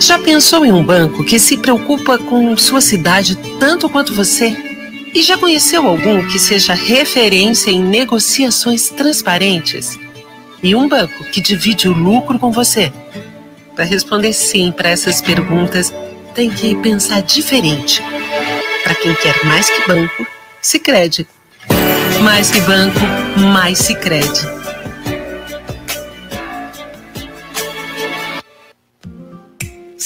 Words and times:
Já 0.00 0.18
pensou 0.18 0.64
em 0.64 0.72
um 0.72 0.82
banco 0.82 1.24
que 1.24 1.38
se 1.38 1.56
preocupa 1.56 2.18
com 2.18 2.56
sua 2.56 2.80
cidade 2.80 3.36
tanto 3.58 3.88
quanto 3.88 4.14
você? 4.14 4.56
E 5.14 5.22
já 5.22 5.36
conheceu 5.36 5.86
algum 5.86 6.26
que 6.26 6.38
seja 6.38 6.74
referência 6.74 7.70
em 7.70 7.82
negociações 7.82 8.88
transparentes? 8.90 9.98
E 10.62 10.74
um 10.74 10.88
banco 10.88 11.24
que 11.24 11.40
divide 11.40 11.88
o 11.88 11.92
lucro 11.92 12.38
com 12.38 12.50
você? 12.52 12.92
Para 13.74 13.84
responder 13.84 14.32
sim 14.32 14.72
para 14.72 14.90
essas 14.90 15.20
perguntas, 15.20 15.92
tem 16.34 16.50
que 16.50 16.74
pensar 16.76 17.22
diferente. 17.22 18.02
Para 18.82 18.94
quem 18.94 19.14
quer 19.14 19.44
mais 19.44 19.70
que 19.70 19.86
banco, 19.86 20.26
se 20.60 20.78
crede. 20.78 21.26
Mais 22.22 22.50
que 22.50 22.60
banco, 22.60 23.00
mais 23.52 23.78
se 23.78 23.94
crede. 23.94 24.59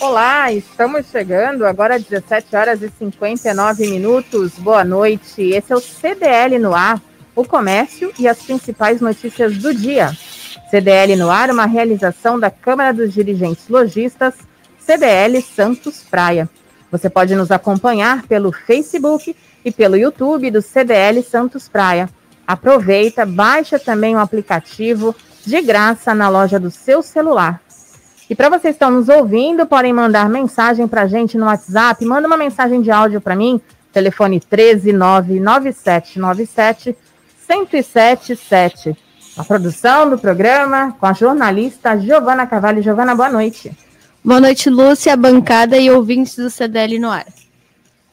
Olá, 0.00 0.52
estamos 0.52 1.06
chegando 1.10 1.66
agora 1.66 1.96
às 1.96 2.04
17 2.04 2.54
horas 2.54 2.82
e 2.82 2.88
59 2.88 3.88
minutos. 3.88 4.52
Boa 4.52 4.84
noite. 4.84 5.42
Esse 5.42 5.72
é 5.72 5.76
o 5.76 5.80
CDL 5.80 6.56
no 6.60 6.72
ar, 6.72 7.02
o 7.34 7.44
comércio 7.44 8.12
e 8.16 8.28
as 8.28 8.40
principais 8.40 9.00
notícias 9.00 9.58
do 9.58 9.74
dia. 9.74 10.16
CDL 10.70 11.16
no 11.16 11.28
ar, 11.28 11.50
uma 11.50 11.66
realização 11.66 12.38
da 12.38 12.48
Câmara 12.48 12.94
dos 12.94 13.12
Dirigentes 13.12 13.68
Logistas, 13.68 14.34
CDL 14.78 15.42
Santos 15.42 16.04
Praia. 16.08 16.48
Você 16.92 17.10
pode 17.10 17.34
nos 17.34 17.50
acompanhar 17.50 18.22
pelo 18.28 18.52
Facebook 18.52 19.34
e 19.64 19.72
pelo 19.72 19.96
YouTube 19.96 20.52
do 20.52 20.62
CDL 20.62 21.20
Santos 21.24 21.68
Praia. 21.68 22.08
Aproveita, 22.46 23.26
baixa 23.26 23.80
também 23.80 24.14
o 24.14 24.20
aplicativo 24.20 25.12
de 25.44 25.60
graça 25.60 26.14
na 26.14 26.28
loja 26.28 26.60
do 26.60 26.70
seu 26.70 27.02
celular. 27.02 27.60
E 28.30 28.34
para 28.34 28.50
vocês 28.50 28.76
que 28.76 28.84
estão 28.84 28.90
nos 28.90 29.08
ouvindo, 29.08 29.66
podem 29.66 29.90
mandar 29.92 30.28
mensagem 30.28 30.86
para 30.86 31.02
a 31.02 31.06
gente 31.06 31.38
no 31.38 31.46
WhatsApp. 31.46 32.04
Manda 32.04 32.26
uma 32.26 32.36
mensagem 32.36 32.82
de 32.82 32.90
áudio 32.90 33.22
para 33.22 33.34
mim, 33.34 33.58
telefone 33.90 34.38
1399797 34.38 36.94
1077. 37.48 38.94
A 39.36 39.44
produção 39.44 40.10
do 40.10 40.18
programa 40.18 40.94
com 41.00 41.06
a 41.06 41.14
jornalista 41.14 41.98
Giovana 41.98 42.46
Cavalli. 42.46 42.82
Giovana, 42.82 43.14
boa 43.14 43.30
noite. 43.30 43.72
Boa 44.22 44.40
noite, 44.40 44.68
Lúcia, 44.68 45.16
bancada 45.16 45.78
e 45.78 45.90
ouvintes 45.90 46.36
do 46.36 46.50
CDL 46.50 46.98
no 46.98 47.10
ar. 47.10 47.24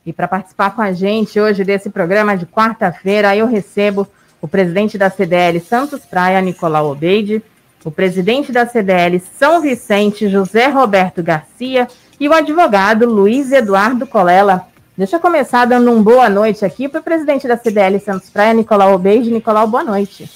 E 0.06 0.14
para 0.14 0.30
participar 0.30 0.74
com 0.74 0.82
a 0.82 0.94
gente 0.94 1.38
hoje 1.40 1.66
desse 1.66 1.90
programa 1.90 2.38
de 2.38 2.46
quarta-feira, 2.46 3.36
eu 3.36 3.48
recebo 3.48 4.08
o 4.40 4.48
presidente 4.48 4.98
da 4.98 5.10
CDL 5.10 5.60
Santos 5.60 6.06
Praia, 6.06 6.40
Nicolau 6.40 6.92
Obeide, 6.92 7.44
o 7.86 7.92
presidente 7.92 8.52
da 8.52 8.66
CDL 8.66 9.22
São 9.38 9.62
Vicente, 9.62 10.28
José 10.28 10.68
Roberto 10.68 11.22
Garcia, 11.22 11.88
e 12.20 12.28
o 12.28 12.34
advogado 12.34 13.06
Luiz 13.06 13.52
Eduardo 13.52 14.08
Colela. 14.08 14.66
Deixa 14.98 15.18
eu 15.18 15.20
começar 15.20 15.66
dando 15.66 15.92
uma 15.92 16.02
boa 16.02 16.28
noite 16.28 16.66
aqui 16.66 16.90
para 16.90 17.00
o 17.00 17.04
presidente 17.04 17.48
da 17.48 17.56
CDL 17.56 18.00
Santos 18.00 18.32
Praia, 18.32 18.56
Nicolau 18.56 18.96
Obeide. 18.96 19.30
Nicolau, 19.30 19.68
boa 19.68 19.84
noite. 19.84 20.28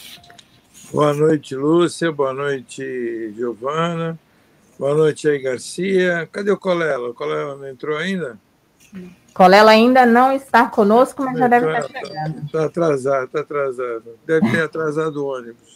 Boa 0.94 1.12
noite, 1.14 1.56
Lúcia. 1.56 2.12
Boa 2.12 2.34
noite, 2.34 3.34
Giovana. 3.36 4.20
Boa 4.78 4.94
noite 4.94 5.28
aí, 5.28 5.40
Garcia. 5.40 6.30
Cadê 6.32 6.52
o 6.52 6.58
Colela? 6.58 7.10
O 7.10 7.14
Colela 7.16 7.56
não 7.56 7.68
entrou 7.68 7.98
ainda? 7.98 8.38
Colela 9.34 9.72
ainda 9.72 10.06
não 10.06 10.32
está 10.32 10.68
conosco, 10.68 11.24
mas 11.24 11.40
já 11.40 11.48
deve 11.48 11.66
estar 11.66 11.82
tá, 11.82 12.00
chegando. 12.00 12.46
Está 12.46 12.66
atrasado, 12.66 13.26
está 13.26 13.40
atrasado. 13.40 14.04
Deve 14.26 14.52
ter 14.52 14.62
atrasado 14.62 15.24
o 15.24 15.28
ônibus. 15.28 15.69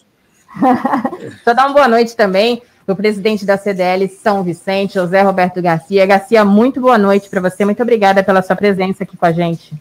Só 1.44 1.54
dar 1.54 1.66
uma 1.68 1.74
boa 1.74 1.88
noite 1.88 2.16
também 2.16 2.62
para 2.86 2.94
o 2.94 2.96
presidente 2.96 3.46
da 3.46 3.58
CDL 3.58 4.08
São 4.10 4.44
Vicente, 4.44 4.96
José 4.96 5.22
Roberto 5.22 5.62
Garcia. 5.62 6.06
Garcia, 6.06 6.44
muito 6.44 6.82
boa 6.82 6.98
noite 6.98 7.30
para 7.30 7.42
você. 7.42 7.64
Muito 7.66 7.82
obrigada 7.82 8.24
pela 8.24 8.42
sua 8.42 8.56
presença 8.56 9.04
aqui 9.04 9.16
com 9.16 9.26
a 9.26 9.32
gente. 9.32 9.74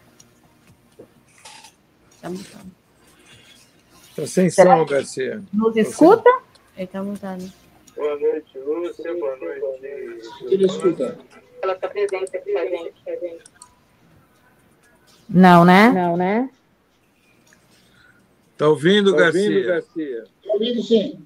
Está 4.10 4.26
sem 4.26 4.50
som, 4.50 4.84
Garcia. 4.84 5.42
Nos 5.52 5.76
escuta? 5.76 6.30
Ele 6.76 6.84
está 6.84 7.02
mutado. 7.02 7.52
Boa 7.96 8.18
noite, 8.18 8.58
Lúcia. 8.58 9.14
Boa 9.14 9.36
noite. 9.36 10.20
Ele 10.42 10.66
escuta. 10.66 11.18
Pela 11.60 11.78
sua 11.78 11.88
presença 11.88 12.36
aqui 12.36 12.52
com 12.52 12.58
a 12.58 12.66
gente. 12.66 12.94
Não, 15.28 15.64
né? 15.64 15.90
Não, 15.90 16.16
né? 16.16 16.50
Está 18.62 18.68
ouvindo, 18.70 19.10
Tá 19.10 19.18
Garcia? 19.22 19.42
ouvindo, 19.42 19.66
Garcia? 19.66 20.24
Tá 20.46 20.52
ouvindo 20.52 20.82
sim. 20.84 21.18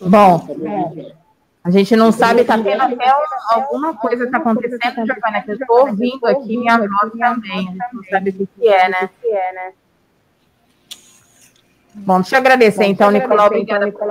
Bom, 0.00 0.38
Tá 0.38 0.52
ouvindo. 0.52 1.12
a 1.62 1.70
gente 1.70 1.94
não 1.94 2.10
sabe, 2.10 2.40
está 2.40 2.56
tendo 2.56 2.80
até 2.80 3.12
alguma 3.50 3.94
coisa 3.94 4.24
está 4.24 4.38
acontecendo, 4.38 5.06
Giovana, 5.06 5.42
que 5.42 5.50
eu 5.50 5.56
estou 5.56 5.80
ouvindo 5.80 6.26
aqui 6.26 6.56
minha 6.56 6.78
voz 6.78 7.12
também. 7.18 7.58
A 7.58 7.72
gente 7.72 7.94
não 7.94 8.04
sabe 8.04 8.30
o 8.30 8.32
que, 8.32 8.48
que 8.58 8.66
é, 8.68 8.88
né? 8.88 9.10
Bom, 11.96 12.20
deixa 12.22 12.36
eu 12.36 12.40
agradecer, 12.40 12.84
então, 12.86 13.10
Nicolau, 13.10 13.46
obrigada 13.48 13.92
por 13.92 14.08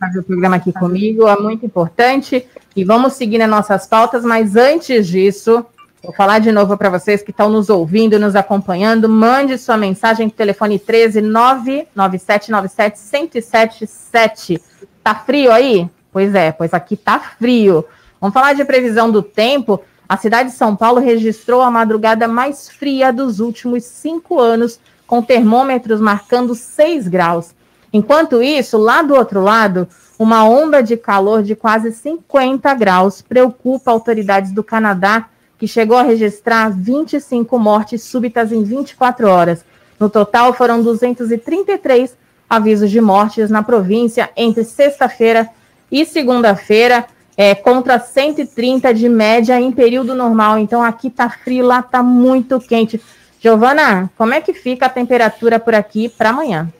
fazer 0.00 0.18
o 0.18 0.24
programa 0.24 0.56
aqui 0.56 0.72
comigo, 0.72 1.28
é 1.28 1.36
muito 1.38 1.66
importante. 1.66 2.48
E 2.74 2.84
vamos 2.84 3.12
seguir 3.12 3.36
nas 3.36 3.50
nossas 3.50 3.86
pautas, 3.86 4.24
mas 4.24 4.56
antes 4.56 5.06
disso, 5.06 5.64
vou 6.04 6.12
falar 6.12 6.38
de 6.38 6.52
novo 6.52 6.76
para 6.76 6.90
vocês 6.90 7.22
que 7.22 7.30
estão 7.30 7.48
nos 7.48 7.70
ouvindo, 7.70 8.18
nos 8.18 8.36
acompanhando, 8.36 9.08
mande 9.08 9.56
sua 9.56 9.76
mensagem 9.76 10.26
no 10.26 10.32
telefone 10.32 10.78
13 10.78 11.22
99797 11.22 13.32
1077. 13.32 14.60
Tá 15.02 15.14
frio 15.14 15.50
aí? 15.50 15.88
Pois 16.12 16.34
é, 16.34 16.52
pois 16.52 16.74
aqui 16.74 16.96
tá 16.96 17.18
frio. 17.18 17.84
Vamos 18.20 18.34
falar 18.34 18.52
de 18.52 18.64
previsão 18.64 19.10
do 19.10 19.22
tempo. 19.22 19.80
A 20.08 20.16
cidade 20.16 20.50
de 20.50 20.54
São 20.54 20.76
Paulo 20.76 21.00
registrou 21.00 21.62
a 21.62 21.70
madrugada 21.70 22.28
mais 22.28 22.68
fria 22.68 23.12
dos 23.12 23.40
últimos 23.40 23.84
cinco 23.84 24.38
anos, 24.38 24.78
com 25.06 25.22
termômetros 25.22 26.00
marcando 26.00 26.54
6 26.54 27.08
graus. 27.08 27.54
Enquanto 27.92 28.42
isso, 28.42 28.76
lá 28.76 29.02
do 29.02 29.14
outro 29.14 29.40
lado, 29.40 29.88
uma 30.18 30.44
onda 30.44 30.82
de 30.82 30.96
calor 30.96 31.42
de 31.42 31.54
quase 31.54 31.92
50 31.92 32.72
graus 32.74 33.22
preocupa 33.22 33.90
autoridades 33.90 34.52
do 34.52 34.62
Canadá, 34.62 35.26
que 35.64 35.68
chegou 35.68 35.96
a 35.96 36.02
registrar 36.02 36.68
25 36.68 37.58
mortes 37.58 38.02
súbitas 38.02 38.52
em 38.52 38.62
24 38.62 39.26
horas. 39.26 39.64
No 39.98 40.10
total, 40.10 40.52
foram 40.52 40.82
233 40.82 42.14
avisos 42.50 42.90
de 42.90 43.00
mortes 43.00 43.48
na 43.48 43.62
província 43.62 44.28
entre 44.36 44.62
sexta-feira 44.62 45.48
e 45.90 46.04
segunda-feira, 46.04 47.06
é, 47.34 47.54
contra 47.54 47.98
130 47.98 48.92
de 48.92 49.08
média 49.08 49.58
em 49.58 49.72
período 49.72 50.14
normal. 50.14 50.58
Então, 50.58 50.82
aqui 50.82 51.08
tá 51.08 51.30
frio, 51.30 51.64
lá 51.64 51.80
tá 51.80 52.02
muito 52.02 52.60
quente. 52.60 53.00
Giovana, 53.40 54.10
como 54.18 54.34
é 54.34 54.42
que 54.42 54.52
fica 54.52 54.84
a 54.84 54.90
temperatura 54.90 55.58
por 55.58 55.74
aqui 55.74 56.10
para 56.10 56.28
amanhã? 56.28 56.70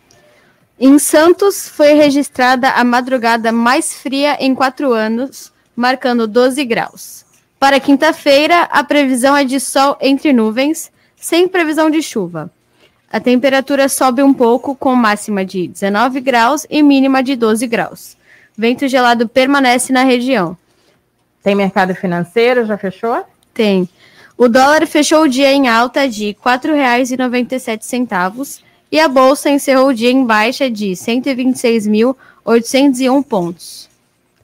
Em 0.79 0.99
Santos 0.99 1.71
foi 1.71 1.95
registrada 1.95 2.69
a 2.69 2.85
madrugada 2.85 3.51
mais 3.51 3.95
fria 3.95 4.37
em 4.39 4.55
quatro 4.55 4.93
anos, 4.93 5.51
marcando 5.75 6.27
12 6.27 6.63
graus. 6.67 7.25
Para 7.65 7.81
quinta-feira, 7.81 8.65
a 8.65 8.85
previsão 8.85 9.35
é 9.35 9.43
de 9.43 9.59
sol 9.59 9.97
entre 9.99 10.35
nuvens, 10.35 10.93
sem 11.17 11.49
previsão 11.49 11.89
de 11.89 12.03
chuva. 12.03 12.51
A 13.11 13.19
temperatura 13.19 13.89
sobe 13.89 14.23
um 14.23 14.35
pouco, 14.35 14.77
com 14.77 14.95
máxima 14.95 15.47
de 15.47 15.69
19 15.69 16.21
graus 16.21 16.67
e 16.69 16.83
mínima 16.83 17.23
de 17.23 17.35
12 17.35 17.67
graus. 17.67 18.19
Vento 18.55 18.87
gelado 18.87 19.27
permanece 19.27 19.95
na 19.95 20.05
região. 20.05 20.55
Tem 21.43 21.55
mercado 21.55 21.95
financeiro? 21.95 22.67
Já 22.67 22.77
fechou? 22.77 23.25
Tem. 23.55 23.89
O 24.37 24.47
dólar 24.47 24.87
fechou 24.87 25.23
o 25.23 25.29
dia 25.29 25.51
em 25.51 25.67
alta 25.67 26.07
de 26.07 26.27
R$ 26.27 26.37
4,97 26.45 28.61
e 28.93 29.01
a 29.01 29.09
bolsa 29.09 29.49
encerrou 29.49 29.89
o 29.89 29.95
dia 29.95 30.11
em 30.11 30.27
baixa 30.27 30.69
de 30.69 30.91
126.801 30.91 33.25
pontos. 33.25 33.94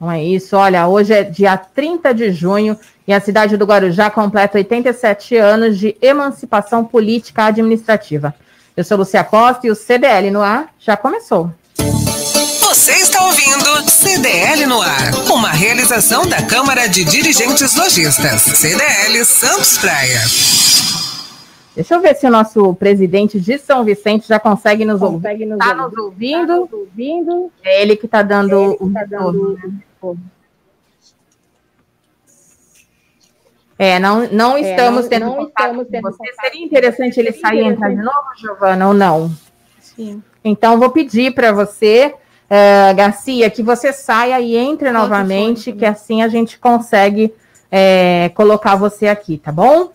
Então 0.01 0.11
é 0.11 0.23
isso, 0.23 0.57
olha, 0.57 0.87
hoje 0.87 1.13
é 1.13 1.23
dia 1.23 1.55
30 1.55 2.11
de 2.11 2.31
junho 2.31 2.75
e 3.07 3.13
a 3.13 3.21
cidade 3.21 3.55
do 3.55 3.65
Guarujá 3.65 4.09
completa 4.09 4.57
87 4.57 5.37
anos 5.37 5.77
de 5.77 5.95
emancipação 6.01 6.83
política 6.83 7.45
administrativa. 7.45 8.33
Eu 8.75 8.83
sou 8.83 8.97
Lucia 8.97 9.23
Costa 9.23 9.67
e 9.67 9.69
o 9.69 9.75
CDL 9.75 10.31
no 10.31 10.41
ar 10.41 10.73
já 10.79 10.97
começou. 10.97 11.51
Você 11.77 12.93
está 12.93 13.23
ouvindo 13.25 13.91
CDL 13.91 14.65
no 14.65 14.81
ar, 14.81 15.13
uma 15.31 15.51
realização 15.51 16.25
da 16.25 16.41
Câmara 16.41 16.89
de 16.89 17.03
Dirigentes 17.03 17.75
Lojistas, 17.75 18.41
CDL 18.41 19.23
Santos 19.23 19.77
Praia. 19.77 20.21
Deixa 21.75 21.93
eu 21.93 22.01
ver 22.01 22.15
se 22.15 22.25
o 22.25 22.31
nosso 22.31 22.73
presidente 22.73 23.39
de 23.39 23.59
São 23.59 23.85
Vicente 23.85 24.27
já 24.27 24.39
consegue 24.39 24.83
nos 24.83 24.99
ouvir. 24.99 25.27
Está 25.53 25.75
nos 25.75 25.95
ouvindo? 25.95 26.67
Tá 26.67 26.75
ouvindo? 26.75 27.51
É 27.63 27.83
ele 27.83 27.95
que 27.95 28.07
está 28.07 28.23
dando 28.23 28.75
o 28.79 28.91
tá 28.91 29.05
dando... 29.05 29.59
É, 33.77 33.97
não, 33.99 34.27
não 34.31 34.57
é, 34.57 34.61
estamos 34.61 35.07
tendo 35.07 35.25
não 35.25 35.35
contato 35.37 35.69
estamos 35.69 35.87
tendo 35.87 36.03
você. 36.03 36.33
Seria 36.39 36.63
interessante 36.63 37.19
ele 37.19 37.31
sair 37.31 37.61
e 37.61 37.63
entrar 37.63 37.89
de 37.89 37.95
novo, 37.95 38.27
Giovana, 38.37 38.87
ou 38.87 38.93
não? 38.93 39.31
Sim. 39.79 40.21
Então, 40.43 40.77
vou 40.77 40.91
pedir 40.91 41.33
para 41.33 41.51
você, 41.51 42.13
uh, 42.13 42.95
Garcia, 42.95 43.49
que 43.49 43.63
você 43.63 43.91
saia 43.91 44.39
e 44.39 44.55
entre 44.55 44.91
novamente, 44.91 45.71
que 45.73 45.85
assim 45.85 46.21
a 46.21 46.27
gente 46.27 46.59
consegue 46.59 47.33
é, 47.71 48.29
colocar 48.35 48.75
você 48.75 49.07
aqui, 49.07 49.37
tá 49.37 49.51
bom? 49.51 49.91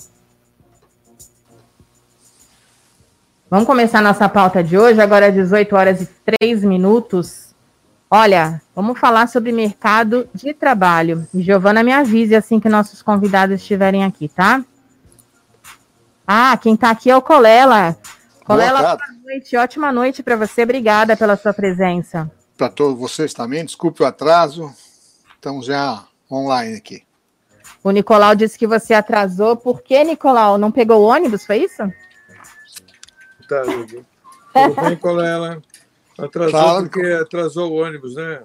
Vamos 3.49 3.67
começar 3.67 4.03
nossa 4.03 4.29
pauta 4.29 4.65
de 4.65 4.77
hoje, 4.77 5.01
agora 5.01 5.29
às 5.29 5.35
18 5.35 5.77
horas 5.77 6.03
e 6.03 6.09
3 6.41 6.65
minutos. 6.65 7.46
Olha, 8.11 8.63
vamos 8.75 8.99
falar 9.01 9.27
sobre 9.27 9.51
mercado 9.51 10.29
de 10.33 10.55
trabalho. 10.55 11.27
Giovana, 11.35 11.83
me 11.83 11.93
avise 11.93 12.37
assim 12.37 12.61
que 12.61 12.69
nossos 12.69 13.03
convidados 13.03 13.61
estiverem 13.61 14.05
aqui, 14.05 14.29
tá? 14.29 14.65
Ah, 16.25 16.57
quem 16.57 16.75
está 16.75 16.91
aqui 16.91 17.11
é 17.11 17.17
o 17.17 17.23
Colela. 17.23 17.97
Colela, 18.45 18.81
boa, 18.81 18.97
boa 18.97 19.13
noite, 19.25 19.57
ótima 19.57 19.93
noite 19.93 20.23
para 20.23 20.37
você. 20.37 20.63
Obrigada 20.63 21.17
pela 21.17 21.37
sua 21.37 21.53
presença. 21.53 22.31
Para 22.57 22.69
todos 22.69 22.97
vocês 22.97 23.35
também, 23.35 23.65
desculpe 23.65 24.05
o 24.05 24.07
atraso. 24.07 24.73
Estamos 25.35 25.67
já 25.67 26.05
online 26.31 26.77
aqui. 26.77 27.05
O 27.83 27.91
Nicolau 27.91 28.37
disse 28.37 28.57
que 28.57 28.67
você 28.67 28.95
atrasou. 28.95 29.57
Por 29.57 29.83
que, 29.83 30.03
Nicolau? 30.05 30.59
Não 30.59 30.71
pegou 30.71 31.03
o 31.03 31.07
ônibus, 31.07 31.45
foi 31.45 31.59
isso? 31.59 31.83
Tá, 33.49 33.63
tudo 33.63 34.83
bem, 34.83 34.97
Colela? 34.97 35.61
Atrasou 36.19 36.51
Fala, 36.51 36.83
porque 36.83 37.07
atrasou 37.07 37.73
o 37.73 37.77
ônibus, 37.77 38.15
né? 38.15 38.41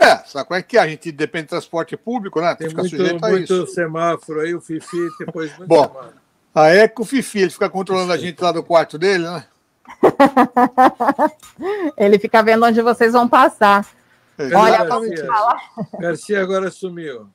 É, 0.00 0.16
sabe 0.26 0.48
como 0.48 0.58
é 0.58 0.62
que 0.62 0.76
é? 0.76 0.80
A 0.80 0.88
gente 0.88 1.12
depende 1.12 1.44
de 1.44 1.50
transporte 1.50 1.96
público, 1.96 2.40
né? 2.40 2.54
Tem, 2.56 2.66
Tem 2.66 2.76
muito, 2.76 2.90
sujeito 2.90 3.24
a 3.24 3.28
muito 3.28 3.54
isso. 3.54 3.66
semáforo 3.68 4.40
aí, 4.40 4.54
o 4.54 4.60
Fifi 4.60 5.08
depois 5.18 5.56
muito 5.56 5.68
Bom, 5.68 5.84
semáforo. 5.84 6.14
aí 6.54 6.78
é 6.78 6.88
que 6.88 7.00
o 7.00 7.04
Fifi, 7.04 7.38
ele 7.40 7.50
fica 7.50 7.70
controlando 7.70 8.12
a 8.12 8.16
gente 8.16 8.42
lá 8.42 8.50
do 8.50 8.64
quarto 8.64 8.98
dele, 8.98 9.24
né? 9.24 9.44
ele 11.96 12.18
fica 12.18 12.42
vendo 12.42 12.66
onde 12.66 12.82
vocês 12.82 13.12
vão 13.12 13.28
passar. 13.28 13.86
É, 14.36 14.52
Olha, 14.52 14.84
Garcia, 14.84 15.28
Garcia 16.00 16.42
agora 16.42 16.70
sumiu. 16.70 17.28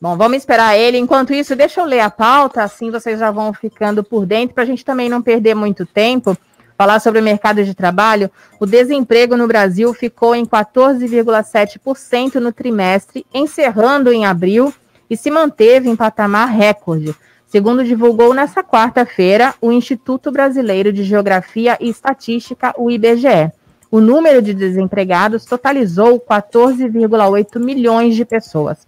Bom, 0.00 0.16
vamos 0.16 0.36
esperar 0.36 0.78
ele. 0.78 0.96
Enquanto 0.96 1.32
isso, 1.32 1.56
deixa 1.56 1.80
eu 1.80 1.84
ler 1.84 2.00
a 2.00 2.10
pauta, 2.10 2.62
assim 2.62 2.88
vocês 2.88 3.18
já 3.18 3.32
vão 3.32 3.52
ficando 3.52 4.04
por 4.04 4.24
dentro, 4.24 4.54
para 4.54 4.62
a 4.62 4.66
gente 4.66 4.84
também 4.84 5.08
não 5.08 5.20
perder 5.20 5.56
muito 5.56 5.84
tempo 5.84 6.36
falar 6.78 7.00
sobre 7.00 7.20
o 7.20 7.24
mercado 7.24 7.64
de 7.64 7.74
trabalho, 7.74 8.30
o 8.60 8.64
desemprego 8.64 9.36
no 9.36 9.48
Brasil 9.48 9.92
ficou 9.92 10.32
em 10.32 10.46
14,7% 10.46 12.36
no 12.36 12.52
trimestre, 12.52 13.26
encerrando 13.34 14.12
em 14.12 14.24
abril 14.24 14.72
e 15.10 15.16
se 15.16 15.28
manteve 15.28 15.90
em 15.90 15.96
patamar 15.96 16.48
recorde, 16.48 17.16
segundo 17.48 17.82
divulgou 17.82 18.32
nesta 18.32 18.62
quarta-feira 18.62 19.56
o 19.60 19.72
Instituto 19.72 20.30
Brasileiro 20.30 20.92
de 20.92 21.02
Geografia 21.02 21.76
e 21.80 21.88
Estatística, 21.88 22.72
o 22.78 22.92
IBGE. 22.92 23.50
O 23.90 24.00
número 24.00 24.40
de 24.40 24.54
desempregados 24.54 25.44
totalizou 25.44 26.20
14,8 26.20 27.58
milhões 27.58 28.14
de 28.14 28.24
pessoas. 28.24 28.86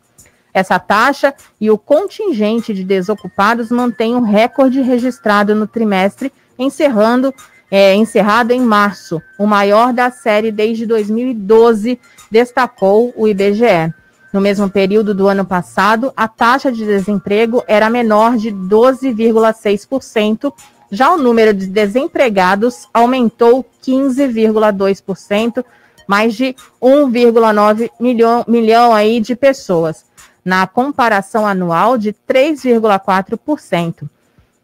Essa 0.54 0.78
taxa 0.78 1.34
e 1.60 1.70
o 1.72 1.78
contingente 1.78 2.72
de 2.72 2.84
desocupados 2.84 3.68
mantém 3.70 4.14
um 4.14 4.20
recorde 4.20 4.80
registrado 4.80 5.56
no 5.56 5.66
trimestre, 5.66 6.32
encerrando 6.58 7.34
é, 7.70 7.94
encerrado 7.94 8.50
em 8.50 8.60
março, 8.60 9.22
o 9.38 9.46
maior 9.46 9.92
da 9.92 10.10
série 10.10 10.50
desde 10.50 10.84
2012, 10.84 12.00
destacou 12.30 13.12
o 13.16 13.28
IBGE. 13.28 13.94
No 14.32 14.40
mesmo 14.40 14.68
período 14.68 15.14
do 15.14 15.28
ano 15.28 15.44
passado, 15.44 16.12
a 16.16 16.26
taxa 16.26 16.72
de 16.72 16.84
desemprego 16.84 17.62
era 17.66 17.90
menor 17.90 18.36
de 18.36 18.50
12,6%, 18.50 20.52
já 20.90 21.12
o 21.12 21.18
número 21.18 21.54
de 21.54 21.66
desempregados 21.66 22.88
aumentou 22.92 23.64
15,2%, 23.84 25.64
mais 26.08 26.34
de 26.34 26.56
1,9 26.82 27.88
milhão, 28.00 28.44
milhão 28.48 28.92
aí 28.92 29.20
de 29.20 29.36
pessoas, 29.36 30.04
na 30.44 30.66
comparação 30.66 31.46
anual 31.46 31.96
de 31.96 32.12
3,4% 32.12 34.08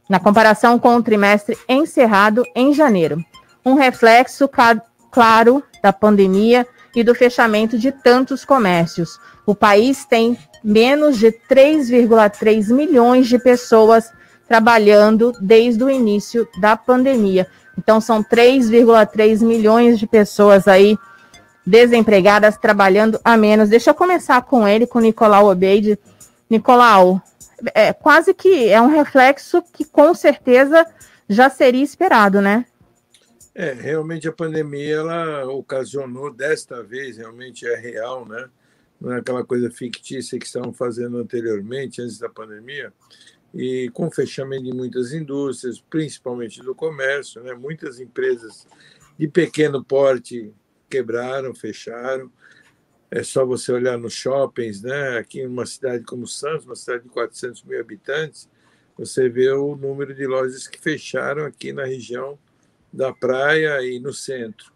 na 0.09 0.21
comparação 0.21 0.79
com 0.79 0.97
o 0.97 1.03
trimestre 1.03 1.59
encerrado 1.69 2.45
em 2.55 2.73
janeiro. 2.73 3.25
Um 3.65 3.75
reflexo 3.75 4.49
claro 5.11 5.63
da 5.83 5.93
pandemia 5.93 6.67
e 6.95 7.03
do 7.03 7.15
fechamento 7.15 7.79
de 7.79 7.93
tantos 7.93 8.45
comércios. 8.45 9.19
O 9.45 9.55
país 9.55 10.05
tem 10.05 10.39
menos 10.63 11.19
de 11.19 11.31
3,3 11.49 12.73
milhões 12.73 13.29
de 13.29 13.39
pessoas 13.39 14.13
trabalhando 14.49 15.33
desde 15.41 15.83
o 15.83 15.91
início 15.91 16.49
da 16.61 16.77
pandemia. 16.77 17.47
Então, 17.77 18.01
são 18.01 18.23
3,3 18.23 19.45
milhões 19.45 19.99
de 19.99 20.07
pessoas 20.07 20.67
aí 20.67 20.97
desempregadas 21.67 22.57
trabalhando 22.57 23.21
a 23.25 23.37
menos. 23.37 23.69
Deixa 23.69 23.91
eu 23.91 23.95
começar 23.95 24.41
com 24.43 24.67
ele, 24.67 24.87
com 24.87 24.99
o 24.99 25.03
Nicolau 25.03 25.51
Obeide. 25.51 25.99
Nicolau, 26.49 27.21
é 27.75 27.93
quase 27.93 28.35
que 28.35 28.69
é 28.69 28.81
um 28.81 28.89
reflexo 28.89 29.63
que 29.73 29.85
com 29.85 30.15
certeza 30.15 30.87
já 31.29 31.51
seria 31.51 31.83
esperado, 31.83 32.41
né? 32.41 32.67
É, 33.55 33.73
realmente 33.73 34.29
a 34.29 34.33
pandemia 34.33 34.97
ela 34.97 35.47
ocasionou 35.47 36.31
desta 36.33 36.83
vez, 36.83 37.17
realmente 37.17 37.67
é 37.67 37.75
real, 37.75 38.27
né? 38.27 38.49
Não 39.01 39.13
é 39.13 39.19
aquela 39.19 39.45
coisa 39.45 39.71
fictícia 39.71 40.39
que 40.39 40.47
estavam 40.47 40.73
fazendo 40.73 41.19
anteriormente, 41.19 42.03
antes 42.03 42.19
da 42.19 42.29
pandemia, 42.29 42.93
e 43.55 43.91
com 43.95 44.09
o 44.09 44.11
fechamento 44.11 44.65
de 44.65 44.75
muitas 44.75 45.13
indústrias, 45.13 45.81
principalmente 45.81 46.61
do 46.63 46.75
comércio, 46.75 47.43
né? 47.43 47.55
Muitas 47.55 47.99
empresas 47.99 48.67
de 49.19 49.27
pequeno 49.27 49.83
porte 49.83 50.53
quebraram, 50.91 51.55
fecharam. 51.55 52.31
É 53.11 53.23
só 53.23 53.45
você 53.47 53.71
olhar 53.73 53.97
nos 53.97 54.15
shoppings, 54.15 54.83
né? 54.83 55.19
Aqui 55.19 55.41
em 55.41 55.47
uma 55.47 55.65
cidade 55.65 56.05
como 56.05 56.27
Santos, 56.27 56.67
uma 56.67 56.75
cidade 56.75 57.05
de 57.05 57.09
400 57.11 57.63
mil 57.63 57.81
habitantes, 57.81 58.49
você 58.99 59.29
vê 59.29 59.51
o 59.51 59.77
número 59.77 60.15
de 60.15 60.27
lojas 60.27 60.67
que 60.67 60.81
fecharam 60.81 61.45
aqui 61.45 61.73
na 61.73 61.85
região 61.85 62.39
da 62.93 63.13
praia 63.13 63.81
e 63.83 64.01
no 64.01 64.13
centro. 64.13 64.73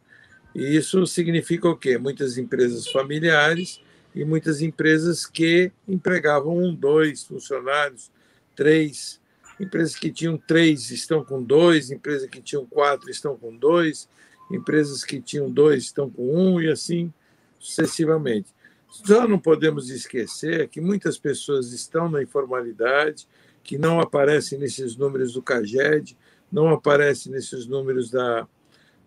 E 0.54 0.76
isso 0.76 1.06
significa 1.06 1.68
o 1.68 1.76
quê? 1.76 1.96
Muitas 1.96 2.36
empresas 2.36 2.88
familiares 2.88 3.80
e 4.14 4.24
muitas 4.24 4.60
empresas 4.60 5.24
que 5.26 5.72
empregavam 5.88 6.56
um, 6.56 6.74
dois 6.74 7.24
funcionários, 7.24 8.10
três. 8.54 9.20
Empresas 9.58 9.96
que 9.96 10.10
tinham 10.10 10.36
três 10.36 10.90
estão 10.90 11.24
com 11.24 11.42
dois, 11.42 11.90
empresas 11.90 12.28
que 12.28 12.40
tinham 12.40 12.66
quatro 12.66 13.10
estão 13.10 13.36
com 13.36 13.56
dois, 13.56 14.08
empresas 14.50 15.04
que 15.04 15.20
tinham 15.20 15.50
dois 15.50 15.84
estão 15.84 16.10
com 16.10 16.34
um, 16.34 16.60
e 16.60 16.68
assim 16.68 17.12
sucessivamente. 17.60 18.52
Só 18.88 19.28
não 19.28 19.38
podemos 19.38 19.88
esquecer 19.88 20.68
que 20.68 20.80
muitas 20.80 21.16
pessoas 21.16 21.72
estão 21.72 22.08
na 22.08 22.22
informalidade, 22.22 23.28
que 23.62 23.78
não 23.78 24.00
aparecem 24.00 24.58
nesses 24.58 24.96
números 24.96 25.34
do 25.34 25.42
CAGED, 25.42 26.18
não 26.50 26.70
aparecem 26.70 27.30
nesses 27.30 27.66
números 27.66 28.10
da, 28.10 28.48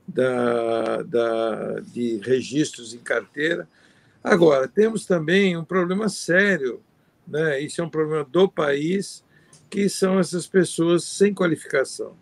da, 0.07 1.01
da, 1.01 1.79
de 1.81 2.17
registros 2.23 2.93
em 2.93 2.99
carteira. 2.99 3.67
Agora, 4.23 4.69
temos 4.69 5.05
também 5.05 5.57
um 5.57 5.65
problema 5.65 6.07
sério, 6.07 6.81
né? 7.27 7.59
isso 7.59 7.81
é 7.81 7.83
um 7.83 7.89
problema 7.89 8.23
do 8.23 8.47
país, 8.47 9.23
que 9.69 9.89
são 9.89 10.17
essas 10.17 10.47
pessoas 10.47 11.03
sem 11.03 11.33
qualificação. 11.33 12.15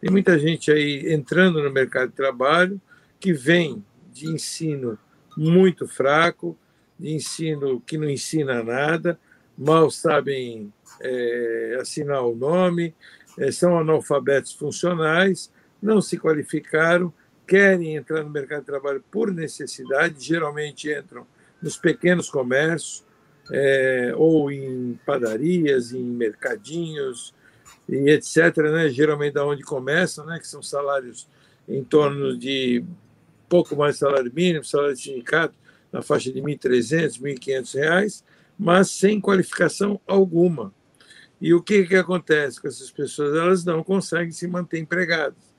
Tem 0.00 0.10
muita 0.10 0.38
gente 0.38 0.72
aí 0.72 1.12
entrando 1.12 1.62
no 1.62 1.70
mercado 1.70 2.08
de 2.08 2.16
trabalho 2.16 2.80
que 3.20 3.32
vem 3.32 3.84
de 4.12 4.28
ensino 4.28 4.98
muito 5.36 5.86
fraco, 5.86 6.56
de 6.98 7.12
ensino 7.14 7.80
que 7.80 7.98
não 7.98 8.08
ensina 8.08 8.62
nada, 8.62 9.18
mal 9.56 9.90
sabem 9.90 10.72
é, 11.00 11.78
assinar 11.80 12.22
o 12.22 12.34
nome, 12.34 12.94
é, 13.38 13.50
são 13.50 13.78
analfabetos 13.78 14.52
funcionais, 14.52 15.50
não 15.82 16.00
se 16.00 16.18
qualificaram, 16.18 17.12
querem 17.46 17.96
entrar 17.96 18.22
no 18.22 18.30
mercado 18.30 18.60
de 18.60 18.66
trabalho 18.66 19.04
por 19.10 19.32
necessidade, 19.32 20.24
geralmente 20.24 20.90
entram 20.92 21.26
nos 21.60 21.76
pequenos 21.76 22.30
comércios, 22.30 23.04
é, 23.50 24.12
ou 24.16 24.50
em 24.50 24.98
padarias, 25.04 25.92
em 25.92 26.02
mercadinhos, 26.02 27.34
e 27.88 28.10
etc., 28.10 28.56
né? 28.70 28.88
geralmente 28.88 29.34
da 29.34 29.44
onde 29.44 29.62
começam, 29.62 30.24
né? 30.24 30.38
que 30.38 30.46
são 30.46 30.62
salários 30.62 31.28
em 31.68 31.82
torno 31.82 32.36
de 32.36 32.84
pouco 33.52 33.76
mais 33.76 33.98
salário 33.98 34.32
mínimo, 34.34 34.64
salário 34.64 34.96
de 34.96 35.02
sindicato 35.02 35.54
na 35.92 36.00
faixa 36.00 36.32
de 36.32 36.40
R$ 36.40 36.56
1.300, 36.56 37.20
R$ 37.22 37.34
1.500, 37.34 38.24
mas 38.58 38.88
sem 38.88 39.20
qualificação 39.20 40.00
alguma. 40.06 40.72
E 41.38 41.52
o 41.52 41.62
que, 41.62 41.84
que 41.84 41.96
acontece 41.96 42.58
com 42.58 42.66
essas 42.66 42.90
pessoas? 42.90 43.36
Elas 43.36 43.62
não 43.62 43.84
conseguem 43.84 44.32
se 44.32 44.46
manter 44.46 44.78
empregadas. 44.78 45.52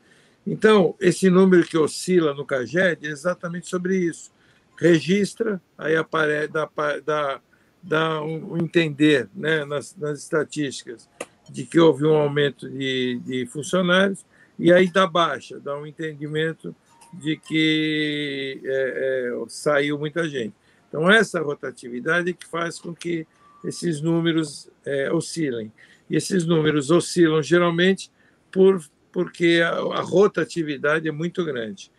Então, 0.45 0.95
esse 0.99 1.29
número 1.29 1.63
que 1.67 1.77
oscila 1.77 2.33
no 2.33 2.47
CAGED 2.47 3.05
é 3.05 3.11
exatamente 3.11 3.69
sobre 3.69 3.95
isso. 3.95 4.31
Registra, 4.79 5.61
aí 5.77 5.95
aparece, 5.95 6.47
dá, 6.47 6.67
dá, 7.05 7.41
dá 7.83 8.23
um 8.23 8.57
entender 8.57 9.29
né, 9.35 9.65
nas, 9.65 9.95
nas 9.95 10.17
estatísticas 10.17 11.07
de 11.47 11.63
que 11.63 11.79
houve 11.79 12.07
um 12.07 12.15
aumento 12.15 12.67
de, 12.67 13.21
de 13.23 13.45
funcionários, 13.45 14.25
e 14.57 14.73
aí 14.73 14.91
dá 14.91 15.05
baixa, 15.05 15.59
dá 15.59 15.77
um 15.77 15.85
entendimento 15.85 16.75
de 17.13 17.37
que 17.37 18.61
é, 18.63 19.31
é, 19.31 19.45
saiu 19.47 19.97
muita 19.99 20.27
gente. 20.27 20.53
Então, 20.87 21.09
essa 21.09 21.41
rotatividade 21.41 22.29
é 22.29 22.33
que 22.33 22.45
faz 22.45 22.79
com 22.79 22.93
que 22.93 23.25
esses 23.63 24.01
números 24.01 24.69
é, 24.85 25.11
oscilem. 25.11 25.71
E 26.09 26.15
esses 26.15 26.45
números 26.45 26.91
oscilam 26.91 27.41
geralmente 27.41 28.11
por, 28.51 28.83
porque 29.11 29.61
a, 29.63 29.71
a 29.71 30.01
rotatividade 30.01 31.07
é 31.07 31.11
muito 31.11 31.43
grande. 31.45 31.91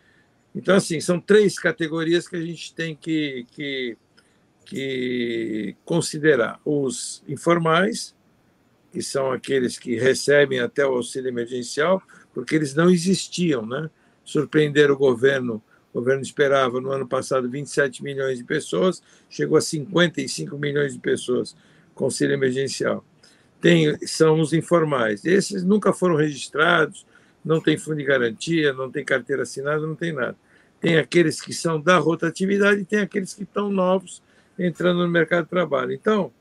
Então, 0.53 0.75
assim, 0.75 1.01
são 1.01 1.19
três 1.19 1.59
categorias 1.59 2.27
que 2.27 2.37
a 2.37 2.41
gente 2.41 2.73
tem 2.73 2.95
que, 2.95 3.45
que, 3.51 3.97
que 4.65 5.75
considerar: 5.83 6.61
os 6.63 7.21
informais, 7.27 8.15
que 8.93 9.01
são 9.01 9.31
aqueles 9.31 9.77
que 9.77 9.95
recebem 9.95 10.59
até 10.59 10.85
o 10.85 10.93
auxílio 10.93 11.27
emergencial, 11.27 12.01
porque 12.33 12.55
eles 12.55 12.73
não 12.73 12.89
existiam, 12.89 13.65
né? 13.65 13.89
Surpreenderam 14.25 14.95
o 14.95 14.97
governo. 14.97 15.63
O 15.93 15.99
governo 15.99 16.21
esperava 16.21 16.81
no 16.81 16.91
ano 16.91 17.07
passado 17.07 17.49
27 17.49 18.03
milhões 18.03 18.37
de 18.37 18.43
pessoas, 18.43 19.01
chegou 19.29 19.57
a 19.57 19.61
55 19.61 20.57
milhões 20.57 20.93
de 20.93 20.99
pessoas 20.99 21.55
com 21.93 22.03
auxílio 22.03 22.33
emergencial. 22.33 23.05
Tem, 23.61 23.97
são 24.05 24.41
os 24.41 24.51
informais. 24.51 25.23
Esses 25.23 25.63
nunca 25.63 25.93
foram 25.93 26.15
registrados, 26.15 27.05
não 27.43 27.61
tem 27.61 27.77
fundo 27.77 27.97
de 27.97 28.03
garantia, 28.03 28.73
não 28.73 28.91
tem 28.91 29.05
carteira 29.05 29.43
assinada, 29.43 29.87
não 29.87 29.95
tem 29.95 30.11
nada. 30.11 30.35
Tem 30.81 30.97
aqueles 30.97 31.39
que 31.39 31.53
são 31.53 31.79
da 31.79 31.97
rotatividade 31.97 32.81
e 32.81 32.85
tem 32.85 32.99
aqueles 32.99 33.33
que 33.33 33.43
estão 33.43 33.69
novos 33.69 34.21
entrando 34.59 35.01
no 35.01 35.09
mercado 35.09 35.45
de 35.45 35.49
trabalho. 35.49 35.93
Então, 35.93 36.33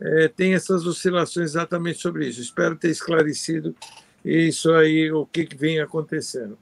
é, 0.00 0.28
tem 0.28 0.54
essas 0.54 0.86
oscilações 0.86 1.50
exatamente 1.50 2.00
sobre 2.00 2.26
isso. 2.26 2.40
Espero 2.40 2.76
ter 2.76 2.90
esclarecido 2.90 3.74
isso 4.24 4.72
aí, 4.72 5.10
o 5.12 5.26
que, 5.26 5.44
que 5.44 5.56
vem 5.56 5.80
acontecendo. 5.80 6.58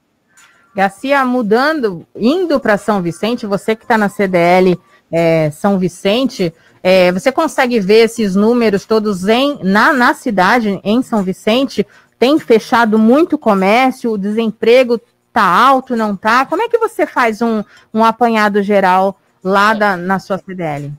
Garcia, 0.77 1.25
mudando, 1.25 2.05
indo 2.15 2.59
para 2.59 2.77
São 2.77 3.01
Vicente, 3.01 3.47
você 3.47 3.75
que 3.75 3.83
está 3.83 3.97
na 3.97 4.09
CDL 4.09 4.79
é, 5.11 5.49
São 5.49 5.79
Vicente, 5.79 6.53
é, 6.83 7.11
você 7.11 7.31
consegue 7.31 7.79
ver 7.79 8.05
esses 8.05 8.35
números 8.35 8.85
todos 8.85 9.27
em, 9.27 9.57
na, 9.63 9.91
na 9.91 10.13
cidade, 10.13 10.79
em 10.83 11.01
São 11.01 11.23
Vicente? 11.23 11.83
Tem 12.19 12.37
fechado 12.37 12.99
muito 12.99 13.39
comércio, 13.39 14.11
o 14.11 14.19
desemprego 14.19 15.01
está 15.29 15.41
alto, 15.41 15.95
não 15.95 16.13
está? 16.13 16.45
Como 16.45 16.61
é 16.61 16.69
que 16.69 16.77
você 16.77 17.07
faz 17.07 17.41
um, 17.41 17.63
um 17.91 18.03
apanhado 18.03 18.61
geral 18.61 19.19
lá 19.43 19.73
da, 19.73 19.97
na 19.97 20.19
sua 20.19 20.37
CDL? 20.37 20.93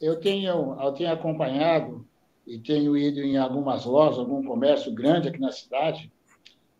Eu 0.00 0.16
tenho, 0.16 0.76
eu 0.82 0.90
tenho 0.90 1.12
acompanhado 1.12 2.04
e 2.44 2.58
tenho 2.58 2.96
ido 2.96 3.20
em 3.20 3.38
algumas 3.38 3.84
lojas, 3.84 4.18
algum 4.18 4.42
comércio 4.42 4.92
grande 4.92 5.28
aqui 5.28 5.38
na 5.38 5.52
cidade, 5.52 6.10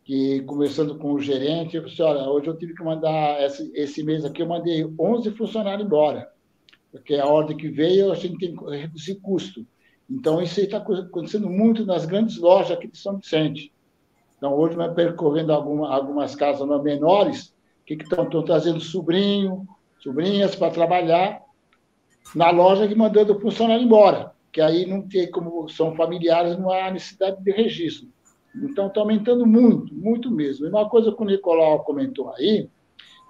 que 0.06 0.40
conversando 0.42 0.96
com 0.96 1.12
o 1.12 1.20
gerente, 1.20 1.76
eu 1.76 1.84
disse, 1.84 2.00
olha, 2.00 2.30
hoje 2.30 2.46
eu 2.46 2.56
tive 2.56 2.74
que 2.74 2.84
mandar, 2.84 3.42
esse, 3.42 3.70
esse 3.74 4.04
mês 4.04 4.24
aqui 4.24 4.40
eu 4.40 4.46
mandei 4.46 4.86
11 4.98 5.32
funcionários 5.32 5.84
embora, 5.84 6.30
porque 6.92 7.16
a 7.16 7.26
ordem 7.26 7.56
que 7.56 7.68
veio 7.68 8.12
a 8.12 8.14
gente 8.14 8.38
tem 8.38 8.56
que 8.56 8.64
reduzir 8.70 9.16
custo. 9.16 9.66
Então, 10.08 10.40
isso 10.40 10.60
está 10.60 10.76
acontecendo 10.78 11.50
muito 11.50 11.84
nas 11.84 12.06
grandes 12.06 12.38
lojas 12.38 12.70
aqui 12.70 12.86
de 12.86 12.96
São 12.96 13.18
Vicente. 13.18 13.72
Então, 14.38 14.54
hoje, 14.54 14.76
nós 14.76 14.94
percorrendo 14.94 15.52
alguma, 15.52 15.92
algumas 15.92 16.36
casas 16.36 16.66
menores, 16.80 17.52
que 17.84 17.94
estão 17.94 18.28
trazendo 18.44 18.78
sobrinho, 18.78 19.66
sobrinhas 19.98 20.54
para 20.54 20.72
trabalhar 20.72 21.42
na 22.32 22.50
loja 22.50 22.86
e 22.86 22.94
mandando 22.94 23.32
o 23.32 23.40
funcionário 23.40 23.84
embora 23.84 24.36
que 24.56 24.60
aí 24.62 24.86
não 24.86 25.02
tem 25.02 25.30
como 25.30 25.68
são 25.68 25.94
familiares, 25.94 26.58
não 26.58 26.70
há 26.70 26.90
necessidade 26.90 27.44
de 27.44 27.50
registro. 27.50 28.08
Então, 28.62 28.86
está 28.86 29.00
aumentando 29.00 29.46
muito, 29.46 29.94
muito 29.94 30.30
mesmo. 30.30 30.66
E 30.66 30.68
uma 30.68 30.88
coisa 30.88 31.12
que 31.12 31.22
o 31.22 31.24
Nicolau 31.24 31.84
comentou 31.84 32.30
aí 32.30 32.68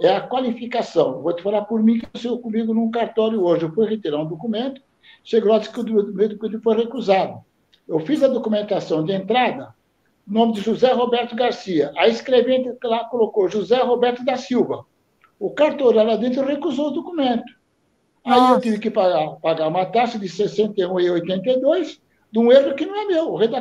é 0.00 0.14
a 0.14 0.20
qualificação. 0.20 1.22
Vou 1.22 1.34
te 1.34 1.42
falar 1.42 1.62
por 1.62 1.82
mim, 1.82 1.98
que 1.98 2.06
aconteceu 2.06 2.38
comigo 2.38 2.74
num 2.74 2.90
cartório 2.90 3.42
hoje. 3.42 3.64
Eu 3.64 3.72
fui 3.72 3.86
retirar 3.86 4.18
um 4.18 4.26
documento, 4.26 4.80
chegou 5.24 5.52
lá 5.52 5.60
que 5.60 5.80
o 5.80 5.84
documento 5.84 6.62
foi 6.62 6.76
recusado. 6.76 7.40
Eu 7.88 8.00
fiz 8.00 8.22
a 8.22 8.28
documentação 8.28 9.04
de 9.04 9.12
entrada, 9.12 9.74
nome 10.26 10.54
de 10.54 10.60
José 10.60 10.92
Roberto 10.92 11.36
Garcia. 11.36 11.92
A 11.96 12.08
escrevente 12.08 12.76
lá 12.84 13.04
colocou 13.04 13.48
José 13.48 13.80
Roberto 13.82 14.24
da 14.24 14.36
Silva. 14.36 14.84
O 15.38 15.50
cartório 15.50 16.02
lá 16.02 16.16
dentro 16.16 16.44
recusou 16.44 16.88
o 16.88 16.92
documento. 16.92 17.44
Aí 18.24 18.52
eu 18.52 18.60
tive 18.60 18.78
que 18.80 18.90
pagar, 18.90 19.36
pagar 19.36 19.68
uma 19.68 19.86
taxa 19.86 20.18
de 20.18 20.26
R$ 20.26 20.32
61,82 20.32 22.00
de 22.32 22.38
um 22.40 22.50
erro 22.50 22.74
que 22.74 22.84
não 22.84 22.96
é 22.96 23.04
meu, 23.04 23.32
o 23.32 23.40
erro 23.40 23.54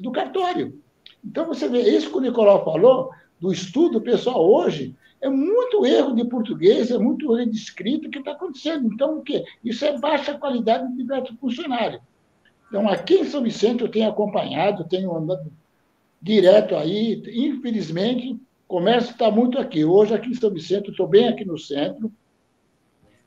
do 0.00 0.10
cartório. 0.10 0.80
Então, 1.24 1.46
você 1.46 1.68
vê, 1.68 1.82
isso 1.82 2.10
que 2.10 2.16
o 2.16 2.20
Nicolau 2.20 2.64
falou, 2.64 3.10
do 3.40 3.52
estudo 3.52 4.00
pessoal 4.00 4.48
hoje, 4.48 4.94
é 5.20 5.28
muito 5.28 5.84
erro 5.84 6.14
de 6.14 6.24
português, 6.24 6.90
é 6.90 6.98
muito 6.98 7.36
erro 7.36 7.50
de 7.50 7.56
escrito 7.56 8.08
que 8.08 8.18
está 8.18 8.32
acontecendo. 8.32 8.86
Então, 8.92 9.18
o 9.18 9.22
quê? 9.22 9.44
Isso 9.64 9.84
é 9.84 9.98
baixa 9.98 10.38
qualidade 10.38 10.88
de 10.88 10.96
diversos 10.96 11.36
funcionário. 11.38 12.00
Então, 12.68 12.88
aqui 12.88 13.14
em 13.14 13.24
São 13.24 13.42
Vicente, 13.42 13.82
eu 13.82 13.90
tenho 13.90 14.08
acompanhado, 14.08 14.84
tenho 14.84 15.16
andado 15.16 15.50
direto 16.20 16.76
aí. 16.76 17.22
Infelizmente, 17.26 18.32
o 18.32 18.40
comércio 18.68 19.12
está 19.12 19.30
muito 19.30 19.58
aqui. 19.58 19.84
Hoje, 19.84 20.14
aqui 20.14 20.28
em 20.28 20.34
São 20.34 20.50
Vicente, 20.50 20.90
estou 20.90 21.08
bem 21.08 21.28
aqui 21.28 21.44
no 21.44 21.58
centro, 21.58 22.12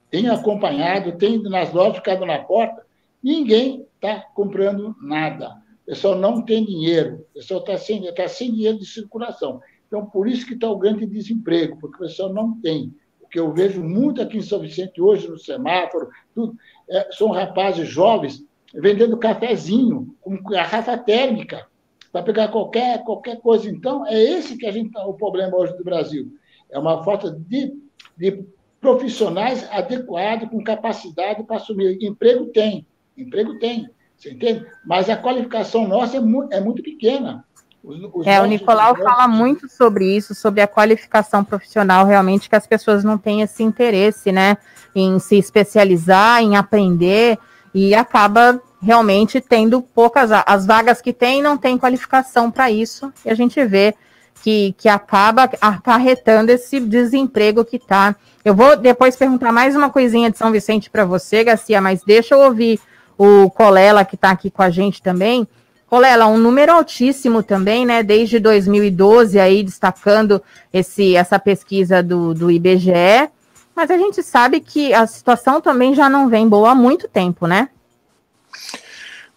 tenho 0.09 0.33
acompanhado, 0.33 1.13
tenho 1.13 1.41
nas 1.43 1.73
lojas 1.73 1.97
ficado 1.97 2.25
na 2.25 2.39
porta, 2.39 2.85
ninguém 3.23 3.85
está 3.95 4.19
comprando 4.33 4.95
nada. 5.01 5.61
Pessoal 5.91 6.15
não 6.15 6.41
tem 6.41 6.63
dinheiro, 6.63 7.25
o 7.31 7.33
pessoal 7.33 7.59
está 7.59 7.77
sem, 7.77 8.01
tá 8.13 8.25
sem 8.25 8.49
dinheiro 8.49 8.79
de 8.79 8.85
circulação. 8.85 9.59
Então, 9.85 10.05
por 10.05 10.25
isso 10.25 10.47
que 10.47 10.53
está 10.53 10.69
o 10.69 10.77
grande 10.77 11.05
desemprego, 11.05 11.77
porque 11.81 11.97
o 11.97 12.07
pessoal 12.07 12.31
não 12.31 12.57
tem. 12.61 12.95
O 13.19 13.27
que 13.27 13.37
eu 13.37 13.51
vejo 13.51 13.83
muito 13.83 14.21
aqui 14.21 14.37
em 14.37 14.41
São 14.41 14.61
Vicente 14.61 15.01
hoje, 15.01 15.27
no 15.27 15.37
semáforo, 15.37 16.07
tudo, 16.33 16.55
é, 16.89 17.11
são 17.11 17.27
rapazes 17.27 17.89
jovens 17.89 18.41
vendendo 18.73 19.17
cafezinho 19.17 20.15
com 20.21 20.41
garrafa 20.41 20.97
térmica 20.97 21.67
para 22.09 22.23
pegar 22.23 22.47
qualquer, 22.47 23.03
qualquer 23.03 23.41
coisa. 23.41 23.69
Então, 23.69 24.07
é 24.07 24.17
esse 24.17 24.55
que 24.55 24.65
a 24.65 24.71
gente 24.71 24.91
tá, 24.91 25.05
o 25.05 25.15
problema 25.15 25.57
hoje 25.57 25.75
do 25.75 25.83
Brasil. 25.83 26.31
É 26.69 26.79
uma 26.79 27.03
falta 27.03 27.29
de, 27.29 27.73
de 28.17 28.45
profissionais 28.79 29.69
adequados, 29.69 30.47
com 30.47 30.63
capacidade 30.63 31.43
para 31.43 31.57
assumir. 31.57 32.01
Emprego 32.01 32.45
tem, 32.45 32.87
emprego 33.17 33.59
tem, 33.59 33.89
você 34.21 34.31
entende? 34.31 34.65
Mas 34.85 35.09
a 35.09 35.17
qualificação 35.17 35.87
nossa 35.87 36.17
é, 36.17 36.19
mu 36.19 36.47
é 36.51 36.61
muito 36.61 36.83
pequena. 36.83 37.43
Os, 37.83 37.99
os 38.13 38.27
é, 38.27 38.39
o 38.39 38.45
Nicolau 38.45 38.95
fala 38.95 39.27
muito 39.27 39.67
sobre 39.67 40.15
isso, 40.15 40.35
sobre 40.35 40.61
a 40.61 40.67
qualificação 40.67 41.43
profissional, 41.43 42.05
realmente, 42.05 42.47
que 42.47 42.55
as 42.55 42.67
pessoas 42.67 43.03
não 43.03 43.17
têm 43.17 43.41
esse 43.41 43.63
interesse, 43.63 44.31
né, 44.31 44.57
em 44.93 45.17
se 45.17 45.35
especializar, 45.37 46.43
em 46.43 46.55
aprender, 46.55 47.39
e 47.73 47.95
acaba 47.95 48.61
realmente 48.79 49.41
tendo 49.41 49.81
poucas, 49.81 50.31
as 50.31 50.65
vagas 50.65 51.01
que 51.01 51.13
tem 51.13 51.41
não 51.41 51.57
tem 51.57 51.77
qualificação 51.77 52.51
para 52.51 52.69
isso, 52.69 53.11
e 53.25 53.29
a 53.29 53.33
gente 53.33 53.63
vê 53.65 53.95
que, 54.43 54.75
que 54.77 54.89
acaba 54.89 55.49
acarretando 55.59 56.51
esse 56.51 56.79
desemprego 56.79 57.65
que 57.65 57.77
está. 57.77 58.15
Eu 58.45 58.53
vou 58.53 58.75
depois 58.75 59.15
perguntar 59.15 59.51
mais 59.51 59.75
uma 59.75 59.89
coisinha 59.89 60.29
de 60.29 60.37
São 60.37 60.51
Vicente 60.51 60.89
para 60.89 61.05
você, 61.05 61.43
Garcia, 61.43 61.81
mas 61.81 62.03
deixa 62.03 62.35
eu 62.35 62.41
ouvir 62.41 62.79
o 63.23 63.51
Colela, 63.51 64.03
que 64.03 64.15
está 64.15 64.31
aqui 64.31 64.49
com 64.49 64.63
a 64.63 64.71
gente 64.71 64.99
também. 64.99 65.47
Colela, 65.85 66.25
um 66.25 66.39
número 66.39 66.71
altíssimo 66.71 67.43
também, 67.43 67.85
né? 67.85 68.01
Desde 68.01 68.39
2012, 68.39 69.39
aí 69.39 69.61
destacando 69.61 70.41
esse, 70.73 71.15
essa 71.15 71.37
pesquisa 71.37 72.01
do, 72.01 72.33
do 72.33 72.49
IBGE. 72.49 73.29
Mas 73.75 73.91
a 73.91 73.97
gente 73.97 74.23
sabe 74.23 74.59
que 74.59 74.91
a 74.91 75.05
situação 75.05 75.61
também 75.61 75.93
já 75.93 76.09
não 76.09 76.29
vem 76.29 76.49
boa 76.49 76.71
há 76.71 76.75
muito 76.75 77.07
tempo, 77.07 77.45
né? 77.45 77.69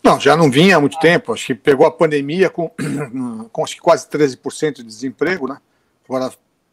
Não, 0.02 0.18
já 0.18 0.34
não 0.34 0.50
vinha 0.50 0.78
há 0.78 0.80
muito 0.80 0.98
tempo. 0.98 1.34
Acho 1.34 1.48
que 1.48 1.54
pegou 1.54 1.86
a 1.86 1.90
pandemia 1.90 2.48
com, 2.48 2.70
com 3.52 3.64
acho 3.64 3.74
que 3.74 3.82
quase 3.82 4.08
13% 4.08 4.76
de 4.76 4.84
desemprego, 4.84 5.46
né? 5.46 5.58
Agora 6.08 6.32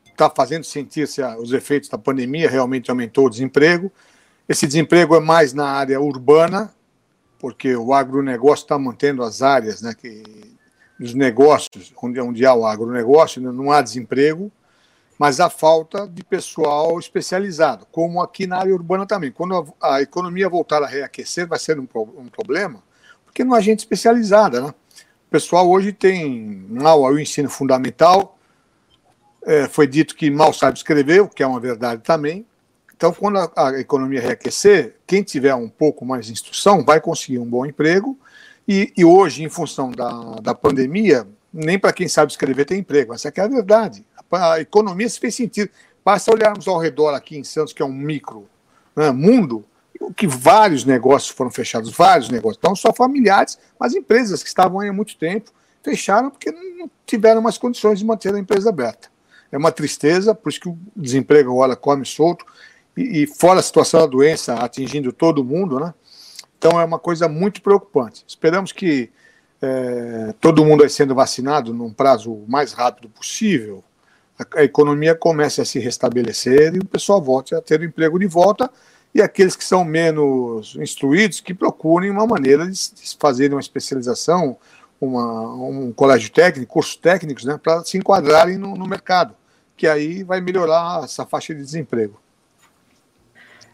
está 0.09 0.29
fazendo 0.29 0.63
sentir-se 0.63 1.21
os 1.39 1.51
efeitos 1.51 1.89
da 1.89 1.97
pandemia, 1.97 2.49
realmente 2.49 2.89
aumentou 2.89 3.25
o 3.25 3.29
desemprego. 3.29 3.91
Esse 4.47 4.65
desemprego 4.65 5.13
é 5.13 5.19
mais 5.19 5.53
na 5.53 5.65
área 5.65 5.99
urbana, 5.99 6.73
porque 7.41 7.75
o 7.75 7.93
agronegócio 7.93 8.63
está 8.63 8.77
mantendo 8.77 9.23
as 9.23 9.41
áreas, 9.41 9.81
né? 9.81 9.93
Que, 9.93 10.23
os 11.01 11.15
negócios, 11.15 11.91
onde, 12.01 12.21
onde 12.21 12.45
há 12.45 12.53
o 12.53 12.65
agronegócio, 12.65 13.41
né, 13.41 13.51
não 13.51 13.71
há 13.71 13.81
desemprego, 13.81 14.51
mas 15.17 15.39
há 15.39 15.49
falta 15.49 16.07
de 16.07 16.23
pessoal 16.23 16.99
especializado, 16.99 17.87
como 17.91 18.21
aqui 18.21 18.45
na 18.45 18.57
área 18.57 18.73
urbana 18.73 19.05
também. 19.05 19.31
Quando 19.31 19.75
a, 19.81 19.95
a 19.95 20.01
economia 20.01 20.47
voltar 20.47 20.83
a 20.83 20.87
reaquecer, 20.87 21.47
vai 21.47 21.57
ser 21.57 21.79
um, 21.79 21.87
um 22.17 22.27
problema, 22.27 22.83
porque 23.25 23.43
não 23.43 23.55
há 23.55 23.61
gente 23.61 23.79
especializada, 23.79 24.61
né? 24.61 24.67
O 24.67 25.31
pessoal 25.31 25.67
hoje 25.69 25.91
tem 25.91 26.67
mal 26.69 27.03
ao 27.05 27.17
ensino 27.17 27.49
fundamental, 27.49 28.37
é, 29.43 29.67
foi 29.67 29.87
dito 29.87 30.15
que 30.15 30.29
mal 30.29 30.53
sabe 30.53 30.77
escrever, 30.77 31.21
o 31.21 31.27
que 31.27 31.41
é 31.41 31.47
uma 31.47 31.59
verdade 31.59 32.03
também. 32.03 32.45
Então, 33.01 33.11
quando 33.11 33.39
a, 33.39 33.51
a, 33.55 33.79
economia 33.79 34.21
reaquecer, 34.21 34.97
quem 35.07 35.23
tiver 35.23 35.55
um 35.55 35.67
pouco 35.67 36.05
mais 36.05 36.27
de 36.27 36.33
instrução 36.33 36.85
vai 36.85 37.01
conseguir 37.01 37.39
um 37.39 37.49
bom 37.49 37.65
emprego. 37.65 38.15
E, 38.67 38.93
e 38.95 39.03
hoje, 39.03 39.43
em 39.43 39.49
função 39.49 39.89
da, 39.89 40.11
da 40.39 40.53
pandemia, 40.53 41.27
nem 41.51 41.79
para 41.79 41.91
quem 41.91 42.07
sabe 42.07 42.31
escrever 42.31 42.63
tem 42.65 42.77
emprego. 42.81 43.11
Essa 43.11 43.33
é 43.35 43.41
a 43.41 43.47
verdade. 43.47 44.05
A, 44.31 44.53
a 44.53 44.61
economia 44.61 45.09
se 45.09 45.19
fez 45.19 45.33
sentido. 45.33 45.71
Basta 46.05 46.31
olharmos 46.31 46.67
ao 46.67 46.77
redor 46.77 47.15
aqui 47.15 47.35
em 47.35 47.43
Santos, 47.43 47.73
que 47.73 47.81
é 47.81 47.85
um 47.85 47.91
micro 47.91 48.47
né, 48.95 49.09
mundo, 49.09 49.65
que 50.15 50.27
vários 50.27 50.85
negócios 50.85 51.35
foram 51.35 51.49
fechados, 51.49 51.89
vários 51.91 52.29
negócios, 52.29 52.61
não 52.63 52.75
só 52.75 52.93
familiares, 52.93 53.57
mas 53.79 53.95
empresas 53.95 54.43
que 54.43 54.49
estavam 54.49 54.79
aí 54.79 54.89
há 54.89 54.93
muito 54.93 55.17
tempo, 55.17 55.49
fecharam 55.81 56.29
porque 56.29 56.51
não 56.51 56.87
tiveram 57.07 57.41
mais 57.41 57.57
condições 57.57 57.97
de 57.97 58.05
manter 58.05 58.35
a 58.35 58.37
empresa 58.37 58.69
aberta. 58.69 59.09
É 59.51 59.57
uma 59.57 59.71
tristeza, 59.71 60.35
por 60.35 60.49
isso 60.49 60.61
que 60.61 60.69
o 60.69 60.77
desemprego 60.95 61.51
agora 61.51 61.75
come 61.75 62.05
solto, 62.05 62.45
e, 62.95 63.23
e 63.23 63.27
fora 63.27 63.59
a 63.59 63.63
situação 63.63 64.01
da 64.01 64.05
doença 64.05 64.55
atingindo 64.55 65.11
todo 65.11 65.43
mundo, 65.43 65.79
né? 65.79 65.93
Então 66.57 66.79
é 66.79 66.85
uma 66.85 66.99
coisa 66.99 67.27
muito 67.27 67.61
preocupante. 67.61 68.23
Esperamos 68.27 68.71
que 68.71 69.09
é, 69.61 70.33
todo 70.39 70.65
mundo 70.65 70.87
sendo 70.89 71.15
vacinado 71.15 71.73
num 71.73 71.91
prazo 71.91 72.43
mais 72.47 72.73
rápido 72.73 73.09
possível, 73.09 73.83
a, 74.37 74.59
a 74.59 74.63
economia 74.63 75.15
comece 75.15 75.61
a 75.61 75.65
se 75.65 75.79
restabelecer 75.79 76.75
e 76.75 76.79
o 76.79 76.85
pessoal 76.85 77.21
volte 77.21 77.55
a 77.55 77.61
ter 77.61 77.79
o 77.79 77.83
emprego 77.83 78.19
de 78.19 78.27
volta 78.27 78.69
e 79.13 79.21
aqueles 79.21 79.55
que 79.55 79.63
são 79.63 79.83
menos 79.83 80.75
instruídos 80.79 81.41
que 81.41 81.53
procurem 81.53 82.09
uma 82.09 82.25
maneira 82.25 82.65
de, 82.65 82.71
de 82.71 83.17
fazer 83.19 83.51
uma 83.51 83.59
especialização, 83.59 84.57
uma, 84.99 85.53
um 85.53 85.91
colégio 85.91 86.31
técnico, 86.31 86.73
cursos 86.73 86.95
técnicos, 86.95 87.43
né, 87.43 87.59
para 87.61 87.83
se 87.83 87.97
enquadrarem 87.97 88.57
no, 88.57 88.75
no, 88.75 88.87
mercado, 88.87 89.35
que 89.75 89.87
aí 89.87 90.23
vai 90.23 90.39
melhorar 90.39 91.03
essa 91.03 91.25
faixa 91.25 91.53
de 91.53 91.61
desemprego. 91.61 92.20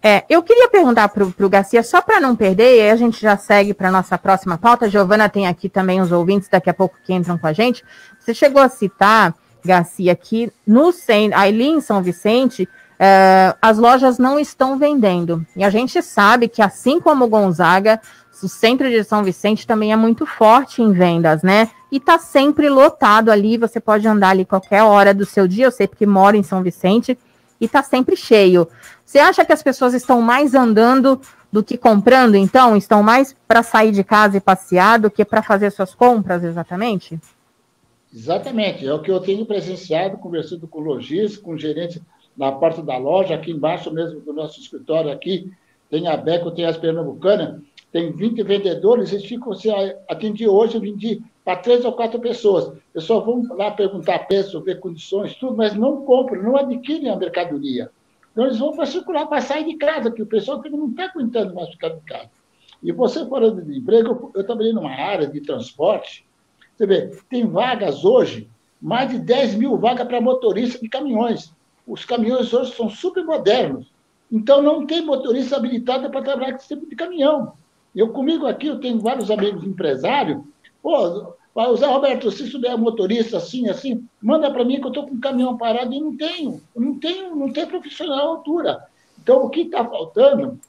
É, 0.01 0.23
eu 0.29 0.43
queria 0.43 0.69
perguntar 0.69 1.09
para 1.09 1.23
o 1.23 1.49
Garcia, 1.49 1.81
só 1.83 2.01
para 2.01 2.19
não 2.19 2.35
perder, 2.35 2.77
e 2.77 2.81
aí 2.81 2.91
a 2.91 2.95
gente 2.95 3.19
já 3.19 3.35
segue 3.35 3.73
para 3.73 3.89
a 3.89 3.91
nossa 3.91 4.17
próxima 4.17 4.57
pauta. 4.57 4.89
Giovana 4.89 5.27
tem 5.27 5.47
aqui 5.47 5.67
também 5.67 5.99
os 5.99 6.11
ouvintes 6.11 6.47
daqui 6.49 6.69
a 6.69 6.73
pouco 6.73 6.97
que 7.03 7.13
entram 7.13 7.37
com 7.37 7.47
a 7.47 7.53
gente. 7.53 7.83
Você 8.19 8.33
chegou 8.33 8.61
a 8.61 8.69
citar, 8.69 9.33
Garcia, 9.65 10.15
que 10.15 10.51
no 10.65 10.93
ali 11.33 11.67
em 11.67 11.81
São 11.81 12.01
Vicente, 12.01 12.69
é, 12.99 13.55
as 13.61 13.77
lojas 13.77 14.17
não 14.17 14.39
estão 14.39 14.77
vendendo. 14.77 15.45
E 15.55 15.63
a 15.63 15.69
gente 15.69 16.01
sabe 16.01 16.47
que, 16.47 16.61
assim 16.61 16.99
como 16.99 17.27
Gonzaga, 17.27 17.99
o 18.41 18.47
centro 18.47 18.89
de 18.89 19.03
São 19.03 19.23
Vicente 19.23 19.65
também 19.65 19.91
é 19.91 19.95
muito 19.95 20.25
forte 20.25 20.81
em 20.81 20.91
vendas, 20.91 21.41
né? 21.41 21.69
E 21.91 21.99
tá 21.99 22.19
sempre 22.19 22.69
lotado 22.69 23.31
ali. 23.31 23.57
Você 23.57 23.79
pode 23.79 24.07
andar 24.07 24.29
ali 24.29 24.45
qualquer 24.45 24.83
hora 24.83 25.13
do 25.13 25.25
seu 25.25 25.47
dia. 25.47 25.65
Eu 25.65 25.71
sei 25.71 25.87
porque 25.87 26.05
moro 26.05 26.37
em 26.37 26.43
São 26.43 26.61
Vicente 26.61 27.17
e 27.59 27.67
tá 27.67 27.83
sempre 27.83 28.15
cheio. 28.15 28.67
Você 29.05 29.19
acha 29.19 29.45
que 29.45 29.53
as 29.53 29.63
pessoas 29.63 29.93
estão 29.93 30.21
mais 30.21 30.53
andando 30.53 31.19
do 31.51 31.63
que 31.63 31.77
comprando, 31.77 32.35
então? 32.35 32.75
Estão 32.75 33.01
mais 33.01 33.35
para 33.47 33.63
sair 33.63 33.91
de 33.91 34.03
casa 34.03 34.37
e 34.37 34.41
passear 34.41 34.99
do 34.99 35.09
que 35.09 35.23
para 35.23 35.41
fazer 35.41 35.71
suas 35.71 35.95
compras, 35.95 36.43
exatamente? 36.43 37.19
Exatamente. 38.13 38.85
É 38.85 38.93
o 38.93 39.01
que 39.01 39.11
eu 39.11 39.19
tenho 39.19 39.45
presenciado, 39.45 40.17
conversando 40.17 40.67
com 40.67 40.79
lojistas, 40.79 41.37
com 41.37 41.57
gerentes 41.57 42.01
na 42.35 42.51
porta 42.51 42.83
da 42.83 42.97
loja, 42.97 43.33
aqui 43.33 43.51
embaixo 43.51 43.91
mesmo 43.91 44.19
do 44.21 44.31
nosso 44.31 44.59
escritório 44.59 45.11
aqui, 45.11 45.51
tem 45.89 46.07
a 46.07 46.15
Beco, 46.15 46.51
tem 46.51 46.65
as 46.65 46.77
Pernambucanas, 46.77 47.61
tem 47.91 48.11
20 48.11 48.43
vendedores, 48.43 49.11
eles 49.11 49.25
ficam, 49.25 49.53
se 49.55 49.69
atendi 50.07 50.47
hoje, 50.47 50.75
eu 50.75 50.81
vendi 50.81 51.21
para 51.47 51.55
três 51.55 51.85
ou 51.85 51.93
quatro 51.93 52.19
pessoas. 52.19 52.77
Eu 52.93 52.99
só 52.99 53.21
vou 53.21 53.41
lá 53.55 53.71
perguntar 53.71 54.27
preço, 54.27 54.59
ver 54.59 54.81
condições, 54.81 55.33
tudo, 55.35 55.55
mas 55.55 55.73
não 55.73 56.01
compram, 56.01 56.43
não 56.43 56.57
adquirem 56.57 57.09
a 57.09 57.15
mercadoria. 57.15 57.89
Então, 58.33 58.43
eles 58.43 58.59
vão 58.59 58.75
para 58.75 58.85
circular, 58.85 59.25
para 59.27 59.39
sair 59.39 59.63
de 59.63 59.77
casa, 59.77 60.11
que 60.11 60.21
o 60.21 60.25
pessoal 60.25 60.61
não 60.69 60.89
está 60.89 61.05
aguentando 61.05 61.55
mais 61.55 61.69
ficar 61.69 61.87
de 61.87 62.01
casa. 62.01 62.29
E 62.83 62.91
você 62.91 63.25
falando 63.25 63.61
de 63.61 63.77
emprego, 63.77 64.09
eu, 64.09 64.31
eu 64.35 64.43
trabalhei 64.43 64.73
numa 64.73 64.91
área 64.91 65.25
de 65.25 65.39
transporte, 65.39 66.27
você 66.75 66.85
vê, 66.85 67.07
tem 67.29 67.47
vagas 67.47 68.03
hoje, 68.03 68.49
mais 68.81 69.09
de 69.09 69.17
10 69.17 69.55
mil 69.55 69.77
vagas 69.77 70.05
para 70.05 70.19
motorista 70.19 70.79
de 70.79 70.89
caminhões 70.89 71.55
os 71.87 72.03
caminhões 72.03 72.53
hoje 72.53 72.75
são 72.75 72.89
super 72.89 73.23
modernos. 73.23 73.89
Então, 74.29 74.61
não 74.61 74.85
tem 74.85 75.01
motorista 75.01 75.55
habilitado 75.55 76.09
para 76.09 76.21
trabalhar 76.21 76.51
com 76.51 76.57
esse 76.57 76.67
tipo 76.67 76.85
de 76.85 76.97
caminhão. 76.97 77.53
Eu, 77.95 78.09
comigo 78.09 78.45
aqui, 78.45 78.67
eu 78.67 78.77
tenho 78.77 78.99
vários 78.99 79.31
amigos 79.31 79.63
empresários. 79.63 80.43
Pô, 80.83 81.36
Zé 81.75 81.87
Roberto, 81.87 82.31
se 82.31 82.47
souber 82.47 82.77
motorista 82.77 83.37
assim, 83.37 83.67
assim, 83.67 84.07
manda 84.21 84.51
para 84.51 84.63
mim 84.63 84.79
que 84.79 84.85
eu 84.85 84.89
estou 84.89 85.07
com 85.07 85.15
um 85.15 85.19
caminhão 85.19 85.57
parado 85.57 85.93
e 85.93 85.99
não 85.99 86.15
tenho. 86.15 86.61
não 86.75 86.99
tenho, 86.99 87.35
não 87.35 87.51
tenho 87.51 87.67
profissional 87.67 88.19
à 88.19 88.21
altura. 88.21 88.85
Então, 89.19 89.43
o 89.43 89.49
que 89.49 89.61
está 89.61 89.83
faltando 89.83 90.59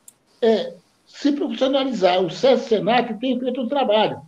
é 0.40 0.74
se 1.06 1.32
profissionalizar. 1.32 2.22
O 2.24 2.30
SESC 2.30 2.68
Senac 2.68 3.14
tem 3.20 3.38
feito 3.38 3.60
um 3.60 3.68
trabalho. 3.68 4.22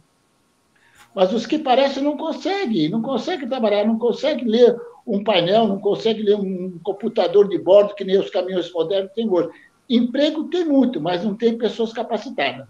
Mas 1.14 1.33
os 1.33 1.46
que 1.46 1.59
parecem 1.59 2.03
não 2.03 2.16
conseguem, 2.16 2.88
não 2.88 3.03
conseguem 3.03 3.49
trabalhar, 3.49 3.87
não 3.87 3.99
conseguem 3.99 4.46
ler 4.46 4.77
um 5.07 5.25
painel, 5.25 5.66
não 5.66 5.81
consegue 5.81 6.23
ler 6.23 6.37
um 6.37 6.79
computador 6.83 7.49
de 7.49 7.59
bordo 7.59 7.94
que 7.94 8.05
nem 8.05 8.18
os 8.18 8.31
caminhões 8.31 8.73
modernos 8.73 9.12
têm 9.12 9.29
hoje. 9.29 9.49
Emprego 9.88 10.44
tem 10.44 10.64
muito, 10.64 11.01
mas 11.01 11.25
não 11.25 11.35
tem 11.35 11.59
pessoas 11.59 11.92
capacitadas. 11.92 12.68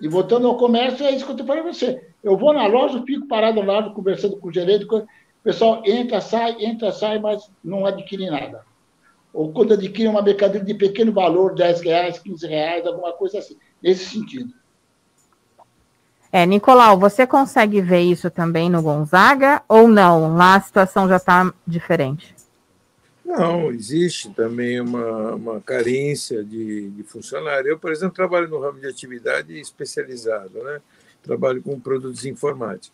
E 0.00 0.08
voltando 0.08 0.46
ao 0.46 0.56
comércio, 0.56 1.04
é 1.04 1.10
isso 1.10 1.24
que 1.24 1.30
eu 1.30 1.34
estou 1.34 1.46
falando 1.46 1.64
para 1.64 1.72
você. 1.72 2.08
Eu 2.22 2.36
vou 2.36 2.52
na 2.52 2.66
loja, 2.66 3.02
fico 3.02 3.26
parado 3.26 3.60
loja, 3.60 3.90
conversando 3.90 4.36
com 4.36 4.48
o 4.48 4.52
gerente, 4.52 4.84
o 4.84 5.06
pessoal 5.42 5.82
entra, 5.86 6.20
sai, 6.20 6.56
entra, 6.58 6.92
sai, 6.92 7.18
mas 7.18 7.50
não 7.64 7.86
adquire 7.86 8.28
nada. 8.28 8.62
Ou 9.32 9.52
quando 9.52 9.74
adquire 9.74 10.08
uma 10.08 10.22
mercadoria 10.22 10.64
de 10.64 10.74
pequeno 10.74 11.12
valor, 11.12 11.54
10 11.54 11.80
reais, 11.82 12.18
15 12.18 12.46
reais, 12.46 12.86
alguma 12.86 13.12
coisa 13.12 13.38
assim, 13.38 13.56
nesse 13.82 14.06
sentido. 14.06 14.52
É, 16.30 16.44
Nicolau, 16.44 16.98
você 16.98 17.26
consegue 17.26 17.80
ver 17.80 18.00
isso 18.00 18.30
também 18.30 18.68
no 18.68 18.82
Gonzaga 18.82 19.62
ou 19.66 19.88
não? 19.88 20.36
Lá 20.36 20.56
a 20.56 20.60
situação 20.60 21.08
já 21.08 21.16
está 21.16 21.50
diferente? 21.66 22.35
Não, 23.26 23.72
existe 23.72 24.30
também 24.30 24.80
uma, 24.80 25.34
uma 25.34 25.60
carência 25.60 26.44
de, 26.44 26.90
de 26.90 27.02
funcionário. 27.02 27.68
Eu, 27.68 27.78
por 27.78 27.90
exemplo, 27.90 28.14
trabalho 28.14 28.46
no 28.46 28.60
ramo 28.60 28.78
de 28.78 28.86
atividade 28.86 29.58
especializado, 29.58 30.62
né? 30.62 30.80
trabalho 31.24 31.60
com 31.60 31.78
produtos 31.80 32.24
informáticos. 32.24 32.92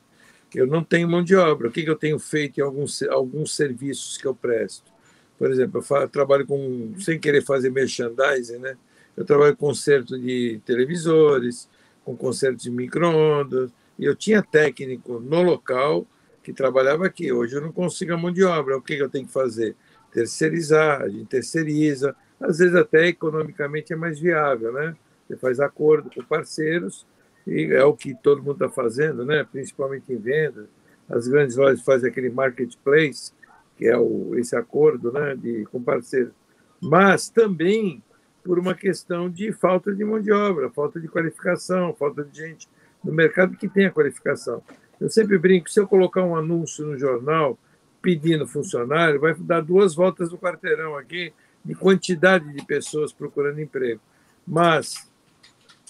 Eu 0.55 0.67
não 0.67 0.83
tenho 0.83 1.07
mão 1.07 1.23
de 1.23 1.37
obra. 1.37 1.69
O 1.69 1.71
que, 1.71 1.83
que 1.83 1.91
eu 1.91 1.97
tenho 1.97 2.19
feito 2.19 2.59
em 2.59 2.63
alguns, 2.63 3.03
alguns 3.03 3.55
serviços 3.55 4.17
que 4.17 4.27
eu 4.27 4.35
presto? 4.35 4.91
Por 5.39 5.51
exemplo, 5.51 5.81
eu, 5.81 5.83
faço, 5.83 6.09
trabalho 6.09 6.47
com, 6.47 6.95
sem 6.99 7.19
querer 7.21 7.43
fazer 7.43 7.71
merchandising, 7.71 8.57
né? 8.57 8.75
eu 9.15 9.27
trabalho 9.27 9.55
com 9.55 9.67
conserto 9.67 10.19
de 10.19 10.63
televisores, 10.65 11.69
com 12.07 12.17
conserto 12.17 12.63
de 12.63 12.71
micro-ondas, 12.71 13.71
e 13.99 14.07
eu 14.07 14.17
tinha 14.17 14.43
técnico 14.43 15.21
no 15.21 15.43
local 15.43 16.07
que 16.43 16.55
trabalhava 16.55 17.05
aqui. 17.05 17.31
Hoje 17.31 17.55
eu 17.55 17.61
não 17.61 17.71
consigo 17.71 18.15
a 18.15 18.17
mão 18.17 18.33
de 18.33 18.43
obra. 18.43 18.79
O 18.79 18.83
que 18.83 18.95
eu 18.95 19.11
tenho 19.11 19.27
que 19.27 19.33
fazer? 19.33 19.77
Terceirizar, 20.13 21.03
a 21.03 21.09
gente 21.09 21.27
terceiriza. 21.27 22.15
Às 22.41 22.59
vezes 22.59 22.75
até 22.75 23.07
economicamente 23.07 23.93
é 23.93 23.97
mais 23.97 24.21
viável, 24.21 24.73
né? 24.73 24.95
Você 25.27 25.37
faz 25.37 25.61
acordo 25.61 26.11
com 26.15 26.23
parceiros 26.23 27.07
e 27.47 27.73
é 27.73 27.85
o 27.85 27.95
que 27.95 28.15
todo 28.15 28.43
mundo 28.43 28.65
está 28.65 28.69
fazendo, 28.69 29.25
né? 29.25 29.47
Principalmente 29.51 30.13
em 30.13 30.19
venda. 30.19 30.69
As 31.09 31.27
grandes 31.27 31.57
lojas 31.57 31.83
fazem 31.83 32.11
aquele 32.11 32.31
marketplace, 32.31 33.33
que 33.77 33.87
é 33.87 33.97
o, 33.97 34.35
esse 34.37 34.55
acordo, 34.55 35.11
né? 35.11 35.35
De, 35.35 35.65
com 35.67 35.83
parceiros. 35.83 36.33
Mas 36.81 37.29
também 37.29 38.03
por 38.45 38.59
uma 38.59 38.75
questão 38.75 39.31
de 39.31 39.53
falta 39.53 39.95
de 39.95 40.05
mão 40.05 40.21
de 40.21 40.33
obra, 40.33 40.69
falta 40.71 41.01
de 41.01 41.09
qualificação, 41.09 41.95
falta 41.95 42.25
de 42.25 42.37
gente 42.37 42.69
no 43.03 43.13
mercado 43.13 43.57
que 43.57 43.69
tenha 43.69 43.91
qualificação. 43.91 44.63
Eu 45.01 45.09
sempre 45.09 45.39
brinco, 45.39 45.71
se 45.71 45.81
eu 45.81 45.87
colocar 45.87 46.23
um 46.25 46.37
anúncio 46.37 46.87
no 46.87 46.99
jornal 46.99 47.59
pedindo 48.03 48.47
funcionário, 48.47 49.21
vai 49.21 49.33
dar 49.35 49.63
duas 49.63 49.95
voltas 49.95 50.31
no 50.31 50.37
quarteirão 50.37 50.97
aqui 50.97 51.33
de 51.65 51.75
quantidade 51.75 52.53
de 52.53 52.67
pessoas 52.67 53.13
procurando 53.13 53.61
emprego. 53.61 54.01
Mas 54.47 55.09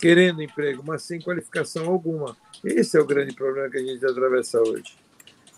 querendo 0.03 0.43
emprego, 0.43 0.83
mas 0.85 1.03
sem 1.03 1.21
qualificação 1.21 1.89
alguma. 1.89 2.37
Esse 2.65 2.99
é 2.99 3.01
o 3.01 3.07
grande 3.07 3.35
problema 3.35 3.71
que 3.71 3.79
a 3.79 3.83
gente 3.83 4.05
atravessa 4.05 4.61
hoje. 4.61 4.97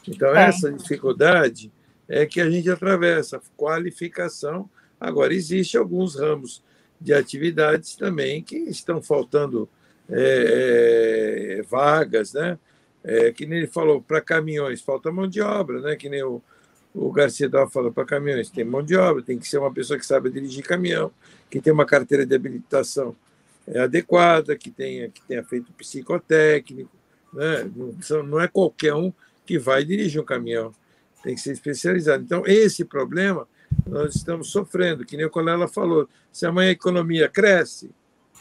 Então, 0.06 0.36
é. 0.36 0.48
essa 0.48 0.70
dificuldade 0.70 1.72
é 2.06 2.26
que 2.26 2.42
a 2.42 2.50
gente 2.50 2.70
atravessa, 2.70 3.40
qualificação. 3.56 4.68
Agora, 5.00 5.32
existe 5.32 5.78
alguns 5.78 6.16
ramos 6.16 6.62
de 7.00 7.14
atividades 7.14 7.96
também 7.96 8.42
que 8.42 8.56
estão 8.56 9.02
faltando 9.02 9.68
é, 10.10 11.58
é, 11.58 11.62
vagas, 11.62 12.34
né? 12.34 12.58
É, 13.04 13.30
que 13.32 13.44
nem 13.44 13.58
ele 13.58 13.66
falou, 13.66 14.00
para 14.00 14.20
caminhões, 14.20 14.80
falta 14.80 15.12
mão 15.12 15.28
de 15.28 15.40
obra, 15.40 15.80
né? 15.80 15.94
Que 15.94 16.08
nem 16.08 16.22
o, 16.22 16.40
o 16.94 17.12
Garcia 17.12 17.46
estava 17.46 17.68
falando 17.68 17.92
para 17.92 18.04
caminhões, 18.04 18.48
tem 18.48 18.64
mão 18.64 18.82
de 18.82 18.96
obra, 18.96 19.22
tem 19.22 19.38
que 19.38 19.46
ser 19.46 19.58
uma 19.58 19.72
pessoa 19.72 19.98
que 19.98 20.06
sabe 20.06 20.30
dirigir 20.30 20.64
caminhão, 20.64 21.10
que 21.50 21.60
tem 21.60 21.72
uma 21.72 21.84
carteira 21.84 22.24
de 22.24 22.34
habilitação 22.34 23.14
é, 23.66 23.80
adequada, 23.80 24.56
que 24.56 24.70
tenha, 24.70 25.10
que 25.10 25.20
tenha 25.22 25.42
feito 25.44 25.72
psicotécnico, 25.72 26.90
né? 27.32 27.70
não, 27.74 28.22
não 28.22 28.40
é 28.40 28.48
qualquer 28.48 28.94
um 28.94 29.12
que 29.44 29.58
vai 29.58 29.84
dirigir 29.84 30.20
um 30.20 30.24
caminhão, 30.24 30.72
tem 31.22 31.34
que 31.34 31.40
ser 31.40 31.52
especializado. 31.52 32.22
Então, 32.22 32.42
esse 32.46 32.84
problema 32.84 33.46
nós 33.86 34.14
estamos 34.14 34.50
sofrendo, 34.50 35.04
que 35.04 35.16
nem 35.16 35.26
o 35.26 35.30
Colela 35.30 35.66
falou, 35.66 36.08
se 36.32 36.46
amanhã 36.46 36.68
a 36.68 36.72
economia 36.72 37.28
cresce, 37.28 37.90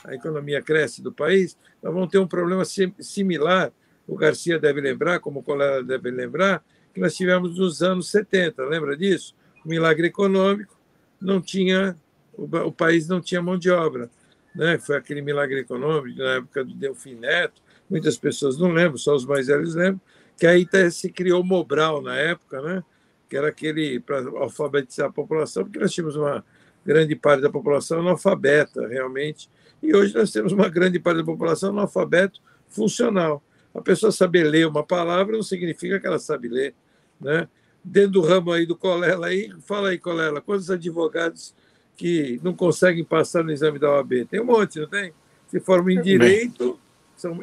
a 0.04 0.14
economia 0.14 0.62
cresce 0.62 1.02
do 1.02 1.12
país, 1.12 1.58
nós 1.82 1.94
vamos 1.94 2.10
ter 2.10 2.20
um 2.20 2.28
problema 2.28 2.64
similar, 3.00 3.72
o 4.08 4.16
Garcia 4.16 4.60
deve 4.60 4.82
lembrar, 4.82 5.20
como 5.20 5.40
o 5.40 5.44
Colela 5.44 5.84
deve 5.84 6.12
lembrar, 6.12 6.64
que 6.94 7.00
nós 7.00 7.16
tivemos 7.16 7.58
nos 7.58 7.82
anos 7.82 8.10
70, 8.12 8.64
lembra 8.66 8.96
disso? 8.96 9.36
O 9.66 9.70
milagre 9.70 10.08
econômico, 10.08 10.78
não 11.20 11.42
tinha, 11.42 11.96
o, 12.34 12.72
país 12.72 13.08
não 13.08 13.22
tinha 13.22 13.42
mão 13.42 13.58
de 13.58 13.72
obra. 13.72 14.10
Né? 14.54 14.78
Foi 14.78 14.98
aquele 14.98 15.22
milagre 15.22 15.60
econômico 15.60 16.20
na 16.20 16.36
época 16.36 16.64
do 16.64 16.74
Delfim 16.74 17.16
Neto, 17.16 17.62
muitas 17.90 18.18
pessoas 18.18 18.58
não 18.58 18.72
lembram, 18.72 18.98
só 18.98 19.16
os 19.16 19.26
mais 19.26 19.48
velhos 19.48 19.74
lembram, 19.74 20.02
que 20.38 20.46
aí 20.46 20.68
se 20.92 21.12
criou 21.12 21.42
o 21.42 21.46
Mobral 21.46 22.02
na 22.02 22.16
época, 22.16 22.62
né? 22.62 22.84
que 23.30 23.38
era 23.38 23.48
aquele 23.48 24.00
para 24.00 24.20
alfabetizar 24.38 25.08
a 25.08 25.12
população, 25.12 25.64
porque 25.64 25.80
nós 25.80 25.92
tínhamos 25.92 26.16
uma 26.16 26.46
grande 26.86 27.16
parte 27.16 27.42
da 27.42 27.50
população 27.50 28.00
analfabeta, 28.00 28.88
realmente, 28.88 29.50
e 29.82 29.96
hoje 29.96 30.14
nós 30.14 30.32
temos 30.32 30.52
uma 30.52 30.70
grande 30.70 31.00
parte 31.00 31.18
da 31.18 31.24
população 31.24 31.72
analfabeto 31.72 32.42
funcional. 32.68 33.44
A 33.74 33.82
pessoa 33.82 34.12
saber 34.12 34.44
ler 34.44 34.68
uma 34.68 34.84
palavra 34.84 35.36
não 35.36 35.44
significa 35.44 36.00
que 36.00 36.06
ela 36.06 36.20
sabe 36.20 36.48
ler. 36.48 36.76
Né? 37.20 37.48
Dentro 37.84 38.12
do 38.12 38.22
ramo 38.22 38.52
aí 38.52 38.66
do 38.66 38.76
Colela, 38.76 39.28
aí, 39.28 39.52
fala 39.66 39.90
aí, 39.90 39.98
Colela, 39.98 40.42
quantos 40.42 40.70
advogados 40.70 41.54
que 41.98 42.40
não 42.44 42.54
conseguem 42.54 43.04
passar 43.04 43.44
no 43.44 43.52
exame 43.52 43.80
da 43.80 43.90
OAB? 43.92 44.26
Tem 44.30 44.40
um 44.40 44.46
monte, 44.46 44.80
não 44.80 44.88
tem? 44.88 45.14
Se 45.48 45.60
formam 45.60 45.92
em 45.92 46.02
direito, 46.02 46.80
são, 47.18 47.40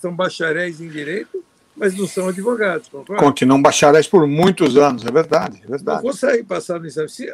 são 0.00 0.14
bacharéis 0.14 0.80
em 0.80 0.88
direito, 0.88 1.44
mas 1.76 1.96
não 1.96 2.06
são 2.06 2.28
advogados. 2.28 2.88
Concorda? 2.88 3.22
Continuam 3.22 3.60
bacharéis 3.60 4.06
por 4.06 4.26
muitos 4.26 4.76
anos, 4.76 5.04
é 5.04 5.10
verdade. 5.10 5.62
É 5.64 5.68
verdade. 5.68 6.02
Não 6.02 6.10
conseguem 6.10 6.44
passar 6.44 6.80
no 6.80 6.86
exame. 6.86 7.08
Se, 7.08 7.30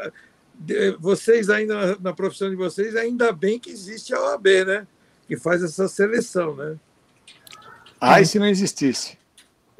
vocês 0.98 1.48
ainda, 1.48 1.74
na, 1.74 1.98
na 2.00 2.12
profissão 2.12 2.50
de 2.50 2.56
vocês, 2.56 2.94
ainda 2.96 3.32
bem 3.32 3.58
que 3.58 3.70
existe 3.70 4.14
a 4.14 4.20
OAB, 4.20 4.46
né? 4.66 4.86
Que 5.26 5.36
faz 5.36 5.62
essa 5.62 5.88
seleção, 5.88 6.54
né? 6.54 6.76
Ai, 8.00 8.24
se 8.24 8.38
não 8.38 8.46
existisse. 8.46 9.18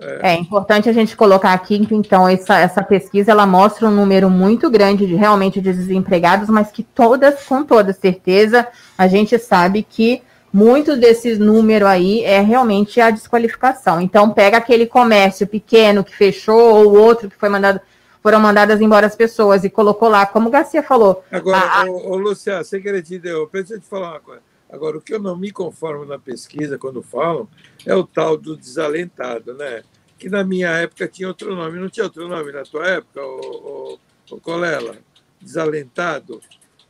É. 0.00 0.32
é 0.32 0.34
importante 0.34 0.88
a 0.88 0.92
gente 0.92 1.14
colocar 1.14 1.52
aqui 1.52 1.84
que, 1.84 1.94
então, 1.94 2.26
essa, 2.26 2.58
essa 2.58 2.82
pesquisa 2.82 3.30
ela 3.30 3.46
mostra 3.46 3.86
um 3.86 3.90
número 3.90 4.30
muito 4.30 4.70
grande 4.70 5.06
de 5.06 5.14
realmente 5.14 5.60
de 5.60 5.72
desempregados, 5.72 6.48
mas 6.48 6.70
que 6.70 6.82
todas, 6.82 7.44
com 7.44 7.62
toda 7.62 7.92
certeza, 7.92 8.66
a 8.96 9.06
gente 9.06 9.38
sabe 9.38 9.82
que 9.82 10.22
muito 10.52 10.96
desse 10.96 11.36
número 11.36 11.86
aí 11.86 12.24
é 12.24 12.40
realmente 12.40 13.00
a 13.00 13.10
desqualificação. 13.10 14.00
Então, 14.00 14.30
pega 14.30 14.56
aquele 14.56 14.86
comércio 14.86 15.46
pequeno 15.46 16.02
que 16.02 16.16
fechou, 16.16 16.58
ou 16.58 16.96
outro 16.96 17.28
que 17.28 17.36
foi 17.36 17.50
mandado, 17.50 17.80
foram 18.22 18.40
mandadas 18.40 18.80
embora 18.80 19.06
as 19.06 19.14
pessoas 19.14 19.64
e 19.64 19.70
colocou 19.70 20.08
lá, 20.08 20.24
como 20.24 20.48
o 20.48 20.50
Garcia 20.50 20.82
falou. 20.82 21.22
Agora, 21.30 21.58
a... 21.58 21.84
ô, 21.84 22.12
ô 22.12 22.16
Luciano, 22.16 22.64
sem 22.64 22.80
querer 22.80 23.02
te 23.02 23.14
interromper, 23.14 23.58
deixa 23.58 23.74
eu 23.74 23.80
te 23.80 23.86
falar 23.86 24.12
uma 24.12 24.20
coisa. 24.20 24.49
Agora, 24.72 24.98
o 24.98 25.00
que 25.00 25.14
eu 25.14 25.18
não 25.18 25.36
me 25.36 25.50
conformo 25.50 26.04
na 26.04 26.18
pesquisa, 26.18 26.78
quando 26.78 27.02
falam, 27.02 27.48
é 27.84 27.94
o 27.94 28.04
tal 28.04 28.36
do 28.36 28.56
desalentado, 28.56 29.54
né? 29.54 29.82
Que 30.18 30.28
na 30.28 30.44
minha 30.44 30.70
época 30.70 31.08
tinha 31.08 31.28
outro 31.28 31.54
nome. 31.54 31.78
Não 31.78 31.88
tinha 31.88 32.04
outro 32.04 32.28
nome 32.28 32.52
na 32.52 32.62
tua 32.62 32.86
época, 32.86 33.20
o, 33.20 33.98
o, 34.30 34.34
o 34.36 34.40
Colela? 34.40 34.96
Desalentado? 35.40 36.40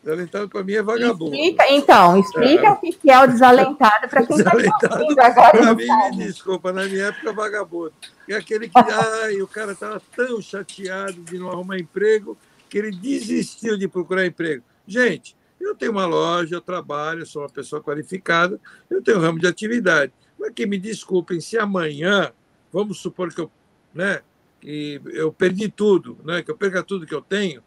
Desalentado 0.03 0.49
para 0.49 0.63
mim 0.63 0.75
é 0.75 0.83
vagabundo. 0.83 1.35
Explica, 1.35 1.73
então, 1.73 2.19
explica 2.19 2.67
é. 2.67 2.71
o 2.71 2.77
que 2.77 3.11
é 3.11 3.23
o 3.23 3.27
desalentado 3.27 4.09
para 4.09 4.27
quem 4.27 4.37
está 4.37 4.53
ouvindo 4.55 5.21
agora. 5.21 5.51
Para 5.51 5.75
mim, 5.75 5.87
me 6.17 6.25
desculpa, 6.25 6.73
na 6.73 6.85
minha 6.85 7.07
época, 7.07 7.33
vagabundo. 7.33 7.93
É 8.29 8.35
aquele 8.35 8.69
que, 8.69 8.79
ai, 8.79 9.41
o 9.41 9.49
cara 9.49 9.73
estava 9.73 10.01
tão 10.17 10.41
chateado 10.41 11.23
de 11.23 11.39
não 11.39 11.51
arrumar 11.51 11.79
emprego 11.79 12.37
que 12.69 12.79
ele 12.79 12.93
desistiu 12.93 13.77
de 13.77 13.89
procurar 13.89 14.25
emprego. 14.25 14.63
Gente, 14.87 15.37
eu 15.61 15.75
tenho 15.75 15.93
uma 15.93 16.07
loja, 16.07 16.57
eu 16.57 16.61
trabalho, 16.61 17.27
sou 17.27 17.43
uma 17.43 17.49
pessoa 17.49 17.83
qualificada, 17.83 18.61
eu 18.89 19.03
tenho 19.03 19.19
um 19.19 19.21
ramo 19.21 19.39
de 19.39 19.47
atividade. 19.47 20.13
Mas 20.39 20.53
que 20.55 20.67
me 20.67 20.79
desculpem, 20.79 21.41
se 21.41 21.59
amanhã, 21.59 22.33
vamos 22.73 22.99
supor 22.99 23.33
que 23.33 23.41
eu, 23.41 23.51
né, 23.95 24.23
que 24.61 25.01
eu 25.05 25.33
perdi 25.33 25.69
tudo, 25.69 26.19
né, 26.25 26.43
que 26.43 26.51
eu 26.51 26.57
perca 26.57 26.83
tudo 26.83 27.07
que 27.07 27.15
eu 27.15 27.23
tenho, 27.23 27.63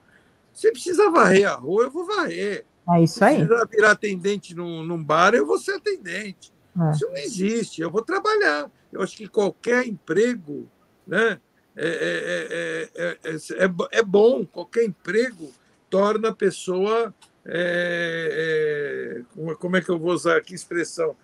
se 0.51 0.71
precisar 0.71 1.09
varrer 1.09 1.49
a 1.49 1.55
rua, 1.55 1.83
eu 1.83 1.91
vou 1.91 2.05
varrer. 2.05 2.65
É 2.89 3.03
isso 3.03 3.23
aí. 3.23 3.39
Se 3.39 3.45
precisar 3.45 3.67
virar 3.67 3.91
atendente 3.91 4.55
num, 4.55 4.83
num 4.83 5.03
bar, 5.03 5.33
eu 5.33 5.45
vou 5.45 5.57
ser 5.57 5.73
atendente. 5.73 6.53
É. 6.79 6.91
Isso 6.91 7.05
não 7.07 7.17
existe. 7.17 7.81
Eu 7.81 7.89
vou 7.89 8.01
trabalhar. 8.01 8.69
Eu 8.91 9.01
acho 9.01 9.15
que 9.15 9.27
qualquer 9.27 9.87
emprego 9.87 10.69
né, 11.07 11.39
é, 11.75 12.89
é, 12.95 13.13
é, 13.25 13.35
é, 13.35 13.99
é 13.99 14.03
bom. 14.03 14.45
Qualquer 14.45 14.85
emprego 14.85 15.51
torna 15.89 16.29
a 16.29 16.35
pessoa. 16.35 17.13
Como 19.59 19.75
é 19.75 19.81
que 19.81 19.89
eu 19.89 19.99
vou 19.99 20.13
usar 20.13 20.37
aqui 20.37 20.53
expressão? 20.53 21.15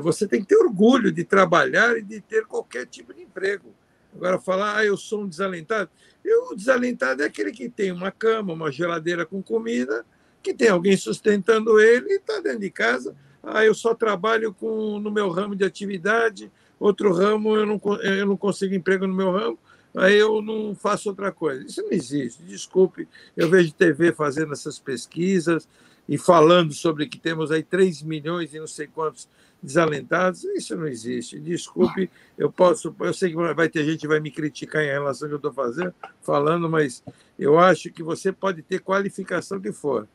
você 0.00 0.26
tem 0.26 0.40
que 0.40 0.46
ter 0.46 0.56
orgulho 0.56 1.12
de 1.12 1.24
trabalhar 1.24 1.98
e 1.98 2.02
de 2.02 2.18
ter 2.18 2.46
qualquer 2.46 2.86
tipo 2.86 3.12
de 3.12 3.20
emprego. 3.20 3.74
Agora, 4.16 4.38
falar, 4.38 4.78
ah, 4.78 4.84
eu 4.84 4.96
sou 4.96 5.22
um 5.22 5.28
desalentado. 5.28 5.90
Eu, 6.24 6.52
o 6.52 6.56
desalentado 6.56 7.22
é 7.22 7.26
aquele 7.26 7.50
que 7.50 7.68
tem 7.68 7.92
uma 7.92 8.10
cama, 8.10 8.52
uma 8.52 8.70
geladeira 8.70 9.26
com 9.26 9.42
comida, 9.42 10.06
que 10.42 10.54
tem 10.54 10.68
alguém 10.68 10.96
sustentando 10.96 11.80
ele 11.80 12.12
e 12.12 12.16
está 12.16 12.40
dentro 12.40 12.60
de 12.60 12.70
casa. 12.70 13.14
Ah, 13.42 13.64
eu 13.64 13.74
só 13.74 13.94
trabalho 13.94 14.54
com, 14.54 14.98
no 14.98 15.10
meu 15.10 15.28
ramo 15.28 15.56
de 15.56 15.64
atividade, 15.64 16.50
outro 16.78 17.12
ramo 17.12 17.56
eu 17.56 17.66
não, 17.66 17.80
eu 18.02 18.26
não 18.26 18.36
consigo 18.36 18.74
emprego 18.74 19.06
no 19.06 19.14
meu 19.14 19.32
ramo, 19.32 19.58
aí 19.96 20.16
eu 20.16 20.42
não 20.42 20.74
faço 20.74 21.08
outra 21.08 21.30
coisa. 21.30 21.64
Isso 21.64 21.82
não 21.82 21.92
existe. 21.92 22.42
Desculpe, 22.42 23.08
eu 23.36 23.48
vejo 23.48 23.72
TV 23.72 24.12
fazendo 24.12 24.52
essas 24.52 24.78
pesquisas 24.78 25.68
e 26.08 26.18
falando 26.18 26.72
sobre 26.72 27.06
que 27.06 27.18
temos 27.18 27.50
aí 27.50 27.62
3 27.62 28.02
milhões 28.02 28.52
e 28.52 28.60
não 28.60 28.66
sei 28.66 28.86
quantos 28.86 29.28
desalentados, 29.64 30.44
isso 30.44 30.76
não 30.76 30.86
existe. 30.86 31.40
Desculpe, 31.40 32.10
eu 32.36 32.52
posso, 32.52 32.94
eu 33.00 33.14
sei 33.14 33.30
que 33.30 33.54
vai 33.54 33.68
ter 33.68 33.84
gente 33.84 34.00
que 34.00 34.08
vai 34.08 34.20
me 34.20 34.30
criticar 34.30 34.82
em 34.82 34.88
relação 34.88 35.26
ao 35.26 35.30
que 35.30 35.34
eu 35.34 35.48
estou 35.48 35.52
fazendo, 35.52 35.94
falando, 36.20 36.68
mas 36.68 37.02
eu 37.38 37.58
acho 37.58 37.90
que 37.90 38.02
você 38.02 38.30
pode 38.30 38.62
ter 38.62 38.80
qualificação 38.80 39.58
que 39.58 39.72
for. 39.72 40.06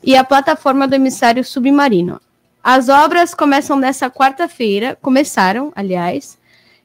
e 0.04 0.17
a 0.17 0.24
plataforma 0.24 0.86
do 0.88 0.95
emissário 0.95 1.43
submarino. 1.45 2.19
As 2.62 2.89
obras 2.89 3.34
começam 3.34 3.78
nesta 3.78 4.12
quarta-feira, 4.12 4.97
começaram, 5.02 5.71
aliás, 5.74 6.38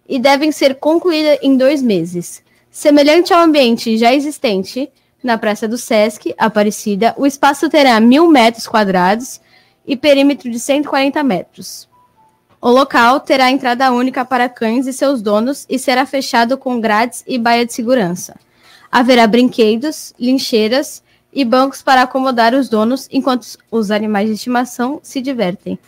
e 0.08 0.20
devem 0.20 0.52
ser 0.52 0.76
concluídas 0.76 1.38
em 1.42 1.56
dois 1.56 1.82
meses. 1.82 2.42
Semelhante 2.70 3.34
ao 3.34 3.40
ambiente 3.40 3.98
já 3.98 4.14
existente 4.14 4.88
na 5.22 5.36
Praça 5.36 5.66
do 5.66 5.76
Sesc, 5.76 6.32
Aparecida, 6.38 7.12
o 7.18 7.26
espaço 7.26 7.68
terá 7.68 7.98
mil 7.98 8.28
metros 8.28 8.68
quadrados 8.68 9.40
e 9.84 9.96
perímetro 9.96 10.48
de 10.48 10.60
140 10.60 11.22
metros. 11.24 11.88
O 12.60 12.70
local 12.70 13.20
terá 13.20 13.50
entrada 13.50 13.92
única 13.92 14.24
para 14.24 14.48
cães 14.48 14.86
e 14.86 14.92
seus 14.92 15.20
donos 15.20 15.66
e 15.68 15.78
será 15.78 16.06
fechado 16.06 16.56
com 16.56 16.80
grades 16.80 17.22
e 17.26 17.38
baia 17.38 17.66
de 17.66 17.72
segurança. 17.72 18.36
Haverá 18.90 19.26
brinquedos, 19.26 20.14
lincheiras 20.18 21.02
e 21.32 21.44
bancos 21.44 21.82
para 21.82 22.02
acomodar 22.02 22.54
os 22.54 22.68
donos 22.68 23.08
enquanto 23.12 23.46
os 23.70 23.90
animais 23.90 24.28
de 24.28 24.34
estimação 24.34 24.98
se 25.02 25.20
divertem. 25.20 25.78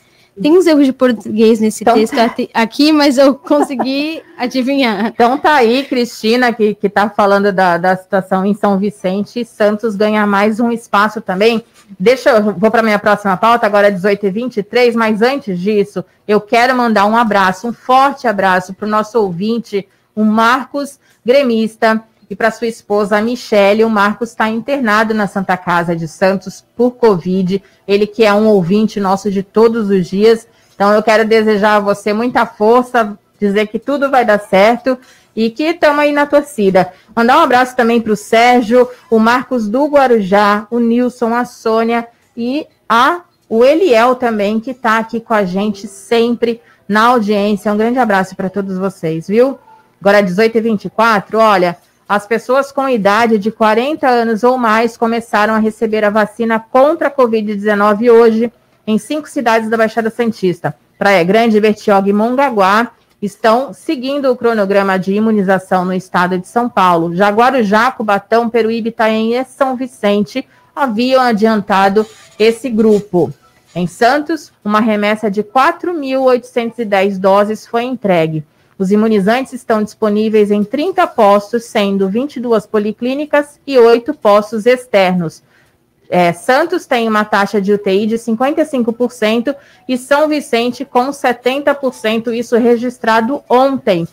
Tem 0.41 0.57
uns 0.57 0.67
erros 0.67 0.87
de 0.87 0.93
português 0.93 1.59
nesse 1.59 1.83
então, 1.83 1.95
texto 1.95 2.15
aqui, 2.55 2.93
mas 2.93 3.19
eu 3.19 3.35
consegui 3.35 4.23
adivinhar. 4.39 5.07
Então 5.07 5.37
tá 5.37 5.55
aí, 5.55 5.85
Cristina, 5.85 6.53
que 6.53 6.77
está 6.81 7.11
falando 7.11 7.53
da, 7.53 7.77
da 7.77 7.97
situação 7.97 8.47
em 8.47 8.55
São 8.55 8.79
Vicente. 8.79 9.45
Santos 9.45 9.97
ganha 9.97 10.25
mais 10.27 10.61
um 10.61 10.71
espaço 10.71 11.21
também. 11.21 11.65
Deixa 11.99 12.31
eu 12.31 12.55
vou 12.55 12.71
para 12.71 12.83
minha 12.83 12.99
próxima 12.99 13.37
pauta, 13.37 13.67
agora 13.67 13.89
é 13.89 13.93
18h23, 13.93 14.95
mas 14.95 15.23
antes 15.23 15.59
disso, 15.59 16.05
eu 16.27 16.41
quero 16.41 16.77
mandar 16.77 17.07
um 17.07 17.17
abraço, 17.17 17.69
um 17.69 17.73
forte 17.73 18.27
abraço 18.27 18.75
para 18.75 18.87
o 18.87 18.91
nosso 18.91 19.19
ouvinte, 19.19 19.89
o 20.15 20.25
Marcos 20.25 20.99
Gremista, 21.25 22.03
e 22.31 22.37
para 22.37 22.51
sua 22.51 22.67
esposa, 22.67 23.17
a 23.17 23.23
Michele. 23.23 23.85
O 23.85 23.91
Marcos 23.91 24.31
está 24.31 24.49
internado 24.49 25.15
na 25.15 25.27
Santa 25.27 25.57
Casa 25.57 25.97
de 25.97 26.07
Santos 26.07 26.65
por 26.77 26.93
Covid. 26.93 27.63
Ele 27.87 28.07
que 28.07 28.25
é 28.25 28.33
um 28.33 28.47
ouvinte 28.49 29.01
nosso 29.01 29.31
de 29.31 29.43
todos 29.43 29.89
os 29.89 30.07
dias. 30.07 30.47
Então, 30.75 30.93
eu 30.93 31.03
quero 31.03 31.27
desejar 31.27 31.77
a 31.77 31.81
você 31.81 32.13
muita 32.13 32.45
força, 32.45 33.19
dizer 33.41 33.69
que 33.69 33.79
tudo 33.79 34.11
vai 34.11 34.25
dar 34.25 34.41
certo 34.41 34.99
e 35.39 35.51
que 35.51 35.63
estamos 35.63 36.01
aí 36.01 36.11
na 36.11 36.27
torcida. 36.27 36.93
Mandar 37.15 37.39
um 37.39 37.43
abraço 37.43 37.77
também 37.77 38.01
para 38.01 38.13
o 38.13 38.17
Sérgio, 38.17 38.91
o 39.09 39.21
Marcos 39.21 39.69
do 39.69 39.87
Guarujá, 39.87 40.67
o 40.69 40.81
Nilson, 40.81 41.33
a 41.33 41.45
Sônia 41.45 42.09
e 42.37 42.67
a, 42.89 43.21
o 43.49 43.65
Eliel 43.65 44.17
também, 44.17 44.59
que 44.59 44.73
está 44.73 44.99
aqui 44.99 45.21
com 45.21 45.33
a 45.33 45.45
gente 45.45 45.87
sempre 45.87 46.61
na 46.89 47.05
audiência. 47.05 47.73
Um 47.73 47.77
grande 47.77 48.01
abraço 48.01 48.35
para 48.35 48.51
todos 48.51 48.77
vocês, 48.77 49.29
viu? 49.29 49.57
Agora, 50.01 50.25
18h24, 50.25 51.37
olha, 51.37 51.77
as 52.09 52.27
pessoas 52.27 52.73
com 52.73 52.89
idade 52.89 53.39
de 53.39 53.53
40 53.53 54.09
anos 54.09 54.43
ou 54.43 54.59
mais 54.59 54.97
começaram 54.97 55.55
a 55.55 55.59
receber 55.59 56.05
a 56.05 56.11
vacina 56.11 56.59
contra 56.59 57.07
a 57.07 57.15
Covid-19 57.15 58.13
hoje 58.13 58.53
em 58.85 58.99
cinco 58.99 59.29
cidades 59.29 59.71
da 59.71 59.77
Baixada 59.77 60.11
Santista. 60.11 60.75
Praia 60.99 61.23
Grande, 61.23 61.61
Bertioga 61.61 62.11
e 62.11 62.13
Mongaguá 62.13 62.91
estão 63.21 63.73
seguindo 63.73 64.31
o 64.31 64.37
cronograma 64.37 64.99
de 64.99 65.13
imunização 65.13 65.85
no 65.85 65.93
estado 65.93 66.39
de 66.39 66.47
São 66.47 66.69
Paulo. 66.69 67.15
Jaguarujá, 67.15 67.91
Cubatão, 67.91 68.49
Peruíbe, 68.49 68.91
Itaém 68.91 69.35
e 69.35 69.45
São 69.45 69.77
Vicente 69.77 70.47
haviam 70.75 71.21
adiantado 71.21 72.07
esse 72.39 72.71
grupo. 72.71 73.33
Em 73.75 73.87
Santos, 73.87 74.53
uma 74.65 74.81
remessa 74.81 75.31
de 75.31 75.43
4.810 75.43 77.19
doses 77.19 77.67
foi 77.67 77.85
entregue. 77.85 78.45
Os 78.79 78.93
imunizantes 78.93 79.53
estão 79.53 79.83
disponíveis 79.83 80.53
em 80.53 80.63
30 80.63 81.05
postos, 81.09 81.65
sendo 81.65 82.09
22 82.09 82.65
policlínicas 82.67 83.59
e 83.67 83.77
8 83.77 84.15
postos 84.15 84.67
externos. 84.67 85.43
É, 86.11 86.33
Santos 86.33 86.87
tem 86.87 87.07
uma 87.07 87.25
taxa 87.25 87.61
de 87.61 87.73
UTI 87.73 88.07
de 88.07 88.17
55% 88.17 89.55
e 89.87 89.99
São 89.99 90.27
Vicente 90.29 90.85
com 90.85 91.11
70%, 91.11 92.33
isso 92.33 92.57
registrado 92.57 93.43
ontem. 93.49 94.09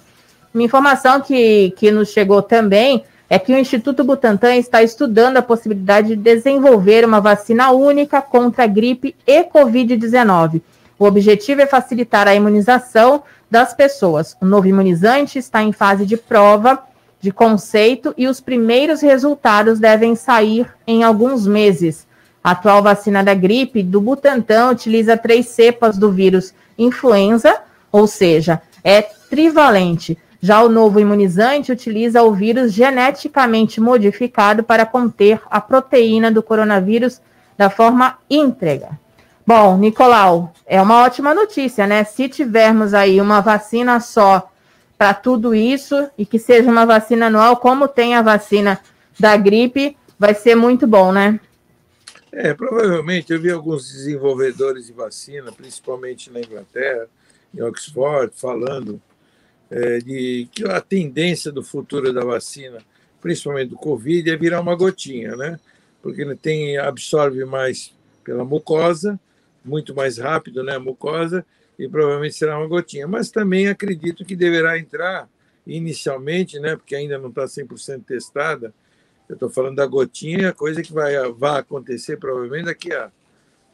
Uma 0.54 0.64
informação 0.64 1.22
que, 1.22 1.72
que 1.78 1.92
nos 1.92 2.10
chegou 2.10 2.42
também 2.42 3.04
é 3.30 3.40
que 3.40 3.54
o 3.54 3.58
Instituto 3.58 4.04
Butantan 4.04 4.56
está 4.56 4.84
estudando 4.84 5.38
a 5.38 5.42
possibilidade 5.42 6.10
de 6.10 6.16
desenvolver 6.16 7.06
uma 7.06 7.20
vacina 7.20 7.72
única 7.72 8.22
contra 8.22 8.66
a 8.66 8.68
gripe 8.68 9.16
e 9.26 9.44
Covid-19. 9.44 10.62
O 10.98 11.06
objetivo 11.06 11.62
é 11.62 11.66
facilitar 11.66 12.28
a 12.28 12.36
imunização 12.36 13.24
das 13.50 13.74
pessoas. 13.74 14.38
O 14.42 14.46
novo 14.46 14.68
imunizante 14.68 15.40
está 15.40 15.64
em 15.64 15.72
fase 15.72 16.06
de 16.06 16.18
prova 16.18 16.84
de 17.20 17.32
conceito 17.32 18.14
e 18.18 18.28
os 18.28 18.40
primeiros 18.40 19.02
resultados 19.02 19.80
devem 19.80 20.16
sair 20.16 20.72
em 20.86 21.04
alguns 21.04 21.48
meses. 21.48 22.06
A 22.44 22.52
atual 22.52 22.84
vacina 22.84 23.24
da 23.24 23.34
gripe 23.34 23.82
do 23.82 24.00
Butantan 24.00 24.70
utiliza 24.70 25.18
três 25.18 25.48
cepas 25.48 25.98
do 25.98 26.12
vírus 26.12 26.54
influenza, 26.78 27.62
ou 27.92 28.06
seja, 28.06 28.62
é 28.84 29.02
trivalente. 29.02 30.18
Já 30.40 30.62
o 30.62 30.70
novo 30.70 31.00
imunizante 31.00 31.72
utiliza 31.72 32.22
o 32.22 32.32
vírus 32.32 32.72
geneticamente 32.72 33.82
modificado 33.82 34.64
para 34.64 34.86
conter 34.86 35.42
a 35.50 35.60
proteína 35.60 36.32
do 36.32 36.44
coronavírus 36.44 37.20
da 37.58 37.70
forma 37.70 38.20
íntegra. 38.30 39.00
Bom, 39.48 39.78
Nicolau, 39.78 40.54
é 40.68 40.82
uma 40.82 41.04
ótima 41.04 41.34
notícia, 41.34 41.88
né? 41.88 42.04
Se 42.04 42.30
tivermos 42.30 42.94
aí 42.94 43.20
uma 43.20 43.42
vacina 43.42 44.00
só 44.00 44.50
para 44.98 45.14
tudo 45.14 45.54
isso 45.54 46.10
e 46.18 46.26
que 46.26 46.40
seja 46.40 46.70
uma 46.70 46.86
vacina 46.86 47.28
anual, 47.28 47.58
como 47.58 47.88
tem 47.88 48.16
a 48.16 48.22
vacina 48.22 48.80
da 49.20 49.36
gripe, 49.36 49.98
vai 50.18 50.34
ser 50.34 50.56
muito 50.56 50.88
bom, 50.88 51.12
né? 51.12 51.40
É, 52.32 52.54
provavelmente 52.54 53.32
eu 53.32 53.40
vi 53.40 53.52
alguns 53.52 53.92
desenvolvedores 53.92 54.88
de 54.88 54.94
vacina, 54.94 55.52
principalmente 55.52 56.32
na 56.32 56.40
Inglaterra, 56.40 57.08
em 57.54 57.62
Oxford, 57.62 58.34
falando 58.36 59.02
é, 59.70 60.00
de 60.00 60.48
que 60.52 60.68
a 60.68 60.82
tendência 60.82 61.52
do 61.52 61.64
futuro 61.64 62.12
da 62.12 62.24
vacina, 62.24 62.80
principalmente 63.22 63.70
do 63.70 63.78
Covid, 63.78 64.30
é 64.30 64.36
virar 64.36 64.60
uma 64.60 64.76
gotinha, 64.76 65.36
né? 65.36 65.60
Porque 66.02 66.22
ele 66.22 66.36
tem 66.36 66.78
absorve 66.78 67.46
mais 67.46 67.94
pela 68.24 68.44
mucosa 68.44 69.20
muito 69.66 69.96
mais 69.96 70.18
rápido, 70.20 70.64
né, 70.64 70.76
a 70.76 70.80
mucosa, 70.80 71.46
e 71.78 71.88
provavelmente 71.88 72.36
será 72.36 72.58
uma 72.58 72.68
gotinha. 72.68 73.08
Mas 73.08 73.32
também 73.32 73.68
acredito 73.68 74.26
que 74.26 74.36
deverá 74.36 74.78
entrar 74.78 75.30
inicialmente, 75.66 76.60
né, 76.60 76.76
porque 76.76 76.96
ainda 76.96 77.18
não 77.18 77.30
está 77.30 77.46
100% 77.46 78.04
testada, 78.06 78.74
eu 79.28 79.34
estou 79.34 79.50
falando 79.50 79.78
da 79.78 79.86
gotinha, 79.86 80.54
coisa 80.54 80.82
que 80.82 80.94
vai, 80.94 81.16
vai 81.32 81.60
acontecer 81.60 82.18
provavelmente 82.18 82.66
daqui 82.66 82.94
a, 82.94 83.12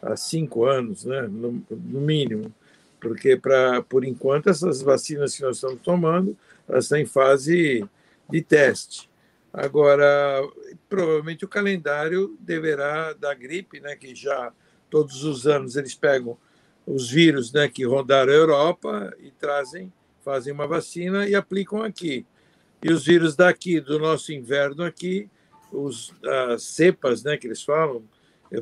a 0.02 0.16
cinco 0.16 0.66
anos, 0.66 1.04
né, 1.04 1.24
no, 1.24 1.64
no 1.70 2.02
mínimo, 2.02 2.54
porque 3.00 3.36
pra, 3.36 3.82
por 3.82 4.06
enquanto 4.06 4.50
essas 4.50 4.82
vacinas 4.82 5.36
que 5.36 5.42
nós 5.42 5.58
estamos 5.58 5.82
tomando, 5.82 6.38
elas 6.68 6.86
estão 6.86 6.98
em 6.98 7.06
fase 7.06 7.86
de 8.30 8.42
teste. 8.42 9.10
Agora, 9.54 10.42
provavelmente 10.88 11.44
o 11.44 11.50
calendário 11.50 12.38
deverá 12.40 13.12
da 13.12 13.34
gripe, 13.34 13.82
né, 13.82 13.98
que 13.98 14.16
já 14.16 14.54
todos 14.90 15.26
os 15.26 15.46
anos 15.46 15.76
eles 15.76 15.94
pegam 15.94 16.38
os 16.86 17.10
vírus 17.10 17.52
né, 17.52 17.68
que 17.68 17.86
rodaram 17.86 18.32
a 18.32 18.36
Europa 18.36 19.16
e 19.20 19.32
trazem, 19.32 19.92
fazem 20.24 20.54
uma 20.54 20.68
vacina 20.68 21.28
e 21.28 21.36
aplicam 21.36 21.84
aqui. 21.84 22.26
E 22.84 22.92
os 22.92 23.06
vírus 23.06 23.36
daqui, 23.36 23.80
do 23.80 24.00
nosso 24.00 24.34
inverno 24.34 24.84
aqui, 24.84 25.30
os, 25.72 26.14
as 26.52 26.64
cepas 26.64 27.24
né, 27.24 27.38
que 27.38 27.48
eles 27.48 27.62
falam, 27.62 28.04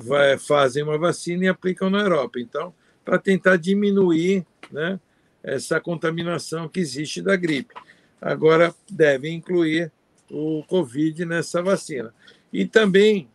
vai, 0.01 0.37
fazem 0.37 0.83
uma 0.83 0.97
vacina 0.97 1.45
e 1.45 1.47
aplicam 1.47 1.89
na 1.89 2.01
Europa. 2.01 2.39
Então, 2.39 2.73
para 3.03 3.17
tentar 3.17 3.57
diminuir 3.57 4.45
né, 4.71 4.99
essa 5.41 5.79
contaminação 5.79 6.67
que 6.67 6.79
existe 6.79 7.21
da 7.21 7.35
gripe. 7.35 7.73
Agora, 8.21 8.75
deve 8.89 9.29
incluir 9.29 9.91
o 10.29 10.63
Covid 10.67 11.25
nessa 11.25 11.61
vacina. 11.61 12.13
E 12.51 12.65
também 12.65 13.29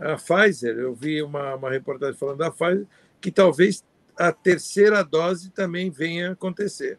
a 0.00 0.16
Pfizer, 0.16 0.76
eu 0.76 0.94
vi 0.94 1.22
uma, 1.22 1.54
uma 1.54 1.70
reportagem 1.70 2.16
falando 2.16 2.38
da 2.38 2.50
Pfizer, 2.50 2.86
que 3.20 3.30
talvez 3.30 3.84
a 4.18 4.32
terceira 4.32 5.02
dose 5.02 5.50
também 5.50 5.90
venha 5.90 6.30
a 6.30 6.32
acontecer. 6.32 6.98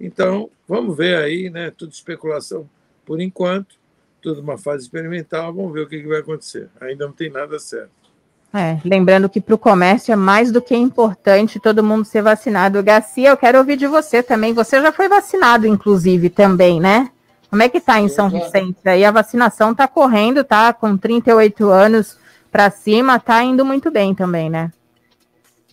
Então, 0.00 0.50
vamos 0.68 0.96
ver 0.96 1.16
aí, 1.16 1.48
né? 1.48 1.70
Tudo 1.70 1.92
especulação 1.92 2.68
por 3.04 3.20
enquanto, 3.20 3.76
tudo 4.20 4.40
uma 4.40 4.56
fase 4.56 4.84
experimental, 4.84 5.52
vamos 5.52 5.72
ver 5.72 5.80
o 5.80 5.88
que, 5.88 6.00
que 6.00 6.08
vai 6.08 6.20
acontecer. 6.20 6.68
Ainda 6.80 7.06
não 7.06 7.12
tem 7.12 7.30
nada 7.30 7.58
certo. 7.58 7.90
É, 8.54 8.78
lembrando 8.84 9.28
que 9.30 9.40
para 9.40 9.54
o 9.54 9.58
comércio 9.58 10.12
é 10.12 10.16
mais 10.16 10.52
do 10.52 10.60
que 10.60 10.76
importante 10.76 11.58
todo 11.58 11.82
mundo 11.82 12.04
ser 12.04 12.22
vacinado. 12.22 12.82
Garcia, 12.82 13.30
eu 13.30 13.36
quero 13.36 13.58
ouvir 13.58 13.76
de 13.76 13.86
você 13.86 14.22
também. 14.22 14.52
Você 14.52 14.80
já 14.80 14.92
foi 14.92 15.08
vacinado, 15.08 15.66
inclusive, 15.66 16.28
também, 16.28 16.78
né? 16.78 17.10
Como 17.48 17.62
é 17.62 17.68
que 17.68 17.78
está 17.78 18.00
em 18.00 18.08
São 18.08 18.28
Vicente? 18.28 18.78
Aí 18.84 19.04
a 19.04 19.10
vacinação 19.10 19.72
está 19.72 19.88
correndo, 19.88 20.44
tá? 20.44 20.72
Com 20.72 20.96
38 20.96 21.68
anos, 21.68 22.18
para 22.50 22.70
cima, 22.70 23.18
tá 23.18 23.42
indo 23.42 23.64
muito 23.64 23.90
bem 23.90 24.14
também, 24.14 24.50
né? 24.50 24.70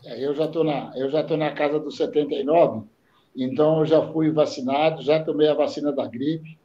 É, 0.05 0.25
eu 0.25 0.33
já 0.33 0.45
estou 0.45 0.63
na, 0.63 0.91
eu 0.95 1.09
já 1.09 1.21
estou 1.21 1.37
na 1.37 1.51
casa 1.51 1.79
dos 1.79 1.97
79, 1.97 2.87
então 3.35 3.79
eu 3.79 3.85
já 3.85 4.01
fui 4.11 4.31
vacinado, 4.31 5.01
já 5.01 5.23
tomei 5.23 5.47
a 5.47 5.53
vacina 5.53 5.91
da 5.91 6.07
gripe. 6.07 6.57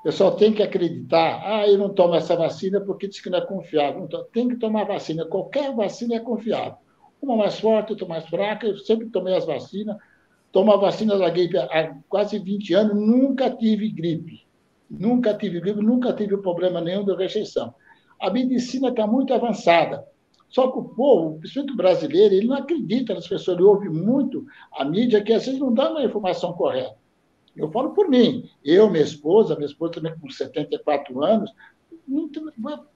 O 0.00 0.02
pessoal 0.04 0.34
tem 0.34 0.52
que 0.52 0.62
acreditar. 0.62 1.42
Ah, 1.44 1.68
eu 1.68 1.76
não 1.76 1.92
tomo 1.92 2.14
essa 2.14 2.34
vacina 2.34 2.80
porque 2.80 3.06
diz 3.06 3.20
que 3.20 3.28
não 3.28 3.38
é 3.38 3.46
confiável. 3.46 4.02
Então, 4.04 4.24
tem 4.32 4.48
que 4.48 4.56
tomar 4.56 4.84
vacina. 4.84 5.26
Qualquer 5.26 5.74
vacina 5.74 6.14
é 6.14 6.20
confiável. 6.20 6.78
Uma 7.20 7.36
mais 7.36 7.60
forte, 7.60 7.92
outra 7.92 8.06
mais 8.06 8.26
fraca. 8.26 8.66
Eu 8.66 8.78
sempre 8.78 9.10
tomei 9.10 9.36
as 9.36 9.44
vacinas. 9.44 9.98
Tomo 10.50 10.72
a 10.72 10.78
vacina 10.78 11.18
da 11.18 11.28
gripe 11.28 11.58
há 11.58 11.94
quase 12.08 12.38
20 12.38 12.74
anos, 12.74 12.96
nunca 12.96 13.50
tive 13.50 13.90
gripe. 13.90 14.40
Nunca 14.88 15.34
tive 15.34 15.60
gripe, 15.60 15.82
nunca 15.82 16.14
tive 16.14 16.38
problema 16.38 16.80
nenhum 16.80 17.04
de 17.04 17.14
rejeição. 17.14 17.74
A 18.18 18.30
medicina 18.30 18.88
está 18.88 19.06
muito 19.06 19.34
avançada. 19.34 20.04
Só 20.50 20.70
que 20.70 20.78
o 20.78 20.84
povo, 20.84 21.38
principalmente 21.38 21.72
o 21.72 21.76
brasileiro, 21.76 22.34
ele 22.34 22.46
não 22.48 22.56
acredita 22.56 23.14
nas 23.14 23.26
pessoas, 23.26 23.56
ele 23.56 23.66
ouve 23.66 23.88
muito 23.88 24.44
a 24.72 24.84
mídia 24.84 25.22
que 25.22 25.32
às 25.32 25.46
vezes 25.46 25.60
não 25.60 25.72
dá 25.72 25.90
uma 25.90 26.02
informação 26.02 26.52
correta. 26.52 26.96
Eu 27.56 27.70
falo 27.70 27.90
por 27.90 28.08
mim. 28.08 28.48
Eu, 28.64 28.90
minha 28.90 29.04
esposa, 29.04 29.54
minha 29.54 29.66
esposa 29.66 29.94
também 29.94 30.14
com 30.18 30.28
74 30.28 31.24
anos, 31.24 31.52
não 32.06 32.28
tem 32.28 32.44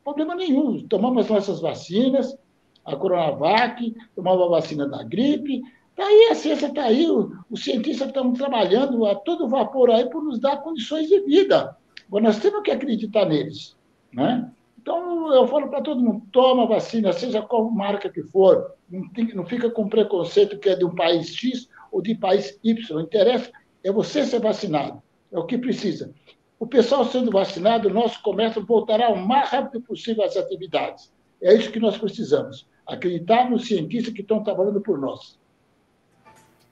problema 0.02 0.34
nenhum. 0.34 0.86
Tomamos 0.88 1.28
nossas 1.28 1.60
vacinas, 1.60 2.36
a 2.84 2.96
Coronavac, 2.96 3.94
tomamos 4.14 4.46
a 4.46 4.48
vacina 4.48 4.88
da 4.88 5.02
gripe. 5.04 5.62
Está 5.90 6.06
aí, 6.06 6.28
a 6.32 6.34
ciência 6.34 6.66
está 6.66 6.82
aí, 6.82 7.06
os 7.50 7.62
cientistas 7.62 8.08
estão 8.08 8.32
trabalhando 8.32 9.06
a 9.06 9.14
todo 9.14 9.48
vapor 9.48 9.90
aí 9.90 10.10
por 10.10 10.24
nos 10.24 10.40
dar 10.40 10.56
condições 10.56 11.08
de 11.08 11.20
vida. 11.20 11.76
Agora, 12.08 12.24
nós 12.24 12.40
temos 12.40 12.62
que 12.62 12.72
acreditar 12.72 13.26
neles. 13.26 13.76
Né? 14.12 14.50
Então, 14.84 15.32
eu 15.32 15.48
falo 15.48 15.68
para 15.68 15.80
todo 15.80 16.02
mundo: 16.02 16.26
toma 16.30 16.66
vacina, 16.66 17.10
seja 17.10 17.40
qual 17.40 17.70
marca 17.70 18.10
que 18.10 18.22
for, 18.22 18.72
não, 18.86 19.08
tem, 19.08 19.34
não 19.34 19.46
fica 19.46 19.70
com 19.70 19.88
preconceito 19.88 20.58
que 20.58 20.68
é 20.68 20.76
de 20.76 20.84
um 20.84 20.94
país 20.94 21.34
X 21.34 21.70
ou 21.90 22.02
de 22.02 22.14
país 22.14 22.60
Y. 22.62 23.00
Interessa 23.00 23.50
é 23.82 23.90
você 23.90 24.26
ser 24.26 24.40
vacinado. 24.40 25.02
É 25.32 25.38
o 25.38 25.46
que 25.46 25.56
precisa. 25.56 26.12
O 26.60 26.66
pessoal 26.66 27.06
sendo 27.06 27.30
vacinado, 27.30 27.88
o 27.88 27.92
nosso 27.92 28.20
comércio 28.22 28.62
voltará 28.62 29.08
o 29.08 29.16
mais 29.16 29.48
rápido 29.48 29.80
possível 29.80 30.22
às 30.22 30.36
atividades. 30.36 31.10
É 31.40 31.54
isso 31.54 31.72
que 31.72 31.80
nós 31.80 31.96
precisamos. 31.96 32.68
Acreditar 32.86 33.48
nos 33.48 33.66
cientistas 33.66 34.12
que 34.12 34.20
estão 34.20 34.44
trabalhando 34.44 34.82
por 34.82 34.98
nós. 34.98 35.38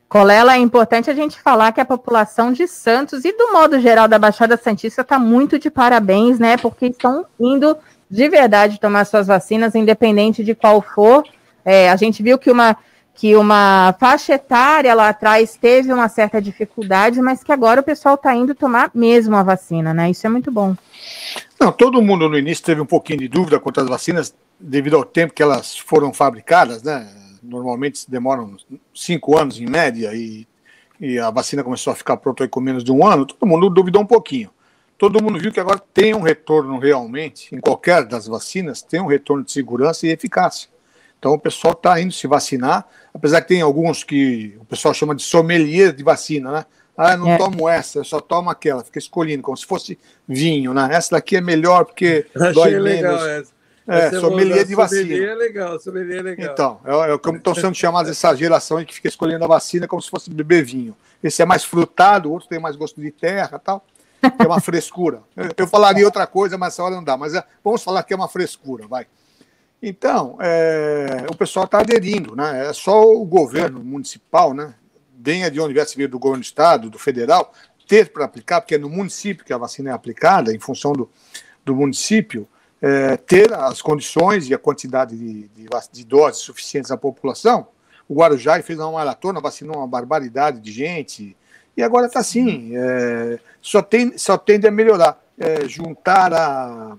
Colela, 0.07 0.57
é 0.57 0.59
importante 0.59 1.09
a 1.09 1.15
gente 1.15 1.41
falar 1.41 1.73
que 1.73 1.81
a 1.81 1.87
população 1.87 2.53
de 2.53 2.69
Santos 2.69 3.25
e 3.25 3.33
do 3.33 3.51
modo 3.51 3.81
geral 3.81 4.07
da 4.07 4.19
Baixada 4.19 4.59
Santista 4.59 5.01
está 5.01 5.19
muito 5.19 5.59
de 5.59 5.71
parabéns, 5.71 6.39
né? 6.39 6.59
Porque 6.59 6.89
estão 6.89 7.25
indo 7.41 7.79
de 8.13 8.29
verdade 8.29 8.79
tomar 8.79 9.07
suas 9.07 9.27
vacinas, 9.27 9.75
independente 9.75 10.45
de 10.45 10.55
qual 10.55 10.83
for. 10.83 11.25
É, 11.65 11.89
a 11.89 11.97
gente 11.97 12.23
viu 12.23 12.39
que 12.39 12.51
uma 12.51 12.77
que 13.15 13.37
uma 13.37 13.95
faixa 14.01 14.35
etária 14.35 14.95
lá 14.95 15.11
atrás 15.11 15.57
teve 15.61 15.93
uma 15.93 16.09
certa 16.09 16.41
dificuldade, 16.41 17.21
mas 17.21 17.45
que 17.45 17.53
agora 17.53 17.83
o 17.83 17.85
pessoal 17.85 18.15
está 18.15 18.35
indo 18.35 18.55
tomar 18.55 18.91
mesmo 18.95 19.37
a 19.37 19.43
vacina, 19.43 19.93
né? 19.93 20.11
Isso 20.11 20.27
é 20.27 20.31
muito 20.31 20.51
bom. 20.51 20.75
Não, 21.61 21.71
todo 21.71 22.01
mundo 22.01 22.27
no 22.27 22.39
início 22.39 22.65
teve 22.65 22.81
um 22.81 22.87
pouquinho 22.87 23.19
de 23.19 23.29
dúvida 23.29 23.61
quanto 23.61 23.81
às 23.81 23.89
vacinas, 23.89 24.35
devido 24.59 24.97
ao 24.97 25.05
tempo 25.05 25.35
que 25.35 25.43
elas 25.43 25.77
foram 25.77 26.13
fabricadas, 26.13 26.83
né? 26.83 27.07
Normalmente 27.43 28.11
demoram 28.11 28.57
cinco 28.95 29.39
anos 29.39 29.61
em 29.61 29.67
média, 29.67 30.11
e, 30.15 30.47
e 30.99 31.19
a 31.19 31.31
vacina 31.31 31.63
começou 31.63 31.93
a 31.93 31.97
ficar 31.97 32.17
pronta 32.17 32.49
com 32.49 32.61
menos 32.61 32.83
de 32.83 32.91
um 32.91 33.07
ano, 33.07 33.27
todo 33.27 33.47
mundo 33.47 33.69
duvidou 33.69 34.01
um 34.01 34.07
pouquinho. 34.07 34.51
Todo 35.03 35.21
mundo 35.21 35.37
viu 35.37 35.51
que 35.51 35.59
agora 35.59 35.83
tem 35.93 36.15
um 36.15 36.21
retorno 36.21 36.79
realmente, 36.79 37.53
em 37.53 37.59
qualquer 37.59 38.05
das 38.05 38.29
vacinas, 38.29 38.83
tem 38.83 39.01
um 39.01 39.07
retorno 39.07 39.43
de 39.43 39.51
segurança 39.51 40.07
e 40.07 40.11
eficácia. 40.11 40.69
Então 41.19 41.33
o 41.33 41.39
pessoal 41.41 41.73
está 41.73 42.01
indo 42.01 42.13
se 42.13 42.29
vacinar, 42.29 42.87
apesar 43.13 43.41
que 43.41 43.49
tem 43.49 43.63
alguns 43.63 44.05
que 44.05 44.57
o 44.61 44.65
pessoal 44.65 44.95
chama 44.95 45.13
de 45.13 45.25
sommelier 45.25 45.93
de 45.93 46.05
vacina, 46.05 46.53
né? 46.53 46.67
Ah, 46.97 47.15
eu 47.15 47.19
não 47.19 47.33
é. 47.33 47.37
tomo 47.37 47.69
essa, 47.69 47.99
eu 47.99 48.05
só 48.05 48.21
tomo 48.21 48.49
aquela, 48.49 48.85
fica 48.85 49.01
escolhendo, 49.01 49.43
como 49.43 49.57
se 49.57 49.67
fosse 49.67 49.99
vinho, 50.29 50.73
né? 50.73 50.91
Essa 50.93 51.17
daqui 51.17 51.35
é 51.35 51.41
melhor 51.41 51.85
porque 51.85 52.25
Achei 52.39 52.53
dói 52.53 52.71
legal 52.79 53.17
menos. 53.17 53.27
Essa. 53.27 53.53
É, 53.89 53.99
essa 54.07 54.21
sommelier 54.21 54.65
de 54.65 54.77
vacina. 54.77 55.03
Sommelier 55.03 55.31
é 55.31 55.35
legal, 55.35 55.81
sommelier 55.81 56.19
é 56.21 56.23
legal. 56.23 56.53
Então, 56.53 56.81
é, 56.85 57.13
é 57.13 57.19
como 57.19 57.39
estão 57.39 57.57
sendo 57.57 57.75
chamados 57.75 58.09
essa 58.09 58.33
geração 58.37 58.77
aí 58.77 58.87
que 58.87 58.95
fica 58.95 59.09
escolhendo 59.09 59.45
a 59.45 59.49
vacina 59.49 59.89
como 59.89 60.01
se 60.01 60.09
fosse 60.09 60.31
beber 60.31 60.65
vinho. 60.65 60.97
Esse 61.21 61.43
é 61.43 61.45
mais 61.45 61.65
frutado, 61.65 62.29
o 62.29 62.33
outro 62.33 62.49
tem 62.49 62.61
mais 62.61 62.77
gosto 62.77 63.01
de 63.01 63.11
terra 63.11 63.59
tal. 63.59 63.85
Que 64.23 64.45
é 64.45 64.47
uma 64.47 64.61
frescura. 64.61 65.23
Eu, 65.57 65.67
falaria 65.67 66.05
outra 66.05 66.27
coisa, 66.27 66.57
mas 66.57 66.75
essa 66.75 66.85
hora 66.85 66.95
não 66.95 67.03
dá. 67.03 67.17
Mas 67.17 67.35
é, 67.35 67.45
vamos 67.63 67.83
falar 67.83 68.03
que 68.05 68.13
é 68.13 68.17
uma 68.17 68.29
frescura, 68.29 68.87
vai. 68.87 69.07
Então, 69.83 70.39
é, 70.41 71.27
o 71.29 71.35
pessoal 71.35 71.65
está 71.65 71.81
aderindo, 71.81 72.37
né? 72.37 72.69
É 72.69 72.73
só 72.73 73.03
o 73.03 73.25
governo 73.25 73.83
municipal, 73.83 74.55
né? 74.55 74.75
Venha 75.19 75.51
de 75.51 75.61
onde 75.61 75.75
vier 75.75 75.87
vir 75.97 76.09
do 76.09 76.21
governo 76.21 76.41
do 76.41 76.45
estado, 76.45 76.89
do 76.89 76.99
federal, 76.99 77.53
ter 77.89 78.13
para 78.13 78.25
aplicar, 78.25 78.61
porque 78.61 78.77
é 78.77 78.79
no 78.79 78.89
município 78.89 79.45
que 79.45 79.53
a 79.53 79.59
vacina 79.59 79.91
é 79.91 79.93
aplicada, 79.93 80.55
em 80.55 80.59
função 80.59 80.93
do, 80.93 81.11
do 81.65 81.75
município, 81.75 82.49
é, 82.81 83.17
ter 83.17 83.53
as 83.53 83.83
condições 83.83 84.49
e 84.49 84.55
a 84.55 84.59
quantidade 84.59 85.17
de, 85.17 85.49
de, 85.49 85.69
de, 85.93 86.05
doses 86.05 86.41
suficientes 86.41 86.91
à 86.91 86.97
população. 86.97 87.69
O 88.09 88.15
Guarujá 88.15 88.61
fez 88.63 88.79
uma 88.79 88.93
maratona, 88.93 89.41
vacinou 89.41 89.77
uma 89.77 89.87
barbaridade 89.87 90.61
de 90.61 90.73
gente, 90.73 91.37
e 91.77 91.83
agora 91.83 92.07
está 92.07 92.21
assim, 92.21 92.73
é, 92.75 93.39
só, 93.61 93.83
tem, 93.83 94.17
só 94.17 94.37
tende 94.37 94.67
a 94.67 94.71
melhorar. 94.71 95.21
É, 95.39 95.67
juntar 95.67 96.33
a 96.33 96.97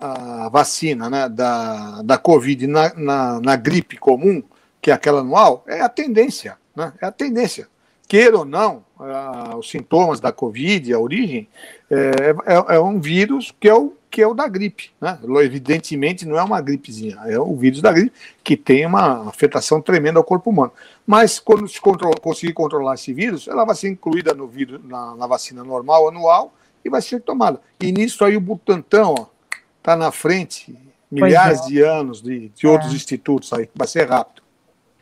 a 0.00 0.48
vacina 0.48 1.10
né, 1.10 1.28
da, 1.28 2.02
da 2.02 2.16
Covid 2.16 2.66
na, 2.66 2.94
na, 2.94 3.40
na, 3.40 3.56
gripe 3.56 3.96
comum, 3.96 4.42
que 4.80 4.90
é 4.90 4.94
aquela 4.94 5.20
anual, 5.20 5.64
é 5.66 5.80
a 5.80 5.88
tendência. 5.88 6.56
Né, 6.74 6.92
é 7.00 7.06
a 7.06 7.12
tendência. 7.12 7.68
Queira 8.06 8.38
ou 8.38 8.44
não, 8.44 8.84
os 9.58 9.68
sintomas 9.68 10.18
da 10.18 10.32
Covid, 10.32 10.94
a 10.94 10.98
origem, 10.98 11.46
é, 11.90 12.34
é, 12.46 12.76
é, 12.76 12.80
um 12.80 12.98
vírus 12.98 13.52
que 13.60 13.68
é 13.68 13.74
o, 13.74 13.94
que 14.10 14.22
é 14.22 14.26
o 14.26 14.34
da 14.34 14.48
gripe. 14.48 14.90
Né? 15.00 15.18
Evidentemente, 15.42 16.26
não 16.26 16.38
é 16.38 16.42
uma 16.42 16.60
gripezinha, 16.60 17.18
é 17.26 17.38
o 17.38 17.54
vírus 17.54 17.80
da 17.80 17.92
gripe 17.92 18.12
que 18.42 18.56
tem 18.56 18.86
uma 18.86 19.28
afetação 19.28 19.80
tremenda 19.80 20.18
ao 20.18 20.24
corpo 20.24 20.50
humano. 20.50 20.72
Mas 21.06 21.38
quando 21.38 21.68
se 21.68 21.80
controla, 21.80 22.16
conseguir 22.20 22.52
controlar 22.52 22.94
esse 22.94 23.12
vírus, 23.12 23.48
ela 23.48 23.64
vai 23.64 23.74
ser 23.74 23.88
incluída 23.88 24.34
no 24.34 24.46
vírus, 24.46 24.80
na, 24.84 25.14
na 25.14 25.26
vacina 25.26 25.62
normal, 25.62 26.08
anual, 26.08 26.54
e 26.84 26.88
vai 26.88 27.02
ser 27.02 27.20
tomada. 27.20 27.60
E 27.80 27.92
nisso 27.92 28.24
aí 28.24 28.36
o 28.36 28.40
Butantan, 28.40 29.14
está 29.78 29.96
na 29.96 30.10
frente, 30.10 30.76
milhares 31.10 31.60
é. 31.62 31.66
de 31.66 31.82
anos 31.82 32.22
de, 32.22 32.48
de 32.50 32.66
é. 32.66 32.70
outros 32.70 32.92
institutos 32.92 33.52
aí, 33.52 33.68
vai 33.74 33.86
ser 33.86 34.08
rápido. 34.08 34.42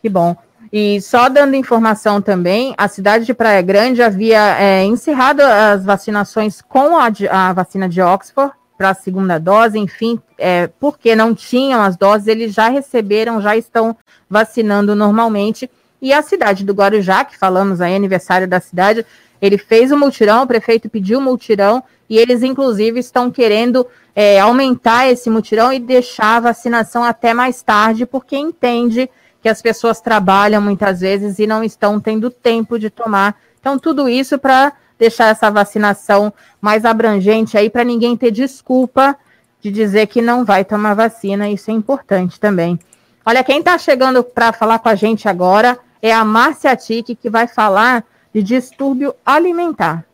Que 0.00 0.09
bom. 0.09 0.36
E 0.72 1.00
só 1.00 1.28
dando 1.28 1.54
informação 1.54 2.20
também, 2.20 2.74
a 2.76 2.88
cidade 2.88 3.24
de 3.24 3.32
Praia 3.32 3.62
Grande 3.62 4.02
havia 4.02 4.59
é, 4.59 4.84
encerrado 4.84 5.40
as 5.40 5.84
vacinações 5.84 6.61
com 6.61 6.96
a, 6.96 7.09
a 7.30 7.52
vacina 7.52 7.88
de 7.88 8.00
Oxford 8.00 8.52
para 8.77 8.91
a 8.91 8.95
segunda 8.95 9.39
dose, 9.39 9.79
enfim, 9.79 10.20
é, 10.39 10.68
porque 10.79 11.14
não 11.14 11.35
tinham 11.35 11.81
as 11.83 11.97
doses, 11.97 12.27
eles 12.27 12.55
já 12.55 12.68
receberam, 12.68 13.41
já 13.41 13.57
estão 13.57 13.97
vacinando 14.29 14.95
normalmente. 14.95 15.70
E 16.01 16.12
a 16.12 16.22
cidade 16.22 16.64
do 16.64 16.74
Guarujá, 16.74 17.24
que 17.24 17.39
falamos 17.39 17.81
aí, 17.81 17.95
aniversário 17.95 18.47
da 18.47 18.61
cidade, 18.61 19.05
ele 19.41 19.59
fez 19.59 19.91
o 19.91 19.97
multirão, 19.97 20.43
o 20.43 20.47
prefeito 20.47 20.89
pediu 20.89 21.18
o 21.18 21.22
multirão, 21.22 21.83
e 22.09 22.18
eles, 22.18 22.43
inclusive, 22.43 23.01
estão 23.01 23.31
querendo 23.31 23.87
é, 24.14 24.39
aumentar 24.39 25.09
esse 25.09 25.29
mutirão 25.29 25.72
e 25.72 25.79
deixar 25.79 26.37
a 26.37 26.41
vacinação 26.41 27.03
até 27.03 27.35
mais 27.35 27.62
tarde, 27.62 28.07
porque 28.07 28.37
entende 28.37 29.11
que 29.43 29.49
as 29.49 29.61
pessoas 29.61 30.01
trabalham 30.01 30.61
muitas 30.61 31.01
vezes 31.01 31.39
e 31.39 31.47
não 31.47 31.64
estão 31.64 32.01
tendo 32.01 32.31
tempo 32.31 32.79
de 32.79 32.91
tomar. 32.91 33.37
Então, 33.61 33.79
tudo 33.79 34.09
isso 34.09 34.39
para 34.39 34.72
deixar 34.99 35.28
essa 35.28 35.51
vacinação 35.51 36.32
mais 36.61 36.84
abrangente 36.84 37.57
aí, 37.57 37.68
para 37.68 37.84
ninguém 37.84 38.16
ter 38.16 38.30
desculpa 38.30 39.16
de 39.61 39.70
dizer 39.70 40.07
que 40.07 40.22
não 40.22 40.44
vai 40.44 40.64
tomar 40.64 40.94
vacina, 40.94 41.49
isso 41.49 41.70
é 41.70 41.74
importante 41.74 42.38
também. 42.38 42.78
Olha, 43.24 43.42
quem 43.42 43.59
está 43.59 43.76
chegando 43.76 44.22
para 44.22 44.53
falar 44.53 44.78
com 44.78 44.88
a 44.88 44.94
gente 44.94 45.28
agora 45.28 45.78
é 46.01 46.12
a 46.12 46.24
Márcia 46.24 46.76
Tique, 46.76 47.16
que 47.16 47.28
vai 47.28 47.49
falar 47.49 48.05
de 48.32 48.42
distúrbio 48.42 49.14
alimentar. 49.24 50.05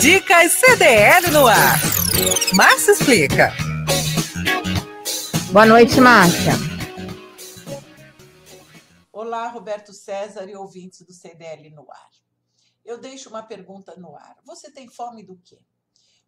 Dicas 0.00 0.52
CDL 0.52 1.30
no 1.32 1.46
ar. 1.46 1.80
Márcia 2.52 2.92
explica. 2.92 3.52
Boa 5.50 5.66
noite, 5.66 6.00
Márcia. 6.00 6.73
Olá, 9.16 9.46
Roberto 9.46 9.92
César 9.92 10.50
e 10.50 10.56
ouvintes 10.56 11.02
do 11.02 11.12
CDL 11.12 11.70
no 11.70 11.88
ar. 11.88 12.10
Eu 12.84 12.98
deixo 12.98 13.28
uma 13.28 13.44
pergunta 13.44 13.94
no 13.94 14.16
ar. 14.16 14.36
Você 14.42 14.72
tem 14.72 14.88
fome 14.88 15.22
do 15.22 15.36
quê? 15.36 15.64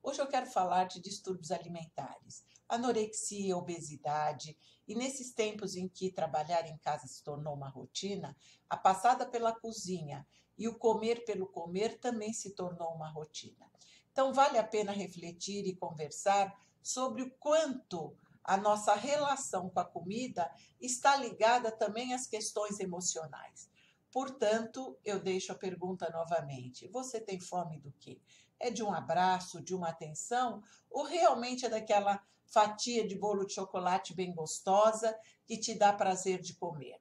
Hoje 0.01 0.23
eu 0.23 0.27
quero 0.29 0.47
falar 0.47 0.85
de 0.85 1.01
distúrbios 1.01 1.51
alimentares, 1.51 2.45
anorexia, 2.69 3.57
obesidade, 3.57 4.57
e 4.87 4.95
nesses 4.95 5.33
tempos 5.33 5.75
em 5.75 5.89
que 5.89 6.13
trabalhar 6.13 6.65
em 6.69 6.79
casa 6.79 7.09
se 7.09 7.25
tornou 7.25 7.55
uma 7.55 7.69
rotina, 7.69 8.37
a 8.71 8.77
passada 8.77 9.27
pela 9.27 9.53
cozinha 9.53 10.25
e 10.57 10.69
o 10.69 10.79
comer 10.79 11.25
pelo 11.25 11.49
comer 11.49 11.99
também 11.99 12.33
se 12.33 12.51
tornou 12.51 12.95
uma 12.95 13.11
rotina. 13.11 13.69
Então, 14.13 14.33
vale 14.33 14.59
a 14.59 14.65
pena 14.65 14.93
refletir 14.93 15.67
e 15.67 15.75
conversar 15.75 16.57
sobre 16.81 17.23
o 17.23 17.31
quanto 17.33 18.17
a 18.47 18.57
nossa 18.57 18.95
relação 18.95 19.69
com 19.69 19.81
a 19.81 19.85
comida 19.85 20.49
está 20.81 21.17
ligada 21.17 21.73
também 21.73 22.15
às 22.15 22.29
questões 22.29 22.79
emocionais. 22.79 23.69
Portanto, 24.13 24.97
eu 25.05 25.19
deixo 25.19 25.51
a 25.51 25.57
pergunta 25.57 26.09
novamente: 26.11 26.87
você 26.89 27.21
tem 27.21 27.41
fome 27.41 27.81
do 27.81 27.93
quê? 27.99 28.21
É 28.59 28.71
de 28.71 28.85
um 28.85 28.95
abraço, 28.95 29.61
de 29.61 29.75
uma 29.75 29.89
atenção, 29.89 30.63
ou 30.89 31.05
realmente 31.05 31.67
é 31.67 31.69
daquela 31.69 32.25
fatia 32.47 33.07
de 33.07 33.17
bolo 33.17 33.45
de 33.45 33.55
chocolate 33.55 34.15
bem 34.15 34.33
gostosa 34.33 35.19
que 35.45 35.59
te 35.59 35.75
dá 35.75 35.93
prazer 35.93 36.41
de 36.41 36.55
comer? 36.55 37.01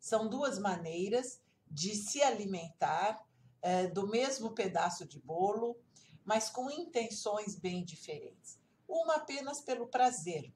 São 0.00 0.28
duas 0.28 0.58
maneiras 0.58 1.40
de 1.70 1.94
se 1.94 2.22
alimentar 2.22 3.22
é, 3.60 3.86
do 3.86 4.08
mesmo 4.08 4.52
pedaço 4.52 5.06
de 5.06 5.20
bolo, 5.20 5.76
mas 6.24 6.48
com 6.48 6.70
intenções 6.70 7.54
bem 7.54 7.84
diferentes. 7.84 8.58
Uma 8.88 9.16
apenas 9.16 9.60
pelo 9.60 9.88
prazer 9.88 10.52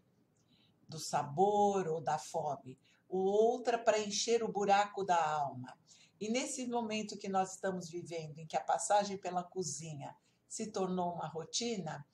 do 0.91 0.99
sabor 0.99 1.89
ou 1.89 2.01
da 2.01 2.19
fome, 2.19 2.77
o 3.09 3.19
outra 3.19 3.79
para 3.79 3.99
encher 3.99 4.43
o 4.43 4.53
buraco 4.53 5.05
da 5.05 5.23
alma. 5.25 5.79
E 6.21 6.29
nesse 6.29 6.67
momento 6.67 7.17
que 7.17 7.29
nós 7.29 7.55
estamos 7.55 7.89
vivendo, 7.89 8.39
em 8.39 8.47
que 8.47 8.57
a 8.57 8.63
passagem 8.63 9.17
pela 9.17 9.43
cozinha 9.43 10.15
se 10.47 10.67
tornou 10.67 11.15
uma 11.15 11.27
rotina, 11.27 12.07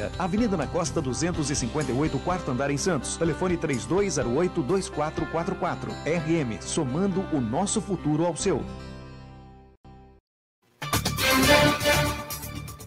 Avenida 0.17 0.57
na 0.57 0.65
Costa 0.67 1.01
258, 1.01 2.17
quarto 2.19 2.51
andar 2.51 2.71
em 2.71 2.77
Santos. 2.77 3.17
Telefone 3.17 3.57
3208-2444. 3.57 5.89
RM, 6.05 6.61
somando 6.61 7.25
o 7.31 7.41
nosso 7.41 7.81
futuro 7.81 8.25
ao 8.25 8.35
seu. 8.35 8.63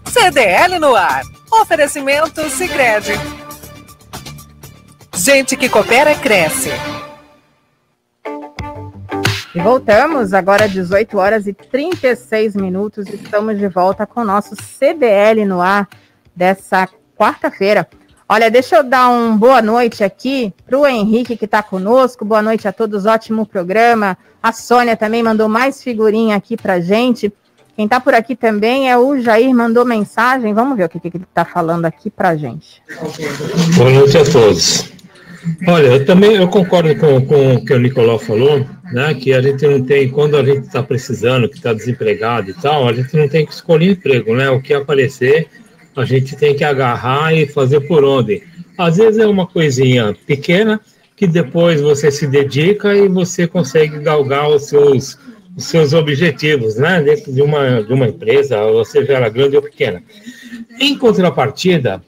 CDL 0.06 0.78
no 0.78 0.94
ar. 0.94 1.22
Oferecimento 1.50 2.48
Sicredi. 2.48 3.12
Gente 5.14 5.56
que 5.56 5.68
coopera 5.68 6.14
cresce. 6.14 6.70
E 9.54 9.60
voltamos 9.60 10.32
agora 10.32 10.68
18 10.68 11.16
horas 11.16 11.46
e 11.46 11.52
36 11.52 12.56
minutos. 12.56 13.06
Estamos 13.08 13.58
de 13.58 13.68
volta 13.68 14.06
com 14.06 14.22
o 14.22 14.24
nosso 14.24 14.56
CDL 14.56 15.44
no 15.44 15.60
ar 15.60 15.88
dessa 16.34 16.88
quarta-feira. 17.16 17.86
Olha, 18.28 18.50
deixa 18.50 18.76
eu 18.76 18.82
dar 18.82 19.10
um 19.10 19.36
boa 19.36 19.60
noite 19.60 20.02
aqui 20.02 20.52
para 20.66 20.78
o 20.78 20.86
Henrique 20.86 21.36
que 21.36 21.44
está 21.44 21.62
conosco. 21.62 22.24
Boa 22.24 22.40
noite 22.40 22.66
a 22.66 22.72
todos, 22.72 23.04
ótimo 23.04 23.44
programa. 23.44 24.16
A 24.42 24.52
Sônia 24.52 24.96
também 24.96 25.22
mandou 25.22 25.48
mais 25.48 25.82
figurinha 25.82 26.34
aqui 26.36 26.56
para 26.56 26.80
gente. 26.80 27.32
Quem 27.76 27.84
está 27.84 28.00
por 28.00 28.14
aqui 28.14 28.34
também 28.34 28.90
é 28.90 28.96
o 28.96 29.20
Jair, 29.20 29.54
mandou 29.54 29.84
mensagem. 29.84 30.54
Vamos 30.54 30.76
ver 30.76 30.84
o 30.84 30.88
que, 30.88 31.00
que 31.00 31.08
ele 31.08 31.24
está 31.24 31.44
falando 31.44 31.84
aqui 31.84 32.08
para 32.08 32.36
gente. 32.36 32.82
Boa 33.76 33.90
noite 33.90 34.16
a 34.16 34.24
todos. 34.24 34.94
Olha, 35.66 35.88
eu 35.88 36.06
também 36.06 36.36
eu 36.36 36.48
concordo 36.48 36.96
com, 36.96 37.20
com 37.26 37.54
o 37.54 37.64
que 37.64 37.74
o 37.74 37.78
Nicolau 37.78 38.18
falou, 38.18 38.66
né? 38.92 39.12
Que 39.12 39.34
a 39.34 39.42
gente 39.42 39.66
não 39.66 39.82
tem, 39.84 40.08
quando 40.08 40.36
a 40.36 40.44
gente 40.44 40.66
está 40.66 40.82
precisando, 40.82 41.48
que 41.48 41.56
está 41.56 41.74
desempregado 41.74 42.50
e 42.50 42.54
tal, 42.54 42.88
a 42.88 42.92
gente 42.92 43.14
não 43.14 43.28
tem 43.28 43.44
que 43.44 43.52
escolher 43.52 43.90
emprego, 43.90 44.34
né? 44.34 44.48
O 44.48 44.62
que 44.62 44.72
aparecer 44.72 45.48
a 45.96 46.04
gente 46.04 46.36
tem 46.36 46.54
que 46.54 46.64
agarrar 46.64 47.34
e 47.34 47.46
fazer 47.46 47.80
por 47.80 48.04
onde. 48.04 48.42
Às 48.76 48.96
vezes 48.96 49.18
é 49.18 49.26
uma 49.26 49.46
coisinha 49.46 50.16
pequena 50.26 50.80
que 51.16 51.26
depois 51.26 51.80
você 51.80 52.10
se 52.10 52.26
dedica 52.26 52.94
e 52.94 53.08
você 53.08 53.46
consegue 53.46 53.98
galgar 54.00 54.48
os 54.48 54.66
seus, 54.66 55.18
os 55.56 55.64
seus 55.64 55.92
objetivos, 55.92 56.76
né? 56.76 57.00
Dentro 57.02 57.32
de 57.32 57.40
uma, 57.40 57.82
de 57.82 57.92
uma 57.92 58.08
empresa, 58.08 58.62
ou 58.62 58.84
seja 58.84 59.12
ela 59.12 59.28
grande 59.28 59.56
ou 59.56 59.62
pequena. 59.62 60.02
Em 60.80 60.98
contrapartida, 60.98 62.02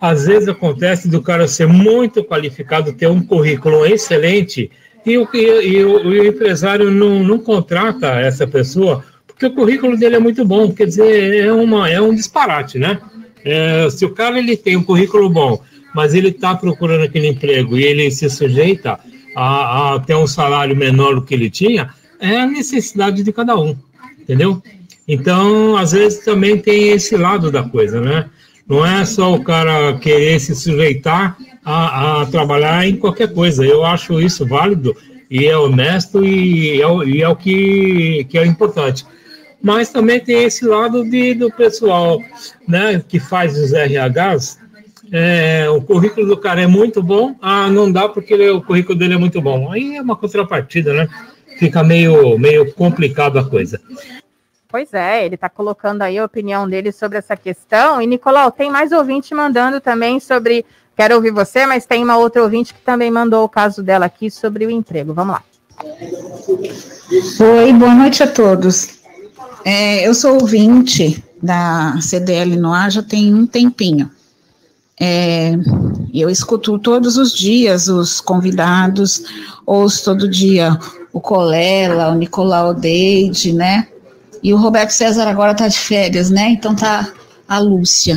às 0.00 0.26
vezes 0.26 0.48
acontece 0.48 1.08
do 1.08 1.22
cara 1.22 1.48
ser 1.48 1.66
muito 1.66 2.22
qualificado, 2.22 2.92
ter 2.92 3.06
um 3.06 3.22
currículo 3.22 3.86
excelente 3.86 4.70
e 5.06 5.16
o, 5.16 5.26
e, 5.32 5.68
e 5.68 5.84
o, 5.84 6.06
o 6.06 6.26
empresário 6.26 6.90
não, 6.90 7.24
não 7.24 7.38
contrata 7.38 8.20
essa 8.20 8.46
pessoa 8.46 9.02
porque 9.40 9.46
o 9.46 9.54
currículo 9.54 9.96
dele 9.96 10.16
é 10.16 10.18
muito 10.18 10.44
bom, 10.44 10.70
quer 10.70 10.84
dizer, 10.84 11.46
é, 11.46 11.50
uma, 11.50 11.88
é 11.88 11.98
um 11.98 12.14
disparate, 12.14 12.78
né? 12.78 13.00
É, 13.44 13.88
se 13.90 14.04
o 14.04 14.10
cara 14.10 14.38
ele 14.38 14.56
tem 14.56 14.76
um 14.76 14.82
currículo 14.82 15.28
bom, 15.28 15.60
mas 15.94 16.14
ele 16.14 16.28
está 16.28 16.54
procurando 16.54 17.04
aquele 17.04 17.28
emprego 17.28 17.76
e 17.76 17.84
ele 17.84 18.10
se 18.10 18.28
sujeita 18.28 18.98
a, 19.36 19.94
a 19.94 20.00
ter 20.00 20.14
um 20.14 20.26
salário 20.26 20.76
menor 20.76 21.14
do 21.14 21.22
que 21.22 21.34
ele 21.34 21.50
tinha, 21.50 21.90
é 22.18 22.40
a 22.40 22.46
necessidade 22.46 23.22
de 23.22 23.32
cada 23.32 23.58
um, 23.58 23.76
entendeu? 24.18 24.62
Então, 25.08 25.76
às 25.76 25.92
vezes 25.92 26.24
também 26.24 26.58
tem 26.58 26.90
esse 26.90 27.16
lado 27.16 27.50
da 27.50 27.62
coisa, 27.62 28.00
né? 28.00 28.26
Não 28.68 28.86
é 28.86 29.04
só 29.04 29.34
o 29.34 29.42
cara 29.42 29.98
querer 29.98 30.38
se 30.38 30.54
sujeitar 30.54 31.36
a, 31.64 32.22
a 32.22 32.26
trabalhar 32.26 32.86
em 32.86 32.96
qualquer 32.96 33.32
coisa. 33.32 33.66
Eu 33.66 33.84
acho 33.84 34.20
isso 34.20 34.46
válido 34.46 34.96
e 35.28 35.46
é 35.46 35.58
honesto 35.58 36.24
e 36.24 36.80
é, 36.80 36.86
e 37.06 37.22
é 37.22 37.28
o 37.28 37.34
que, 37.34 38.24
que 38.28 38.38
é 38.38 38.46
importante. 38.46 39.04
Mas 39.62 39.90
também 39.90 40.20
tem 40.20 40.44
esse 40.44 40.64
lado 40.64 41.04
de, 41.04 41.34
do 41.34 41.50
pessoal 41.50 42.20
né, 42.66 43.02
que 43.06 43.20
faz 43.20 43.58
os 43.58 43.72
RHs. 43.72 44.58
É, 45.12 45.68
o 45.68 45.82
currículo 45.82 46.26
do 46.26 46.36
cara 46.36 46.62
é 46.62 46.66
muito 46.66 47.02
bom, 47.02 47.34
ah, 47.42 47.68
não 47.68 47.90
dá 47.90 48.08
porque 48.08 48.32
ele, 48.32 48.48
o 48.50 48.62
currículo 48.62 48.96
dele 48.96 49.14
é 49.14 49.18
muito 49.18 49.40
bom. 49.40 49.70
Aí 49.72 49.96
é 49.96 50.02
uma 50.02 50.16
contrapartida, 50.16 50.92
né? 50.92 51.08
Fica 51.58 51.82
meio, 51.82 52.38
meio 52.38 52.72
complicado 52.72 53.38
a 53.38 53.44
coisa. 53.44 53.80
Pois 54.68 54.94
é, 54.94 55.26
ele 55.26 55.34
está 55.34 55.48
colocando 55.48 56.02
aí 56.02 56.16
a 56.16 56.24
opinião 56.24 56.68
dele 56.68 56.92
sobre 56.92 57.18
essa 57.18 57.36
questão. 57.36 58.00
E, 58.00 58.06
Nicolau, 58.06 58.52
tem 58.52 58.70
mais 58.70 58.92
ouvinte 58.92 59.34
mandando 59.34 59.80
também 59.80 60.20
sobre. 60.20 60.64
Quero 60.96 61.16
ouvir 61.16 61.32
você, 61.32 61.66
mas 61.66 61.84
tem 61.86 62.04
uma 62.04 62.16
outra 62.16 62.42
ouvinte 62.42 62.72
que 62.72 62.80
também 62.80 63.10
mandou 63.10 63.44
o 63.44 63.48
caso 63.48 63.82
dela 63.82 64.06
aqui 64.06 64.30
sobre 64.30 64.64
o 64.64 64.70
emprego. 64.70 65.12
Vamos 65.12 65.34
lá. 65.34 65.42
Oi, 67.40 67.72
boa 67.72 67.94
noite 67.94 68.22
a 68.22 68.28
todos. 68.28 68.99
É, 69.64 70.06
eu 70.06 70.14
sou 70.14 70.34
ouvinte 70.40 71.22
da 71.42 71.98
CDL 72.00 72.56
no 72.56 72.72
já 72.90 73.02
tem 73.02 73.34
um 73.34 73.46
tempinho. 73.46 74.10
É, 74.98 75.52
eu 76.12 76.28
escuto 76.28 76.78
todos 76.78 77.16
os 77.16 77.32
dias 77.32 77.88
os 77.88 78.20
convidados, 78.20 79.22
ouço 79.64 80.04
todo 80.04 80.28
dia 80.28 80.78
o 81.12 81.20
Colela, 81.20 82.10
o 82.10 82.14
Nicolau 82.14 82.74
Deide, 82.74 83.52
né? 83.52 83.88
E 84.42 84.52
o 84.52 84.56
Roberto 84.56 84.90
César 84.90 85.26
agora 85.26 85.52
está 85.52 85.68
de 85.68 85.78
férias, 85.78 86.30
né? 86.30 86.50
Então 86.50 86.74
tá 86.74 87.10
a 87.48 87.58
Lúcia. 87.58 88.16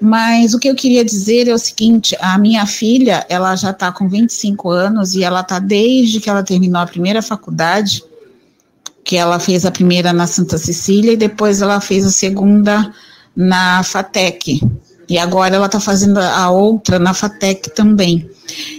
Mas 0.00 0.52
o 0.52 0.58
que 0.58 0.68
eu 0.68 0.74
queria 0.74 1.04
dizer 1.04 1.48
é 1.48 1.54
o 1.54 1.58
seguinte: 1.58 2.16
a 2.20 2.36
minha 2.36 2.66
filha, 2.66 3.24
ela 3.28 3.54
já 3.54 3.70
está 3.70 3.92
com 3.92 4.08
25 4.08 4.68
anos 4.70 5.14
e 5.14 5.22
ela 5.22 5.40
está 5.40 5.58
desde 5.60 6.20
que 6.20 6.28
ela 6.28 6.42
terminou 6.42 6.82
a 6.82 6.86
primeira 6.86 7.22
faculdade, 7.22 8.02
que 9.12 9.16
ela 9.18 9.38
fez 9.38 9.66
a 9.66 9.70
primeira 9.70 10.10
na 10.10 10.26
Santa 10.26 10.56
Cecília 10.56 11.12
e 11.12 11.18
depois 11.18 11.60
ela 11.60 11.82
fez 11.82 12.06
a 12.06 12.10
segunda 12.10 12.90
na 13.36 13.82
FATEC. 13.82 14.58
E 15.06 15.18
agora 15.18 15.54
ela 15.54 15.66
está 15.66 15.78
fazendo 15.78 16.16
a 16.16 16.48
outra 16.48 16.98
na 16.98 17.12
FATEC 17.12 17.74
também. 17.74 18.26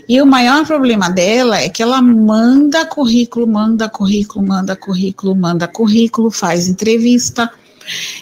E 0.09 0.19
o 0.19 0.25
maior 0.25 0.65
problema 0.65 1.07
dela 1.07 1.59
é 1.59 1.69
que 1.69 1.83
ela 1.83 2.01
manda 2.01 2.83
currículo, 2.83 3.45
manda 3.45 3.87
currículo, 3.87 4.43
manda 4.43 4.75
currículo, 4.75 5.35
manda 5.35 5.67
currículo, 5.67 6.31
faz 6.31 6.67
entrevista, 6.67 7.47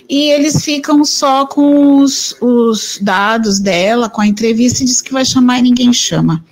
e 0.09 0.31
eles 0.31 0.65
ficam 0.65 1.05
só 1.05 1.45
com 1.45 1.99
os, 1.99 2.35
os 2.41 2.99
dados 3.01 3.57
dela, 3.57 4.09
com 4.09 4.19
a 4.19 4.27
entrevista, 4.27 4.83
e 4.83 4.85
diz 4.85 5.01
que 5.01 5.13
vai 5.13 5.23
chamar 5.23 5.59
e 5.59 5.61
ninguém 5.61 5.93
chama. 5.93 6.43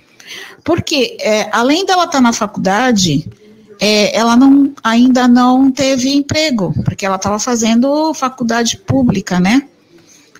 Porque, 0.64 1.18
é, 1.20 1.50
além 1.52 1.84
dela 1.84 2.04
estar 2.04 2.16
tá 2.16 2.20
na 2.22 2.32
faculdade, 2.32 3.28
é, 3.80 4.14
ela 4.14 4.36
não, 4.36 4.72
ainda 4.84 5.26
não 5.26 5.70
teve 5.70 6.10
emprego, 6.10 6.74
porque 6.84 7.06
ela 7.06 7.16
estava 7.16 7.38
fazendo 7.38 8.12
faculdade 8.12 8.76
pública, 8.76 9.40
né? 9.40 9.66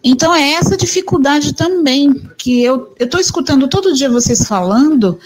Então 0.05 0.35
é 0.35 0.53
essa 0.53 0.77
dificuldade 0.77 1.55
também 1.55 2.15
que 2.37 2.63
eu 2.63 2.95
estou 2.99 3.21
escutando 3.21 3.69
todo 3.69 3.95
dia 3.95 4.11
vocês 4.11 4.47
falando 4.47 5.19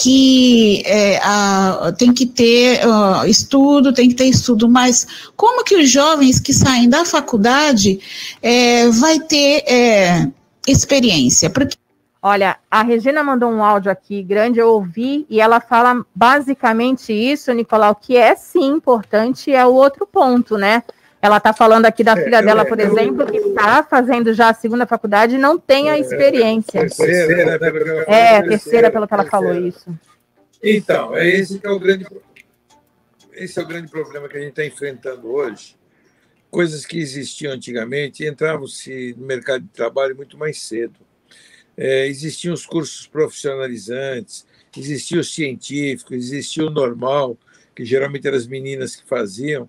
que 0.00 0.82
é, 0.86 1.18
a, 1.18 1.92
tem 1.98 2.12
que 2.12 2.24
ter 2.24 2.80
uh, 2.86 3.26
estudo, 3.26 3.92
tem 3.92 4.08
que 4.08 4.14
ter 4.14 4.24
estudo, 4.24 4.66
mas 4.66 5.06
como 5.36 5.62
que 5.62 5.76
os 5.76 5.90
jovens 5.90 6.40
que 6.40 6.54
saem 6.54 6.88
da 6.88 7.04
faculdade 7.04 8.00
é, 8.40 8.88
vai 8.88 9.20
ter 9.20 9.62
é, 9.66 10.28
experiência? 10.66 11.50
Porque 11.50 11.76
Olha, 12.24 12.56
a 12.70 12.82
Regina 12.82 13.24
mandou 13.24 13.50
um 13.50 13.64
áudio 13.64 13.90
aqui 13.90 14.22
grande, 14.22 14.60
eu 14.60 14.68
ouvi, 14.68 15.26
e 15.28 15.40
ela 15.40 15.60
fala 15.60 16.06
basicamente 16.14 17.12
isso, 17.12 17.52
Nicolau, 17.52 17.96
que 17.96 18.16
é 18.16 18.36
sim 18.36 18.64
importante, 18.64 19.52
é 19.52 19.66
o 19.66 19.74
outro 19.74 20.06
ponto, 20.06 20.56
né? 20.56 20.84
Ela 21.20 21.38
está 21.38 21.52
falando 21.52 21.86
aqui 21.86 22.04
da 22.04 22.12
é, 22.12 22.24
filha 22.24 22.40
dela, 22.40 22.64
por 22.64 22.78
exemplo, 22.78 23.26
que 23.26 23.36
está 23.36 23.82
fazendo 23.82 24.32
já 24.32 24.50
a 24.50 24.54
segunda 24.54 24.86
faculdade 24.86 25.34
e 25.34 25.38
não 25.38 25.58
tem 25.58 25.90
a 25.90 25.96
é, 25.96 26.00
experiência. 26.00 26.80
Terceira, 26.80 27.58
né, 27.58 28.04
é, 28.06 28.42
terceira, 28.42 28.90
pelo 28.90 29.08
que 29.08 29.14
ela 29.14 29.26
falou 29.26 29.54
isso. 29.54 29.92
Então, 30.62 31.16
é 31.16 31.28
esse 31.28 31.58
que 31.58 31.66
é 31.66 31.70
o 31.70 31.78
grande 31.78 32.06
esse 33.32 33.58
é 33.58 33.62
o 33.62 33.66
grande 33.66 33.90
problema 33.90 34.28
que 34.28 34.36
a 34.36 34.40
gente 34.40 34.50
está 34.50 34.64
enfrentando 34.64 35.28
hoje. 35.28 35.76
Coisas 36.50 36.84
que 36.84 36.98
existiam 36.98 37.52
antigamente, 37.52 38.26
entravam-se 38.26 39.14
no 39.18 39.26
mercado 39.26 39.62
de 39.62 39.70
trabalho 39.70 40.14
muito 40.14 40.36
mais 40.36 40.60
cedo. 40.60 41.00
É, 41.84 42.06
existiam 42.06 42.54
os 42.54 42.64
cursos 42.64 43.08
profissionalizantes, 43.08 44.46
existia 44.78 45.18
o 45.18 45.24
científico, 45.24 46.14
existia 46.14 46.64
o 46.64 46.70
normal, 46.70 47.36
que 47.74 47.84
geralmente 47.84 48.24
eram 48.24 48.38
as 48.38 48.46
meninas 48.46 48.94
que 48.94 49.04
faziam, 49.04 49.68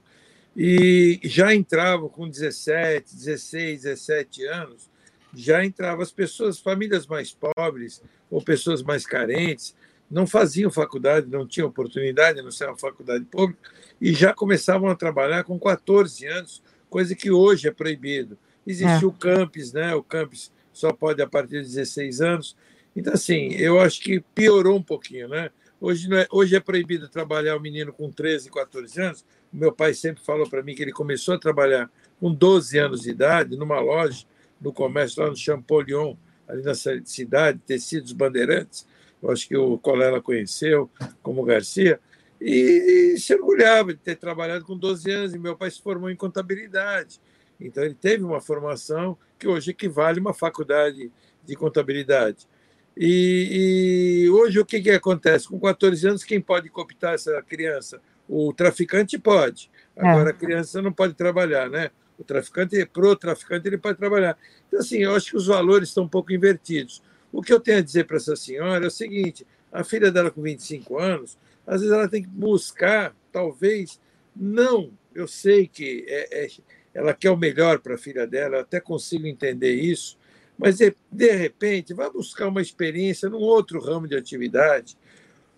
e 0.55 1.19
já 1.23 1.55
entravam 1.55 2.07
com 2.07 2.29
17, 2.29 3.15
16, 3.15 3.81
17 3.81 4.45
anos, 4.45 4.91
já 5.33 5.65
entravam 5.65 6.03
as 6.03 6.11
pessoas, 6.11 6.59
famílias 6.59 7.07
mais 7.07 7.35
pobres 7.55 7.99
ou 8.29 8.39
pessoas 8.43 8.83
mais 8.83 9.07
carentes, 9.07 9.75
não 10.07 10.27
faziam 10.27 10.69
faculdade, 10.69 11.25
não 11.27 11.47
tinham 11.47 11.67
oportunidade, 11.67 12.43
não 12.43 12.51
ser 12.51 12.67
uma 12.67 12.77
faculdade 12.77 13.25
pública, 13.25 13.71
e 13.99 14.13
já 14.13 14.35
começavam 14.35 14.87
a 14.87 14.95
trabalhar 14.95 15.45
com 15.45 15.59
14 15.59 16.27
anos, 16.27 16.61
coisa 16.91 17.15
que 17.15 17.31
hoje 17.31 17.67
é 17.67 17.71
proibido. 17.71 18.37
Existe 18.67 19.03
é. 19.03 19.07
o 19.07 19.11
campus, 19.11 19.73
né? 19.73 19.95
O 19.95 20.03
campus 20.03 20.51
só 20.73 20.91
pode 20.91 21.21
a 21.21 21.27
partir 21.27 21.61
de 21.61 21.69
16 21.69 22.21
anos. 22.21 22.57
Então, 22.95 23.13
assim, 23.13 23.53
eu 23.53 23.79
acho 23.79 24.01
que 24.01 24.19
piorou 24.19 24.77
um 24.77 24.83
pouquinho, 24.83 25.29
né? 25.29 25.49
Hoje, 25.79 26.09
não 26.09 26.17
é, 26.17 26.27
hoje 26.31 26.55
é 26.55 26.59
proibido 26.59 27.07
trabalhar 27.07 27.55
o 27.55 27.59
menino 27.59 27.91
com 27.93 28.09
13, 28.09 28.49
14 28.49 29.01
anos, 29.01 29.25
meu 29.51 29.71
pai 29.71 29.93
sempre 29.93 30.23
falou 30.23 30.49
para 30.49 30.63
mim 30.63 30.73
que 30.73 30.81
ele 30.81 30.91
começou 30.91 31.35
a 31.35 31.39
trabalhar 31.39 31.91
com 32.19 32.33
12 32.33 32.77
anos 32.79 33.01
de 33.01 33.11
idade 33.11 33.55
numa 33.55 33.79
loja 33.79 34.25
no 34.59 34.71
comércio 34.71 35.21
lá 35.21 35.29
no 35.29 35.35
Champollion, 35.35 36.15
ali 36.47 36.63
na 36.63 36.73
cidade, 36.73 37.59
Tecidos 37.65 38.13
Bandeirantes. 38.13 38.87
Eu 39.21 39.31
acho 39.31 39.47
que 39.47 39.55
o 39.55 39.77
Colela 39.77 40.21
conheceu 40.21 40.89
como 41.21 41.43
Garcia. 41.43 41.99
E, 42.39 43.13
e 43.15 43.19
se 43.19 43.33
orgulhava 43.35 43.93
de 43.93 43.99
ter 43.99 44.15
trabalhado 44.15 44.65
com 44.65 44.77
12 44.77 45.11
anos. 45.11 45.33
E 45.33 45.39
meu 45.39 45.55
pai 45.55 45.69
se 45.69 45.81
formou 45.81 46.09
em 46.09 46.15
contabilidade. 46.15 47.19
Então, 47.59 47.83
ele 47.83 47.93
teve 47.93 48.23
uma 48.23 48.41
formação 48.41 49.17
que 49.43 49.47
hoje 49.47 49.71
equivale 49.71 50.19
a 50.19 50.21
uma 50.21 50.33
faculdade 50.33 51.11
de 51.43 51.55
contabilidade. 51.55 52.47
E, 52.95 54.23
e, 54.23 54.29
hoje 54.29 54.59
o 54.59 54.65
que, 54.65 54.79
que 54.79 54.91
acontece? 54.91 55.49
Com 55.49 55.59
14 55.59 56.07
anos, 56.07 56.23
quem 56.23 56.39
pode 56.39 56.69
cooptar 56.69 57.15
essa 57.15 57.41
criança? 57.41 57.99
O 58.29 58.53
traficante 58.53 59.19
pode, 59.19 59.69
agora 59.97 60.29
é. 60.29 60.31
a 60.31 60.35
criança 60.35 60.81
não 60.81 60.93
pode 60.93 61.13
trabalhar, 61.13 61.69
né? 61.69 61.91
O 62.17 62.23
traficante, 62.23 62.85
pro 62.85 63.15
traficante, 63.17 63.67
ele 63.67 63.77
pode 63.77 63.97
trabalhar. 63.97 64.37
Então, 64.67 64.79
assim, 64.79 64.99
eu 64.99 65.13
acho 65.13 65.31
que 65.31 65.37
os 65.37 65.47
valores 65.47 65.89
estão 65.89 66.05
um 66.05 66.07
pouco 66.09 66.31
invertidos. 66.31 67.03
O 67.31 67.41
que 67.41 67.51
eu 67.51 67.59
tenho 67.59 67.79
a 67.79 67.81
dizer 67.81 68.05
para 68.05 68.15
essa 68.15 68.35
senhora 68.35 68.85
é 68.85 68.87
o 68.87 68.91
seguinte: 68.91 69.45
a 69.71 69.83
filha 69.83 70.09
dela 70.09 70.31
com 70.31 70.41
25 70.41 70.97
anos, 70.99 71.37
às 71.67 71.81
vezes 71.81 71.93
ela 71.93 72.07
tem 72.07 72.21
que 72.21 72.29
buscar, 72.29 73.13
talvez, 73.31 73.99
não, 74.33 74.91
eu 75.13 75.27
sei 75.27 75.67
que 75.67 76.05
é, 76.07 76.45
é, 76.45 76.47
ela 76.93 77.13
quer 77.13 77.31
o 77.31 77.37
melhor 77.37 77.79
para 77.79 77.95
a 77.95 77.97
filha 77.97 78.27
dela, 78.27 78.57
eu 78.57 78.61
até 78.61 78.79
consigo 78.79 79.25
entender 79.25 79.73
isso, 79.73 80.17
mas 80.57 80.77
de, 80.77 80.95
de 81.11 81.31
repente, 81.31 81.93
vai 81.93 82.09
buscar 82.11 82.47
uma 82.47 82.61
experiência 82.61 83.29
num 83.29 83.39
outro 83.39 83.79
ramo 83.79 84.07
de 84.07 84.15
atividade, 84.15 84.97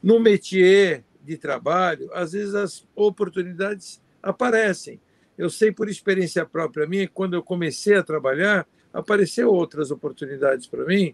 num 0.01 0.19
métier 0.19 1.03
de 1.23 1.38
trabalho, 1.38 2.09
às 2.13 2.31
vezes 2.31 2.53
as 2.53 2.88
oportunidades 2.95 4.01
aparecem. 4.21 5.01
Eu 5.38 5.49
sei 5.49 5.71
por 5.71 5.89
experiência 5.89 6.45
própria 6.45 6.88
minha, 6.88 7.07
quando 7.07 7.33
eu 7.33 7.43
comecei 7.43 7.95
a 7.95 8.03
trabalhar, 8.03 8.65
apareceram 8.93 9.49
outras 9.49 9.91
oportunidades 9.91 10.67
para 10.67 10.86
mim 10.86 11.13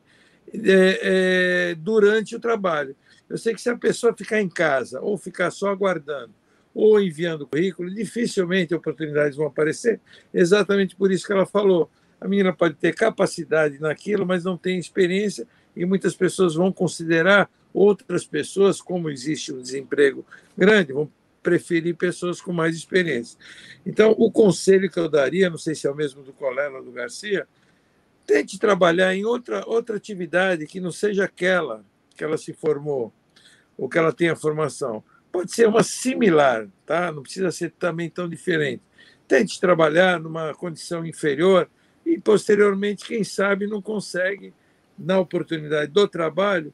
é, 0.53 1.71
é, 1.71 1.75
durante 1.75 2.35
o 2.35 2.39
trabalho. 2.39 2.95
Eu 3.27 3.37
sei 3.37 3.55
que 3.55 3.61
se 3.61 3.69
a 3.69 3.77
pessoa 3.77 4.15
ficar 4.15 4.39
em 4.39 4.49
casa 4.49 5.01
ou 5.01 5.17
ficar 5.17 5.49
só 5.49 5.69
aguardando 5.69 6.33
ou 6.73 7.01
enviando 7.01 7.47
currículo, 7.47 7.89
dificilmente 7.89 8.73
oportunidades 8.73 9.37
vão 9.37 9.47
aparecer. 9.47 9.99
Exatamente 10.33 10.95
por 10.95 11.11
isso 11.11 11.25
que 11.25 11.33
ela 11.33 11.45
falou. 11.45 11.89
A 12.19 12.27
menina 12.27 12.53
pode 12.53 12.75
ter 12.75 12.93
capacidade 12.93 13.79
naquilo, 13.79 14.25
mas 14.25 14.43
não 14.43 14.57
tem 14.57 14.77
experiência, 14.77 15.47
e 15.75 15.85
muitas 15.85 16.15
pessoas 16.15 16.55
vão 16.55 16.71
considerar 16.71 17.49
outras 17.73 18.25
pessoas, 18.25 18.81
como 18.81 19.09
existe 19.09 19.51
um 19.53 19.61
desemprego 19.61 20.25
grande, 20.57 20.93
vão 20.93 21.09
preferir 21.41 21.95
pessoas 21.95 22.39
com 22.39 22.53
mais 22.53 22.75
experiência. 22.75 23.37
Então, 23.85 24.13
o 24.17 24.31
conselho 24.31 24.91
que 24.91 24.99
eu 24.99 25.09
daria, 25.09 25.49
não 25.49 25.57
sei 25.57 25.73
se 25.73 25.87
é 25.87 25.91
o 25.91 25.95
mesmo 25.95 26.21
do 26.21 26.31
Colela 26.33 26.83
do 26.83 26.91
Garcia, 26.91 27.47
tente 28.27 28.59
trabalhar 28.59 29.15
em 29.15 29.25
outra, 29.25 29.63
outra 29.65 29.97
atividade 29.97 30.67
que 30.67 30.79
não 30.79 30.91
seja 30.91 31.25
aquela 31.25 31.83
que 32.15 32.23
ela 32.23 32.37
se 32.37 32.53
formou. 32.53 33.11
ou 33.77 33.89
que 33.89 33.97
ela 33.97 34.13
tenha 34.13 34.35
formação. 34.35 35.03
Pode 35.31 35.53
ser 35.53 35.67
uma 35.67 35.83
similar, 35.83 36.67
tá? 36.85 37.11
não 37.11 37.23
precisa 37.23 37.51
ser 37.51 37.71
também 37.71 38.09
tão 38.09 38.27
diferente. 38.27 38.83
Tente 39.27 39.59
trabalhar 39.61 40.19
numa 40.19 40.53
condição 40.53 41.05
inferior 41.05 41.69
e, 42.05 42.19
posteriormente, 42.19 43.05
quem 43.05 43.23
sabe, 43.23 43.65
não 43.65 43.81
consegue, 43.81 44.53
na 44.97 45.19
oportunidade 45.19 45.91
do 45.91 46.07
trabalho, 46.07 46.73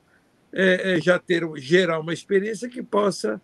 é, 0.51 0.93
é, 0.95 1.01
já 1.01 1.19
ter, 1.19 1.43
gerar 1.57 1.99
uma 1.99 2.13
experiência 2.13 2.67
que 2.67 2.81
possa 2.81 3.39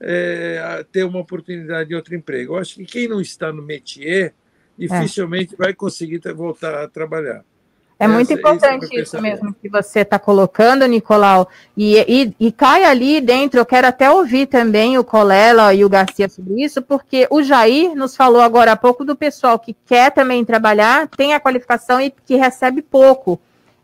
é, 0.00 0.84
ter 0.92 1.04
uma 1.04 1.18
oportunidade 1.18 1.88
de 1.88 1.94
outro 1.94 2.14
emprego. 2.14 2.54
Eu 2.54 2.58
acho 2.58 2.74
que 2.76 2.84
quem 2.84 3.08
não 3.08 3.20
está 3.20 3.52
no 3.52 3.62
métier 3.62 4.34
dificilmente 4.76 5.56
vai 5.56 5.74
conseguir 5.74 6.20
voltar 6.34 6.82
a 6.82 6.88
trabalhar. 6.88 7.44
É 8.00 8.06
muito 8.06 8.32
importante 8.32 8.88
isso 8.96 9.20
mesmo 9.20 9.52
que 9.52 9.68
você 9.68 10.00
está 10.00 10.20
colocando, 10.20 10.86
Nicolau. 10.86 11.48
E, 11.76 11.96
e, 11.98 12.34
e, 12.38 12.52
cai 12.52 12.84
ali 12.84 13.20
dentro, 13.20 13.58
eu 13.58 13.66
quero 13.66 13.88
até 13.88 14.08
ouvir 14.08 14.46
também 14.46 14.96
o 14.96 15.02
Colela 15.02 15.74
e 15.74 15.84
o 15.84 15.88
Garcia 15.88 16.28
sobre 16.28 16.62
isso, 16.62 16.80
porque 16.80 17.26
o 17.28 17.42
Jair 17.42 17.96
nos 17.96 18.14
falou 18.14 18.40
agora 18.40 18.72
há 18.72 18.76
pouco 18.76 19.04
do 19.04 19.16
pessoal 19.16 19.58
que 19.58 19.74
quer 19.84 20.12
também 20.12 20.44
trabalhar, 20.44 21.08
tem 21.08 21.34
a 21.34 21.40
qualificação 21.40 22.00
e 22.00 22.14
que 22.24 22.36
recebe 22.36 22.82
pouco. 22.82 23.40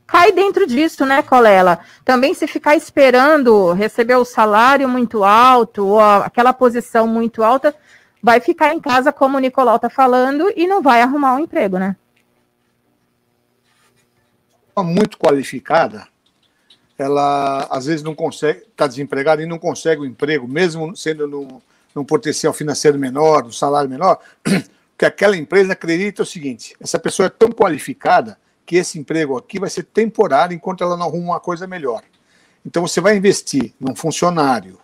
Cai 0.06 0.30
dentro 0.30 0.64
disso, 0.64 1.04
né, 1.04 1.20
Colela? 1.20 1.80
Também 2.04 2.34
se 2.34 2.46
ficar 2.46 2.76
esperando 2.76 3.72
receber 3.72 4.14
o 4.14 4.24
salário 4.24 4.88
muito 4.88 5.24
alto, 5.24 5.86
ou 5.86 6.00
aquela 6.00 6.52
posição 6.52 7.08
muito 7.08 7.42
alta, 7.42 7.74
vai 8.22 8.38
ficar 8.38 8.72
em 8.72 8.80
casa, 8.80 9.12
como 9.12 9.38
o 9.38 9.40
Nicolau 9.40 9.74
está 9.74 9.90
falando, 9.90 10.52
e 10.54 10.68
não 10.68 10.80
vai 10.80 11.02
arrumar 11.02 11.34
um 11.34 11.40
emprego, 11.40 11.78
né? 11.78 11.96
Muito 14.82 15.18
qualificada, 15.18 16.08
ela 16.98 17.66
às 17.70 17.86
vezes 17.86 18.02
não 18.02 18.14
consegue, 18.14 18.60
está 18.60 18.86
desempregada 18.86 19.42
e 19.42 19.46
não 19.46 19.58
consegue 19.58 20.00
o 20.00 20.04
um 20.04 20.06
emprego, 20.06 20.46
mesmo 20.46 20.96
sendo 20.96 21.26
num, 21.26 21.60
num 21.94 22.04
potencial 22.04 22.52
financeiro 22.52 22.98
menor, 22.98 23.44
um 23.44 23.52
salário 23.52 23.90
menor, 23.90 24.18
porque 24.42 25.04
aquela 25.04 25.36
empresa 25.36 25.72
acredita 25.72 26.22
o 26.22 26.26
seguinte: 26.26 26.74
essa 26.80 26.98
pessoa 26.98 27.26
é 27.26 27.30
tão 27.30 27.50
qualificada 27.50 28.38
que 28.64 28.76
esse 28.76 28.98
emprego 28.98 29.36
aqui 29.36 29.58
vai 29.58 29.68
ser 29.68 29.84
temporário 29.84 30.54
enquanto 30.54 30.82
ela 30.82 30.96
não 30.96 31.06
arruma 31.06 31.32
uma 31.32 31.40
coisa 31.40 31.66
melhor. 31.66 32.02
Então 32.64 32.86
você 32.86 33.00
vai 33.00 33.16
investir 33.16 33.74
num 33.78 33.94
funcionário 33.94 34.78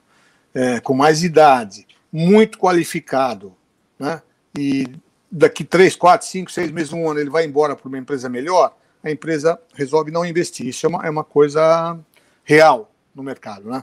é, 0.53 0.81
com 0.81 0.95
mais 0.95 1.23
idade, 1.23 1.87
muito 2.13 2.59
qualificado, 2.59 3.55
né? 3.99 4.21
E 4.59 4.87
daqui 5.31 5.65
três, 5.65 5.95
quatro, 5.95 6.27
cinco, 6.27 6.51
seis 6.51 6.71
meses, 6.71 6.93
um 6.93 7.09
ano, 7.09 7.21
ele 7.21 7.31
vai 7.31 7.45
embora 7.45 7.77
para 7.77 7.89
uma 7.89 7.99
empresa 7.99 8.29
melhor 8.29 8.75
a 9.03 9.11
empresa 9.11 9.59
resolve 9.75 10.11
não 10.11 10.25
investir. 10.25 10.67
Isso 10.67 10.87
é 10.87 10.89
uma, 10.89 11.07
é 11.07 11.11
uma 11.11 11.25
coisa 11.25 11.99
real 12.45 12.91
no 13.15 13.23
mercado, 13.23 13.71
né? 13.71 13.83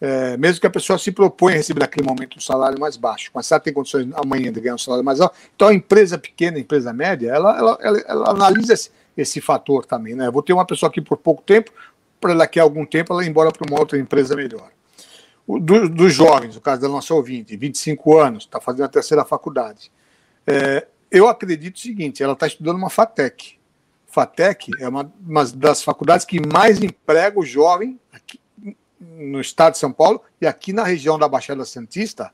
É, 0.00 0.36
mesmo 0.36 0.60
que 0.60 0.66
a 0.66 0.70
pessoa 0.70 0.98
se 0.98 1.10
proponha 1.12 1.54
a 1.54 1.58
receber 1.58 1.80
naquele 1.80 2.06
momento 2.06 2.36
um 2.36 2.40
salário 2.40 2.78
mais 2.78 2.96
baixo, 2.96 3.30
mas 3.32 3.46
se 3.46 3.54
ela 3.54 3.60
tem 3.60 3.72
condições 3.72 4.08
amanhã 4.14 4.52
de 4.52 4.60
ganhar 4.60 4.74
um 4.74 4.78
salário 4.78 5.04
mais 5.04 5.20
alto, 5.20 5.34
então 5.54 5.68
a 5.68 5.74
empresa 5.74 6.18
pequena, 6.18 6.58
a 6.58 6.60
empresa 6.60 6.92
média, 6.92 7.30
ela, 7.30 7.56
ela, 7.56 7.78
ela, 7.80 7.98
ela 8.06 8.30
analisa 8.30 8.74
esse, 8.74 8.90
esse, 9.16 9.40
fator 9.40 9.86
também, 9.86 10.14
né? 10.14 10.30
Vou 10.30 10.42
ter 10.42 10.52
uma 10.52 10.66
pessoa 10.66 10.90
aqui 10.90 11.00
por 11.00 11.16
pouco 11.16 11.42
tempo, 11.42 11.72
para 12.20 12.34
daqui 12.34 12.60
a 12.60 12.62
algum 12.62 12.84
tempo 12.84 13.12
ela 13.12 13.24
ir 13.24 13.28
embora 13.28 13.50
para 13.50 13.66
uma 13.66 13.78
outra 13.78 13.98
empresa 13.98 14.36
melhor. 14.36 14.70
O, 15.46 15.58
do, 15.58 15.88
dos 15.88 16.12
jovens, 16.12 16.54
no 16.54 16.60
caso 16.60 16.82
da 16.82 16.88
nossa 16.88 17.14
ouvinte, 17.14 17.56
25 17.56 18.18
anos, 18.18 18.44
está 18.44 18.60
fazendo 18.60 18.84
a 18.84 18.88
terceira 18.88 19.24
faculdade. 19.24 19.90
É, 20.46 20.86
eu 21.10 21.28
acredito 21.28 21.76
o 21.76 21.80
seguinte, 21.80 22.22
ela 22.22 22.32
está 22.32 22.46
estudando 22.46 22.76
uma 22.76 22.90
FATEC, 22.90 23.56
FATEC 24.14 24.70
é 24.78 24.88
uma, 24.88 25.12
uma 25.26 25.44
das 25.44 25.82
faculdades 25.82 26.24
que 26.24 26.40
mais 26.46 26.80
emprega 26.80 27.38
o 27.38 27.44
jovem 27.44 27.98
aqui 28.12 28.38
no 29.00 29.40
estado 29.40 29.72
de 29.72 29.78
São 29.78 29.92
Paulo 29.92 30.22
e 30.40 30.46
aqui 30.46 30.72
na 30.72 30.84
região 30.84 31.18
da 31.18 31.28
Baixada 31.28 31.64
Santista 31.64 32.30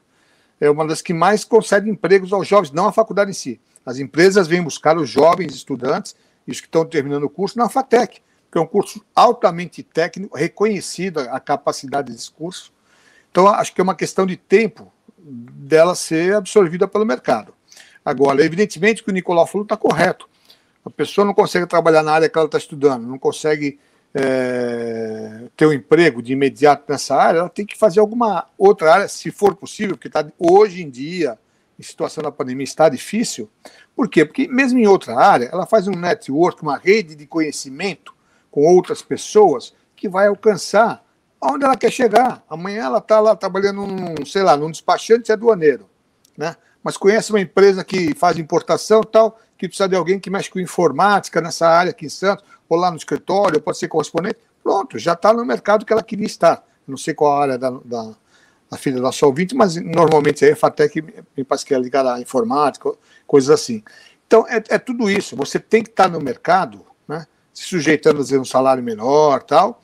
é 0.60 0.68
uma 0.68 0.86
das 0.86 1.00
que 1.00 1.14
mais 1.14 1.42
concede 1.42 1.88
empregos 1.88 2.34
aos 2.34 2.46
jovens, 2.46 2.70
não 2.70 2.86
a 2.86 2.92
faculdade 2.92 3.30
em 3.30 3.34
si. 3.34 3.58
As 3.84 3.98
empresas 3.98 4.46
vêm 4.46 4.62
buscar 4.62 4.98
os 4.98 5.08
jovens 5.08 5.54
estudantes 5.54 6.14
os 6.46 6.60
que 6.60 6.66
estão 6.66 6.84
terminando 6.84 7.24
o 7.24 7.30
curso 7.30 7.56
na 7.56 7.68
FATEC, 7.68 8.20
que 8.50 8.58
é 8.58 8.60
um 8.60 8.66
curso 8.66 9.04
altamente 9.14 9.82
técnico, 9.84 10.36
reconhecido 10.36 11.20
a 11.20 11.38
capacidade 11.38 12.12
desse 12.12 12.30
curso. 12.30 12.72
Então, 13.30 13.46
acho 13.46 13.72
que 13.72 13.80
é 13.80 13.84
uma 13.84 13.94
questão 13.94 14.26
de 14.26 14.36
tempo 14.36 14.92
dela 15.16 15.94
ser 15.94 16.34
absorvida 16.34 16.88
pelo 16.88 17.06
mercado. 17.06 17.54
Agora, 18.04 18.44
evidentemente 18.44 19.04
que 19.04 19.10
o 19.10 19.12
Nicolau 19.12 19.46
falou 19.46 19.62
está 19.62 19.76
correto. 19.76 20.28
A 20.84 20.90
pessoa 20.90 21.24
não 21.24 21.34
consegue 21.34 21.66
trabalhar 21.66 22.02
na 22.02 22.12
área 22.12 22.28
que 22.28 22.38
ela 22.38 22.46
está 22.46 22.58
estudando, 22.58 23.06
não 23.06 23.18
consegue 23.18 23.78
é, 24.14 25.44
ter 25.56 25.66
um 25.66 25.72
emprego 25.72 26.22
de 26.22 26.32
imediato 26.32 26.84
nessa 26.88 27.14
área, 27.14 27.40
ela 27.40 27.48
tem 27.48 27.66
que 27.66 27.78
fazer 27.78 28.00
alguma 28.00 28.46
outra 28.58 28.92
área, 28.92 29.08
se 29.08 29.30
for 29.30 29.54
possível, 29.54 29.96
porque 29.96 30.08
tá, 30.08 30.26
hoje 30.38 30.82
em 30.82 30.90
dia, 30.90 31.38
em 31.78 31.82
situação 31.82 32.22
da 32.22 32.32
pandemia, 32.32 32.64
está 32.64 32.88
difícil. 32.88 33.48
Por 33.94 34.08
quê? 34.08 34.24
Porque 34.24 34.48
mesmo 34.48 34.78
em 34.78 34.86
outra 34.86 35.16
área, 35.18 35.48
ela 35.52 35.66
faz 35.66 35.86
um 35.86 35.92
network, 35.92 36.62
uma 36.62 36.76
rede 36.76 37.14
de 37.14 37.26
conhecimento 37.26 38.14
com 38.50 38.62
outras 38.62 39.02
pessoas 39.02 39.74
que 39.94 40.08
vai 40.08 40.26
alcançar 40.26 41.04
aonde 41.40 41.64
ela 41.64 41.76
quer 41.76 41.90
chegar. 41.90 42.42
Amanhã 42.48 42.84
ela 42.84 42.98
está 42.98 43.20
lá 43.20 43.36
trabalhando, 43.36 43.86
num, 43.86 44.26
sei 44.26 44.42
lá, 44.42 44.56
num 44.56 44.70
despachante 44.70 45.32
aduaneiro, 45.32 45.88
né? 46.36 46.56
mas 46.82 46.96
conhece 46.96 47.30
uma 47.30 47.40
empresa 47.40 47.84
que 47.84 48.14
faz 48.14 48.38
importação 48.38 49.02
tal, 49.02 49.38
que 49.60 49.68
precisa 49.68 49.86
de 49.86 49.94
alguém 49.94 50.18
que 50.18 50.30
mexe 50.30 50.50
com 50.50 50.58
informática 50.58 51.38
nessa 51.38 51.68
área 51.68 51.90
aqui 51.90 52.06
em 52.06 52.08
Santos, 52.08 52.42
ou 52.66 52.78
lá 52.78 52.90
no 52.90 52.96
escritório, 52.96 53.60
pode 53.60 53.76
ser 53.76 53.88
correspondente, 53.88 54.38
pronto, 54.62 54.98
já 54.98 55.12
está 55.12 55.34
no 55.34 55.44
mercado 55.44 55.84
que 55.84 55.92
ela 55.92 56.02
queria 56.02 56.26
estar. 56.26 56.64
Não 56.88 56.96
sei 56.96 57.12
qual 57.12 57.36
a 57.36 57.42
área 57.42 57.58
da, 57.58 57.70
da, 57.84 58.14
da 58.70 58.78
filha 58.78 58.96
da 58.96 59.02
nossa 59.02 59.26
ouvinte, 59.26 59.54
mas 59.54 59.76
normalmente 59.76 60.46
a 60.46 60.56
FATEC 60.56 61.02
me 61.36 61.44
parece 61.44 61.66
que 61.66 61.74
é 61.74 61.78
ligada 61.78 62.14
à 62.14 62.20
informática, 62.20 62.90
coisas 63.26 63.50
assim. 63.50 63.84
Então, 64.26 64.46
é, 64.48 64.62
é 64.70 64.78
tudo 64.78 65.10
isso. 65.10 65.36
Você 65.36 65.58
tem 65.58 65.82
que 65.82 65.90
estar 65.90 66.08
no 66.08 66.20
mercado, 66.20 66.86
né, 67.06 67.26
se 67.52 67.64
sujeitando 67.64 68.22
a 68.22 68.40
um 68.40 68.44
salário 68.44 68.82
menor 68.82 69.42
tal, 69.42 69.82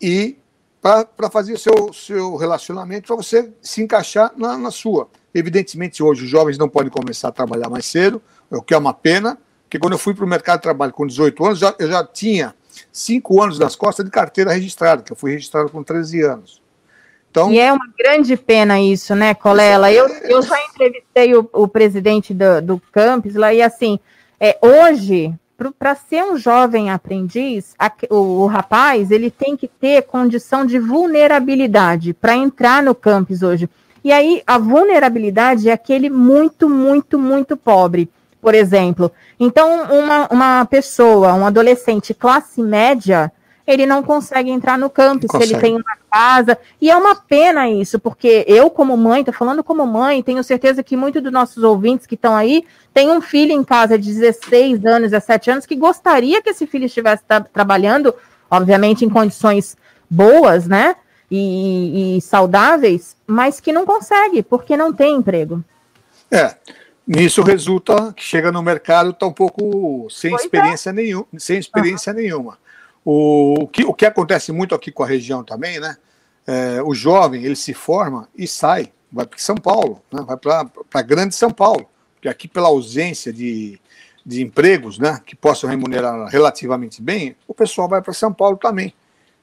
e 0.00 0.36
para 0.80 1.30
fazer 1.30 1.56
seu, 1.60 1.92
seu 1.92 2.34
relacionamento, 2.34 3.06
para 3.06 3.14
você 3.14 3.52
se 3.62 3.80
encaixar 3.80 4.32
na, 4.36 4.58
na 4.58 4.72
sua. 4.72 5.08
Evidentemente, 5.32 6.02
hoje 6.02 6.24
os 6.24 6.28
jovens 6.28 6.58
não 6.58 6.68
podem 6.68 6.90
começar 6.90 7.28
a 7.28 7.32
trabalhar 7.32 7.70
mais 7.70 7.86
cedo, 7.86 8.20
o 8.58 8.62
que 8.62 8.74
é 8.74 8.78
uma 8.78 8.94
pena, 8.94 9.38
porque 9.64 9.78
quando 9.78 9.94
eu 9.94 9.98
fui 9.98 10.14
para 10.14 10.24
o 10.24 10.28
mercado 10.28 10.58
de 10.58 10.62
trabalho 10.62 10.92
com 10.92 11.06
18 11.06 11.44
anos, 11.44 11.58
já, 11.58 11.74
eu 11.78 11.88
já 11.88 12.04
tinha 12.04 12.54
cinco 12.92 13.42
anos 13.42 13.58
nas 13.58 13.74
costas 13.74 14.04
de 14.04 14.10
carteira 14.10 14.52
registrada, 14.52 15.02
que 15.02 15.12
eu 15.12 15.16
fui 15.16 15.32
registrado 15.32 15.70
com 15.70 15.82
13 15.82 16.22
anos. 16.22 16.62
Então, 17.30 17.50
e 17.50 17.58
é 17.58 17.72
uma 17.72 17.86
grande 17.98 18.36
pena 18.36 18.78
isso, 18.78 19.14
né, 19.14 19.32
Colela? 19.32 19.90
Eu, 19.90 20.06
eu 20.06 20.42
já 20.42 20.62
entrevistei 20.66 21.34
o, 21.34 21.48
o 21.54 21.66
presidente 21.66 22.34
do, 22.34 22.60
do 22.60 22.82
campus 22.92 23.34
lá, 23.34 23.54
e 23.54 23.62
assim, 23.62 23.98
é, 24.38 24.58
hoje, 24.60 25.34
para 25.78 25.94
ser 25.94 26.22
um 26.24 26.36
jovem 26.36 26.90
aprendiz, 26.90 27.74
a, 27.78 27.90
o, 28.10 28.42
o, 28.42 28.46
rapaz 28.46 29.10
ele 29.10 29.30
tem 29.30 29.56
que 29.56 29.66
ter 29.66 30.02
condição 30.02 30.66
de 30.66 30.78
vulnerabilidade 30.78 32.12
para 32.12 32.36
entrar 32.36 32.82
no 32.82 32.94
campus 32.94 33.42
hoje. 33.42 33.68
E 34.04 34.12
aí 34.12 34.42
a 34.46 34.58
vulnerabilidade 34.58 35.70
é 35.70 35.72
aquele 35.72 36.10
muito, 36.10 36.68
muito, 36.68 37.18
muito 37.18 37.56
pobre, 37.56 38.10
por 38.42 38.54
exemplo. 38.54 39.10
Então, 39.40 39.84
uma, 39.84 40.28
uma 40.28 40.64
pessoa, 40.66 41.32
um 41.32 41.46
adolescente 41.46 42.12
classe 42.12 42.60
média, 42.60 43.32
ele 43.66 43.86
não 43.86 44.02
consegue 44.02 44.50
entrar 44.50 44.76
no 44.76 44.90
campus 44.90 45.30
se 45.30 45.42
ele 45.42 45.58
tem 45.58 45.76
uma 45.76 45.96
casa. 46.10 46.58
E 46.80 46.90
é 46.90 46.96
uma 46.96 47.14
pena 47.14 47.70
isso, 47.70 47.98
porque 47.98 48.44
eu, 48.46 48.68
como 48.68 48.96
mãe, 48.96 49.20
estou 49.20 49.32
falando 49.32 49.62
como 49.64 49.86
mãe, 49.86 50.22
tenho 50.22 50.42
certeza 50.42 50.82
que 50.82 50.96
muitos 50.96 51.22
dos 51.22 51.32
nossos 51.32 51.62
ouvintes 51.62 52.06
que 52.06 52.16
estão 52.16 52.36
aí 52.36 52.66
têm 52.92 53.10
um 53.10 53.20
filho 53.20 53.52
em 53.52 53.62
casa 53.62 53.96
de 53.96 54.12
16 54.12 54.84
anos, 54.84 55.12
17 55.12 55.50
anos, 55.50 55.64
que 55.64 55.76
gostaria 55.76 56.42
que 56.42 56.50
esse 56.50 56.66
filho 56.66 56.86
estivesse 56.86 57.22
tra 57.24 57.40
trabalhando, 57.40 58.12
obviamente, 58.50 59.04
em 59.04 59.08
condições 59.08 59.76
boas, 60.10 60.66
né? 60.66 60.96
e, 61.34 62.18
e 62.18 62.20
saudáveis, 62.20 63.16
mas 63.26 63.58
que 63.58 63.72
não 63.72 63.86
consegue, 63.86 64.42
porque 64.42 64.76
não 64.76 64.92
tem 64.92 65.16
emprego. 65.16 65.64
É, 66.30 66.54
nisso 67.06 67.42
resulta 67.42 68.12
que 68.12 68.22
chega 68.22 68.52
no 68.52 68.62
mercado 68.62 69.10
está 69.10 69.26
um 69.26 69.32
pouco 69.32 70.08
sem 70.10 70.30
pois 70.30 70.42
é. 70.42 70.44
experiência, 70.44 70.90
é. 70.90 70.92
nenhum, 70.92 71.24
sem 71.38 71.58
experiência 71.58 72.12
uhum. 72.12 72.18
nenhuma. 72.18 72.58
O, 73.04 73.62
o, 73.62 73.68
que, 73.68 73.84
o 73.84 73.92
que 73.92 74.06
acontece 74.06 74.52
muito 74.52 74.74
aqui 74.74 74.92
com 74.92 75.02
a 75.02 75.06
região 75.06 75.42
também, 75.42 75.80
né? 75.80 75.96
É, 76.46 76.82
o 76.82 76.92
jovem 76.94 77.44
ele 77.44 77.54
se 77.54 77.72
forma 77.72 78.28
e 78.36 78.48
sai, 78.48 78.92
vai 79.12 79.26
para 79.26 79.38
São 79.38 79.54
Paulo, 79.54 80.02
né? 80.12 80.24
vai 80.26 80.36
para 80.36 81.02
grande 81.02 81.34
São 81.34 81.50
Paulo, 81.50 81.88
porque 82.14 82.28
aqui 82.28 82.48
pela 82.48 82.68
ausência 82.68 83.32
de, 83.32 83.78
de 84.26 84.42
empregos, 84.42 84.98
né, 84.98 85.20
que 85.24 85.36
possam 85.36 85.70
remunerar 85.70 86.28
relativamente 86.28 87.00
bem, 87.00 87.36
o 87.46 87.54
pessoal 87.54 87.88
vai 87.88 88.02
para 88.02 88.12
São 88.12 88.32
Paulo 88.32 88.56
também. 88.56 88.92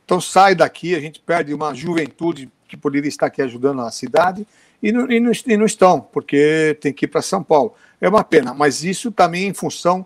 Então 0.04 0.20
sai 0.20 0.56
daqui, 0.56 0.94
a 0.94 1.00
gente 1.00 1.22
perde 1.22 1.54
uma 1.54 1.74
juventude 1.74 2.52
que 2.68 2.76
poderia 2.76 3.08
estar 3.08 3.28
aqui 3.28 3.42
ajudando 3.42 3.82
a 3.82 3.92
cidade 3.92 4.46
e 4.82 4.92
não, 4.92 5.12
e 5.12 5.20
não, 5.20 5.32
e 5.46 5.58
não 5.58 5.66
estão, 5.66 6.00
porque 6.00 6.78
tem 6.82 6.94
que 6.94 7.06
ir 7.06 7.08
para 7.08 7.22
São 7.22 7.44
Paulo. 7.44 7.74
É 8.00 8.08
uma 8.08 8.24
pena, 8.24 8.54
mas 8.54 8.84
isso 8.84 9.12
também 9.12 9.48
em 9.48 9.54
função. 9.54 10.06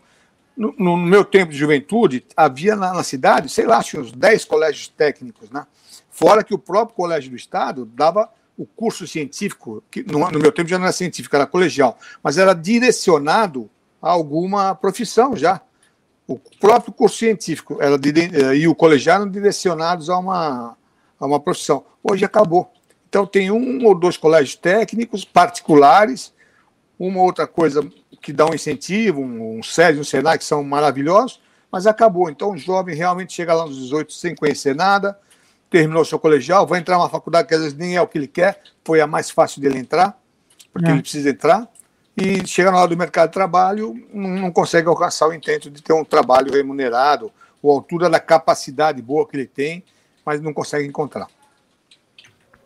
No, 0.56 0.74
no 0.78 0.98
meu 0.98 1.26
tempo 1.26 1.52
de 1.52 1.58
juventude, 1.58 2.24
havia 2.38 2.76
na, 2.76 2.94
na, 2.94 3.04
cidade, 3.04 3.50
sei 3.50 3.66
lá, 3.66 3.82
tinha 3.82 4.02
uns 4.02 4.12
10 4.12 4.46
colégios 4.46 4.88
técnicos, 4.88 5.50
né? 5.50 5.66
Fora 6.12 6.44
que 6.44 6.54
o 6.54 6.60
próprio 6.60 6.96
Colégio 6.96 7.32
do 7.32 7.36
Estado 7.36 7.86
dava 7.86 8.30
o 8.56 8.66
curso 8.66 9.08
científico, 9.08 9.84
que 9.90 10.04
no, 10.04 10.20
no 10.30 10.40
meu 10.40 10.52
tempo 10.52 10.70
já 10.70 10.78
não 10.78 10.86
era 10.86 10.94
científico, 10.94 11.36
era 11.36 11.48
colegial, 11.48 11.98
mas 12.22 12.38
era 12.38 12.54
direcionado 12.54 13.68
a 14.00 14.12
alguma 14.12 14.76
profissão 14.76 15.36
já. 15.36 15.60
O 16.28 16.38
próprio 16.60 16.94
curso 16.94 17.18
científico 17.18 17.78
era 17.82 17.96
eh, 17.96 18.58
e 18.58 18.68
o 18.68 18.76
colegial 18.76 19.22
eram 19.22 19.30
direcionados 19.30 20.10
a 20.10 20.18
uma, 20.18 20.78
a 21.20 21.26
uma 21.26 21.40
profissão. 21.40 21.84
Hoje 22.04 22.24
acabou. 22.24 22.72
Então, 23.14 23.28
tem 23.28 23.52
um 23.52 23.86
ou 23.86 23.94
dois 23.94 24.18
colégios 24.18 24.56
técnicos 24.56 25.24
particulares, 25.24 26.34
uma 26.98 27.22
outra 27.22 27.46
coisa 27.46 27.88
que 28.20 28.34
dá 28.34 28.44
um 28.48 28.56
incentivo, 28.56 29.22
um, 29.22 29.60
um 29.60 29.62
SESI, 29.62 30.00
um 30.00 30.04
SENAI, 30.04 30.40
que 30.40 30.44
são 30.44 30.64
maravilhosos, 30.64 31.40
mas 31.72 31.86
acabou. 31.86 32.28
Então, 32.28 32.54
o 32.54 32.58
jovem 32.58 32.96
realmente 32.96 33.32
chega 33.32 33.54
lá 33.54 33.68
nos 33.68 33.78
18 33.78 34.12
sem 34.12 34.34
conhecer 34.34 34.74
nada, 34.74 35.16
terminou 35.70 36.04
seu 36.04 36.18
colegial, 36.18 36.66
vai 36.66 36.80
entrar 36.80 36.98
numa 36.98 37.08
faculdade 37.08 37.48
que 37.48 37.54
às 37.54 37.62
vezes 37.62 37.78
nem 37.78 37.96
é 37.96 38.02
o 38.02 38.08
que 38.08 38.18
ele 38.18 38.28
quer, 38.28 38.60
foi 38.84 39.00
a 39.00 39.06
mais 39.06 39.30
fácil 39.30 39.62
dele 39.62 39.78
entrar, 39.78 40.20
porque 40.72 40.88
é. 40.88 40.92
ele 40.94 41.04
precisa 41.04 41.30
entrar, 41.30 41.70
e 42.18 42.48
chega 42.48 42.72
na 42.72 42.80
hora 42.80 42.88
do 42.88 42.98
mercado 42.98 43.30
de 43.30 43.34
trabalho, 43.34 43.94
não, 44.12 44.30
não 44.30 44.52
consegue 44.52 44.88
alcançar 44.88 45.28
o 45.28 45.34
intento 45.36 45.70
de 45.70 45.84
ter 45.84 45.94
um 45.94 46.04
trabalho 46.04 46.52
remunerado, 46.52 47.32
ou 47.62 47.70
altura 47.70 48.10
da 48.10 48.20
capacidade 48.20 49.00
boa 49.04 49.28
que 49.28 49.38
ele 49.38 49.46
tem, 49.46 49.84
mas 50.26 50.42
não 50.42 50.52
consegue 50.52 50.88
encontrar. 50.88 51.28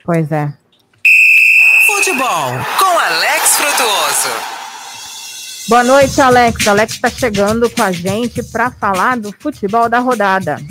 Pois 0.08 0.32
é. 0.32 0.54
Futebol 1.86 2.52
com 2.80 2.98
Alex 2.98 3.58
Frutuoso. 3.58 4.30
Boa 5.68 5.84
noite, 5.84 6.22
Alex. 6.22 6.66
Alex 6.66 6.94
está 6.94 7.10
chegando 7.10 7.70
com 7.70 7.84
a 7.84 7.92
gente 7.92 8.42
para 8.42 8.72
falar 8.72 9.20
do 9.20 9.34
futebol 9.34 9.90
da 9.90 10.00
rodada. 10.00 10.62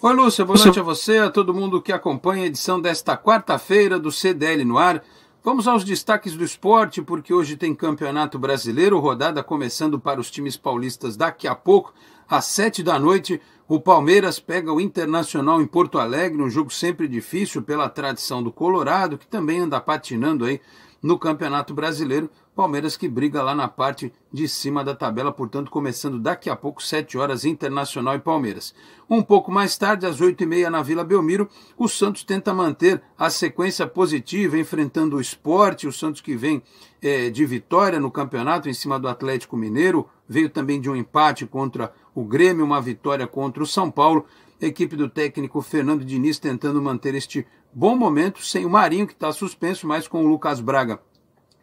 Oi, 0.00 0.14
Lúcia, 0.14 0.44
boa 0.44 0.56
noite 0.56 0.78
a 0.78 0.84
você, 0.84 1.18
a 1.18 1.30
todo 1.30 1.52
mundo 1.52 1.82
que 1.82 1.92
acompanha 1.92 2.44
a 2.44 2.46
edição 2.46 2.80
desta 2.80 3.16
quarta-feira 3.16 3.98
do 3.98 4.12
CDL 4.12 4.64
no 4.64 4.78
ar. 4.78 5.02
Vamos 5.42 5.66
aos 5.66 5.82
destaques 5.82 6.36
do 6.36 6.44
esporte, 6.44 7.02
porque 7.02 7.34
hoje 7.34 7.56
tem 7.56 7.74
Campeonato 7.74 8.38
Brasileiro, 8.38 9.00
rodada 9.00 9.42
começando 9.42 9.98
para 9.98 10.20
os 10.20 10.30
times 10.30 10.56
paulistas 10.56 11.16
daqui 11.16 11.48
a 11.48 11.56
pouco, 11.56 11.92
às 12.28 12.44
sete 12.44 12.84
da 12.84 13.00
noite. 13.00 13.40
O 13.70 13.78
Palmeiras 13.78 14.40
pega 14.40 14.72
o 14.72 14.80
Internacional 14.80 15.60
em 15.60 15.66
Porto 15.66 15.98
Alegre, 15.98 16.40
um 16.40 16.48
jogo 16.48 16.70
sempre 16.72 17.06
difícil 17.06 17.60
pela 17.60 17.86
tradição 17.86 18.42
do 18.42 18.50
Colorado, 18.50 19.18
que 19.18 19.26
também 19.26 19.60
anda 19.60 19.78
patinando 19.78 20.46
aí 20.46 20.58
no 21.02 21.18
Campeonato 21.18 21.74
Brasileiro. 21.74 22.30
Palmeiras 22.54 22.96
que 22.96 23.08
briga 23.08 23.40
lá 23.40 23.54
na 23.54 23.68
parte 23.68 24.12
de 24.32 24.48
cima 24.48 24.82
da 24.82 24.94
tabela, 24.94 25.30
portanto, 25.30 25.70
começando 25.70 26.18
daqui 26.18 26.50
a 26.50 26.56
pouco, 26.56 26.82
7 26.82 27.16
horas, 27.16 27.44
Internacional 27.44 28.16
e 28.16 28.18
Palmeiras. 28.18 28.74
Um 29.08 29.22
pouco 29.22 29.52
mais 29.52 29.78
tarde, 29.78 30.06
às 30.06 30.20
8h30, 30.20 30.68
na 30.68 30.82
Vila 30.82 31.04
Belmiro, 31.04 31.48
o 31.76 31.88
Santos 31.88 32.24
tenta 32.24 32.52
manter 32.52 33.00
a 33.16 33.30
sequência 33.30 33.86
positiva, 33.86 34.58
enfrentando 34.58 35.16
o 35.16 35.20
esporte. 35.20 35.86
O 35.86 35.92
Santos 35.92 36.20
que 36.20 36.36
vem 36.36 36.62
é, 37.00 37.30
de 37.30 37.46
vitória 37.46 38.00
no 38.00 38.10
campeonato 38.10 38.68
em 38.68 38.74
cima 38.74 38.98
do 38.98 39.06
Atlético 39.06 39.56
Mineiro, 39.56 40.08
veio 40.28 40.50
também 40.50 40.80
de 40.80 40.90
um 40.90 40.96
empate 40.96 41.46
contra 41.46 41.92
o 42.14 42.24
Grêmio, 42.24 42.64
uma 42.64 42.80
vitória 42.80 43.26
contra 43.26 43.62
o 43.62 43.66
São 43.66 43.88
Paulo. 43.88 44.26
Equipe 44.60 44.96
do 44.96 45.08
técnico 45.08 45.62
Fernando 45.62 46.04
Diniz 46.04 46.38
tentando 46.38 46.82
manter 46.82 47.14
este 47.14 47.46
bom 47.72 47.96
momento, 47.96 48.44
sem 48.44 48.66
o 48.66 48.70
Marinho, 48.70 49.06
que 49.06 49.12
está 49.12 49.32
suspenso, 49.32 49.86
mas 49.86 50.08
com 50.08 50.24
o 50.24 50.26
Lucas 50.26 50.60
Braga 50.60 51.00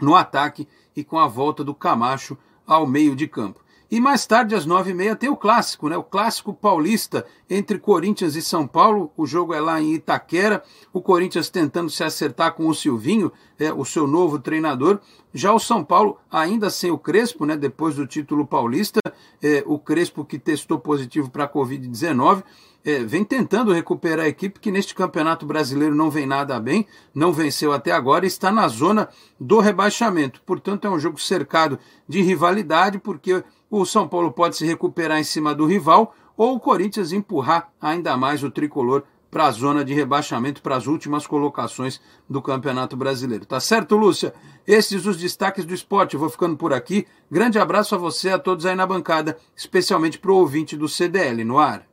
no 0.02 0.16
ataque 0.16 0.68
e 0.96 1.04
com 1.04 1.20
a 1.20 1.28
volta 1.28 1.64
do 1.64 1.74
Camacho 1.74 2.38
ao 2.66 2.88
meio 2.88 3.16
de 3.16 3.28
campo. 3.28 3.66
E 3.90 4.00
mais 4.00 4.26
tarde, 4.26 4.56
às 4.56 4.66
nove 4.66 4.92
e 4.92 4.94
meia, 4.94 5.16
tem 5.16 5.30
o 5.30 5.38
clássico, 5.38 5.88
né? 5.88 5.96
O 5.96 6.04
clássico 6.04 6.54
paulista 6.54 7.26
entre 7.48 7.78
Corinthians 7.78 8.36
e 8.36 8.42
São 8.42 8.66
Paulo. 8.66 9.12
O 9.16 9.28
jogo 9.28 9.54
é 9.54 9.62
lá 9.62 9.80
em 9.80 9.94
Itaquera. 9.94 10.64
O 10.92 11.00
Corinthians 11.00 11.50
tentando 11.50 11.92
se 11.92 12.04
acertar 12.04 12.56
com 12.56 12.68
o 12.68 12.74
Silvinho, 12.74 13.32
é, 13.60 13.72
o 13.72 13.86
seu 13.86 14.08
novo 14.08 14.40
treinador. 14.40 15.00
Já 15.32 15.54
o 15.54 15.60
São 15.60 15.84
Paulo, 15.84 16.18
ainda 16.32 16.72
sem 16.72 16.90
o 16.90 16.98
Crespo, 16.98 17.46
né? 17.46 17.56
Depois 17.56 17.96
do 17.96 18.08
título 18.08 18.46
paulista, 18.46 19.00
é, 19.42 19.64
o 19.68 19.78
Crespo 19.78 20.26
que 20.26 20.40
testou 20.40 20.80
positivo 20.80 21.30
para 21.30 21.44
a 21.44 21.50
Covid-19 21.50 22.44
é, 22.86 23.04
vem 23.04 23.24
tentando 23.24 23.74
recuperar 23.74 24.26
a 24.26 24.30
equipe 24.30 24.60
que 24.60 24.70
neste 24.70 24.94
campeonato 24.94 25.44
brasileiro 25.44 25.96
não 25.96 26.12
vem 26.12 26.28
nada 26.28 26.60
bem, 26.60 26.86
não 27.16 27.34
venceu 27.34 27.74
até 27.74 27.92
agora 27.92 28.26
e 28.26 28.28
está 28.28 28.52
na 28.52 28.68
zona 28.68 29.10
do 29.40 29.60
rebaixamento. 29.60 30.40
Portanto, 30.46 30.86
é 30.86 30.90
um 30.90 31.00
jogo 31.00 31.20
cercado 31.20 31.80
de 32.08 32.22
rivalidade, 32.22 33.00
porque 33.00 33.44
o 33.72 33.86
São 33.86 34.08
Paulo 34.08 34.32
pode 34.32 34.56
se 34.56 34.66
recuperar 34.68 35.20
em 35.20 35.24
cima 35.24 35.56
do 35.56 35.66
rival 35.66 36.14
ou 36.38 36.56
o 36.56 36.60
Corinthians 36.60 37.12
empurrar 37.12 37.72
ainda 37.82 38.16
mais 38.16 38.44
o 38.44 38.52
tricolor 38.52 39.04
para 39.32 39.48
a 39.48 39.52
zona 39.52 39.84
de 39.84 39.94
rebaixamento, 39.94 40.62
para 40.62 40.76
as 40.76 40.86
últimas 40.86 41.26
colocações 41.26 42.00
do 42.30 42.42
Campeonato 42.42 42.96
Brasileiro. 42.96 43.46
Tá 43.46 43.60
certo, 43.60 43.98
Lúcia? 43.98 44.34
Esses 44.66 45.06
os 45.08 45.18
destaques 45.18 45.66
do 45.66 45.74
esporte. 45.74 46.14
Eu 46.14 46.20
vou 46.20 46.30
ficando 46.30 46.56
por 46.56 46.72
aqui. 46.72 47.06
Grande 47.30 47.58
abraço 47.58 47.96
a 47.96 47.98
você, 47.98 48.30
a 48.30 48.40
todos 48.40 48.66
aí 48.66 48.76
na 48.76 48.86
bancada, 48.86 49.38
especialmente 49.58 50.20
para 50.20 50.32
o 50.32 50.36
ouvinte 50.36 50.78
do 50.78 50.88
CDL 50.88 51.44
no 51.44 51.58
ar 51.58 51.86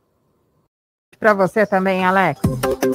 para 1.23 1.33
você 1.33 1.65
também, 1.65 2.03
Alex. 2.03 2.41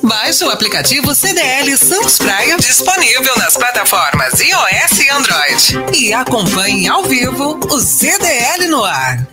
Baixe 0.03 0.45
o 0.45 0.51
aplicativo 0.51 1.15
CDL 1.15 1.75
Santos 1.79 2.19
Praia, 2.19 2.59
disponível 2.59 3.35
nas 3.39 3.57
plataformas 3.57 4.39
iOS 4.39 5.01
e 5.01 5.09
Android. 5.09 5.79
E 5.99 6.13
acompanhe 6.13 6.87
ao 6.89 7.05
vivo 7.05 7.59
o 7.71 7.81
CDL 7.81 8.69
no 8.69 8.85
ar. 8.85 9.27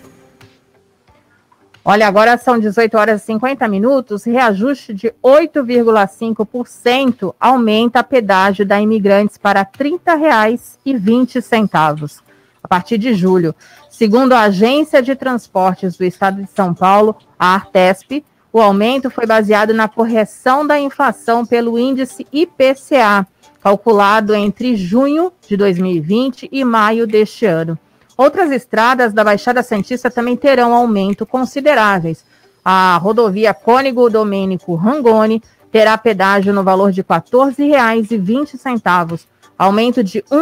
Olha, 1.84 2.08
agora 2.08 2.38
são 2.38 2.58
18 2.58 2.98
horas 2.98 3.22
e 3.22 3.26
50 3.26 3.68
minutos, 3.68 4.24
reajuste 4.24 4.94
de 4.94 5.14
8,5% 5.22 7.36
aumenta 7.38 8.00
a 8.00 8.04
pedágio 8.04 8.66
da 8.66 8.80
Imigrantes 8.80 9.38
para 9.38 9.60
R$ 9.60 9.68
30,20 9.78 12.22
a 12.64 12.68
partir 12.68 12.98
de 12.98 13.14
julho. 13.14 13.54
Segundo 13.90 14.32
a 14.32 14.44
Agência 14.44 15.02
de 15.02 15.16
Transportes 15.16 15.98
do 15.98 16.06
Estado 16.06 16.42
de 16.42 16.50
São 16.50 16.74
Paulo, 16.74 17.14
a 17.38 17.56
Artesp, 17.56 18.24
o 18.56 18.62
aumento 18.62 19.10
foi 19.10 19.26
baseado 19.26 19.74
na 19.74 19.90
correção 19.90 20.66
da 20.66 20.80
inflação 20.80 21.46
pelo 21.46 21.78
índice 21.78 22.26
IPCA, 22.32 23.28
calculado 23.62 24.34
entre 24.34 24.78
junho 24.78 25.30
de 25.46 25.58
2020 25.58 26.48
e 26.50 26.64
maio 26.64 27.06
deste 27.06 27.46
ano. 27.46 27.78
Outras 28.16 28.54
estradas 28.54 29.12
da 29.12 29.26
Baixada 29.26 29.62
Santista 29.62 30.10
também 30.10 30.38
terão 30.38 30.74
aumento 30.74 31.26
consideráveis. 31.26 32.24
A 32.64 32.96
rodovia 32.96 33.54
Cônigo 33.54 34.10
Domênico 34.10 34.74
Rangoni 34.74 35.44
terá 35.70 35.98
pedágio 35.98 36.54
no 36.54 36.64
valor 36.64 36.94
de 36.94 37.02
R$ 37.02 37.08
14,20, 37.10 39.26
aumento 39.58 40.02
de 40.02 40.24
R$ 40.32 40.38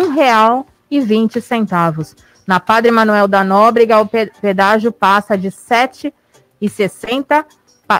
1,20. 0.92 2.16
Na 2.46 2.60
Padre 2.60 2.92
Manuel 2.92 3.28
da 3.28 3.44
Nóbrega, 3.44 4.00
o 4.00 4.08
pedágio 4.40 4.92
passa 4.92 5.36
de 5.36 5.48
R$ 5.48 5.56
7,60 6.62 7.44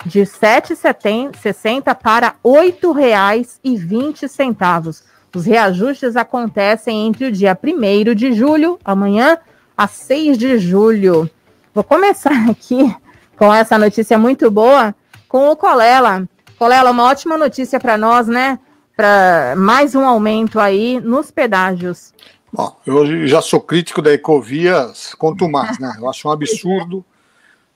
de 0.06 0.20
R$ 0.20 0.26
7,60 0.26 1.96
para 1.96 2.30
R$ 2.30 2.36
8,20. 2.44 5.04
Os 5.36 5.46
reajustes 5.46 6.16
acontecem 6.16 7.08
entre 7.08 7.26
o 7.26 7.32
dia 7.32 7.58
1 7.62 8.14
de 8.14 8.34
julho, 8.34 8.80
amanhã, 8.86 9.38
a 9.76 9.88
6 9.88 10.38
de 10.38 10.60
julho. 10.60 11.30
Vou 11.74 11.84
começar 11.84 12.32
aqui 12.50 12.96
com 13.36 13.54
essa 13.54 13.78
notícia 13.78 14.18
muito 14.18 14.50
boa 14.52 14.94
com 15.28 15.50
o 15.50 15.56
Colela. 15.56 16.28
Colela, 16.60 16.92
uma 16.92 17.06
ótima 17.06 17.38
notícia 17.38 17.80
para 17.80 17.98
nós, 17.98 18.28
né? 18.28 18.60
Para 18.96 19.56
mais 19.58 19.96
um 19.96 20.06
aumento 20.06 20.60
aí 20.60 21.00
nos 21.00 21.32
pedágios. 21.32 22.14
Bom, 22.52 22.78
eu 22.86 23.28
já 23.28 23.42
sou 23.42 23.60
crítico 23.60 24.00
da 24.00 24.14
Ecovias 24.14 25.16
mais, 25.50 25.80
né? 25.80 25.96
Eu 25.98 26.08
acho 26.08 26.28
um 26.28 26.32
absurdo 26.32 27.04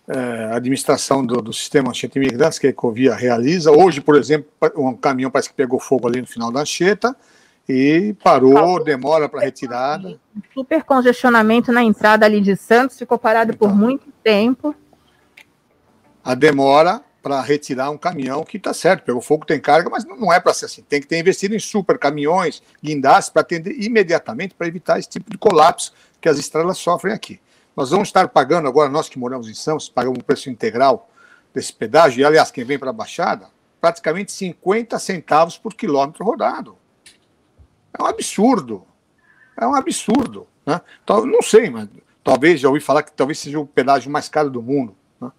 é, 0.07 0.51
administração 0.53 1.25
do, 1.25 1.41
do 1.41 1.51
sistema 1.51 1.89
Anchieta 1.89 2.17
Imigrantes, 2.17 2.57
que 2.57 2.67
a 2.67 2.69
Ecovia 2.69 3.13
realiza. 3.13 3.71
Hoje, 3.71 3.99
por 3.99 4.15
exemplo, 4.15 4.49
um 4.75 4.95
caminhão 4.95 5.29
parece 5.29 5.49
que 5.49 5.55
pegou 5.55 5.79
fogo 5.79 6.07
ali 6.07 6.21
no 6.21 6.27
final 6.27 6.51
da 6.51 6.61
Anchieta 6.61 7.15
e 7.67 8.15
parou, 8.23 8.81
demora 8.81 9.27
para 9.27 9.41
retirada. 9.41 10.17
Super 10.53 10.83
congestionamento 10.83 11.71
na 11.71 11.83
entrada 11.83 12.25
ali 12.25 12.39
de 12.39 12.55
Santos, 12.55 12.97
ficou 12.97 13.19
parado 13.19 13.53
então, 13.53 13.67
por 13.67 13.75
muito 13.75 14.05
tempo. 14.23 14.73
A 16.23 16.33
demora 16.33 17.01
para 17.21 17.41
retirar 17.41 17.89
um 17.89 17.97
caminhão 17.97 18.43
que 18.45 18.55
está 18.55 18.73
certo, 18.73 19.03
pegou 19.03 19.21
fogo, 19.21 19.45
tem 19.45 19.59
carga, 19.59 19.89
mas 19.89 20.05
não 20.05 20.31
é 20.31 20.39
para 20.39 20.53
ser 20.53 20.65
assim. 20.65 20.81
Tem 20.81 21.01
que 21.01 21.07
ter 21.07 21.19
investido 21.19 21.53
em 21.53 21.59
super 21.59 21.97
caminhões, 21.97 22.63
guindastes, 22.81 23.29
para 23.29 23.41
atender 23.41 23.75
imediatamente, 23.83 24.55
para 24.55 24.67
evitar 24.67 24.97
esse 24.97 25.09
tipo 25.09 25.29
de 25.29 25.37
colapso 25.37 25.91
que 26.21 26.29
as 26.29 26.37
estradas 26.37 26.77
sofrem 26.77 27.13
aqui. 27.13 27.41
Nós 27.77 27.91
vamos 27.91 28.07
estar 28.07 28.27
pagando 28.29 28.67
agora, 28.67 28.89
nós 28.89 29.07
que 29.07 29.19
moramos 29.19 29.47
em 29.47 29.53
Santos, 29.53 29.87
pagamos 29.87 30.17
o 30.17 30.23
preço 30.23 30.49
integral 30.49 31.11
desse 31.53 31.71
pedágio, 31.71 32.19
e 32.19 32.25
aliás, 32.25 32.49
quem 32.49 32.63
vem 32.63 32.79
para 32.79 32.89
a 32.89 32.93
Baixada, 32.93 33.49
praticamente 33.79 34.31
50 34.31 34.97
centavos 34.97 35.59
por 35.59 35.75
quilômetro 35.75 36.25
rodado. 36.25 36.75
É 37.95 38.01
um 38.01 38.07
absurdo. 38.07 38.83
É 39.55 39.67
um 39.67 39.75
absurdo. 39.75 40.47
Né? 40.65 40.81
Então, 41.03 41.23
não 41.23 41.43
sei, 41.43 41.69
mas 41.69 41.87
talvez, 42.23 42.59
já 42.59 42.67
ouvi 42.67 42.81
falar 42.81 43.03
que 43.03 43.11
talvez 43.11 43.37
seja 43.37 43.59
o 43.59 43.67
pedágio 43.67 44.11
mais 44.11 44.27
caro 44.27 44.49
do 44.49 44.61
mundo. 44.61 44.95
Né? 45.21 45.31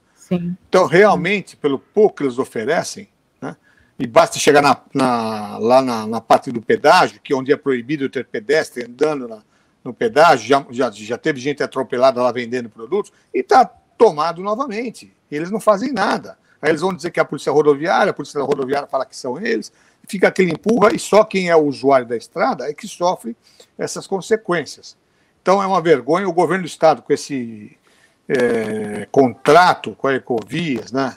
Então, 0.68 0.86
realmente, 0.86 1.56
pelo 1.56 1.80
pouco 1.80 2.18
que 2.18 2.22
eles 2.22 2.38
oferecem, 2.38 3.08
né, 3.42 3.56
e 3.98 4.06
basta 4.06 4.38
chegar 4.38 4.62
na, 4.62 4.80
na, 4.94 5.58
lá 5.58 5.82
na, 5.82 6.06
na, 6.06 6.20
parte 6.20 6.52
do 6.52 6.62
pedágio, 6.62 7.20
que 7.20 7.32
é 7.32 7.36
onde 7.36 7.52
é 7.52 7.56
proibido 7.56 8.08
ter 8.08 8.26
pedestre 8.26 8.84
andando 8.84 9.26
na, 9.26 9.42
no 9.88 9.94
pedágio, 9.94 10.46
já, 10.46 10.64
já, 10.70 10.90
já 10.90 11.18
teve 11.18 11.40
gente 11.40 11.62
atropelada 11.62 12.22
lá 12.22 12.30
vendendo 12.30 12.68
produtos, 12.68 13.12
e 13.34 13.40
está 13.40 13.64
tomado 13.64 14.42
novamente. 14.42 15.12
Eles 15.30 15.50
não 15.50 15.60
fazem 15.60 15.92
nada. 15.92 16.38
Aí 16.60 16.70
eles 16.70 16.80
vão 16.80 16.94
dizer 16.94 17.10
que 17.10 17.20
é 17.20 17.22
a 17.22 17.26
polícia 17.26 17.52
rodoviária, 17.52 18.10
a 18.10 18.14
polícia 18.14 18.40
rodoviária 18.42 18.88
fala 18.88 19.06
que 19.06 19.16
são 19.16 19.40
eles, 19.40 19.72
fica 20.06 20.28
aquele 20.28 20.52
empurra, 20.52 20.94
e 20.94 20.98
só 20.98 21.24
quem 21.24 21.50
é 21.50 21.56
o 21.56 21.64
usuário 21.64 22.06
da 22.06 22.16
estrada 22.16 22.68
é 22.68 22.74
que 22.74 22.86
sofre 22.88 23.36
essas 23.76 24.06
consequências. 24.06 24.96
Então 25.42 25.62
é 25.62 25.66
uma 25.66 25.80
vergonha 25.80 26.28
o 26.28 26.32
governo 26.32 26.64
do 26.64 26.68
Estado, 26.68 27.02
com 27.02 27.12
esse 27.12 27.76
é, 28.28 29.06
contrato 29.10 29.94
com 29.96 30.08
a 30.08 30.14
Ecovias, 30.14 30.92
né? 30.92 31.16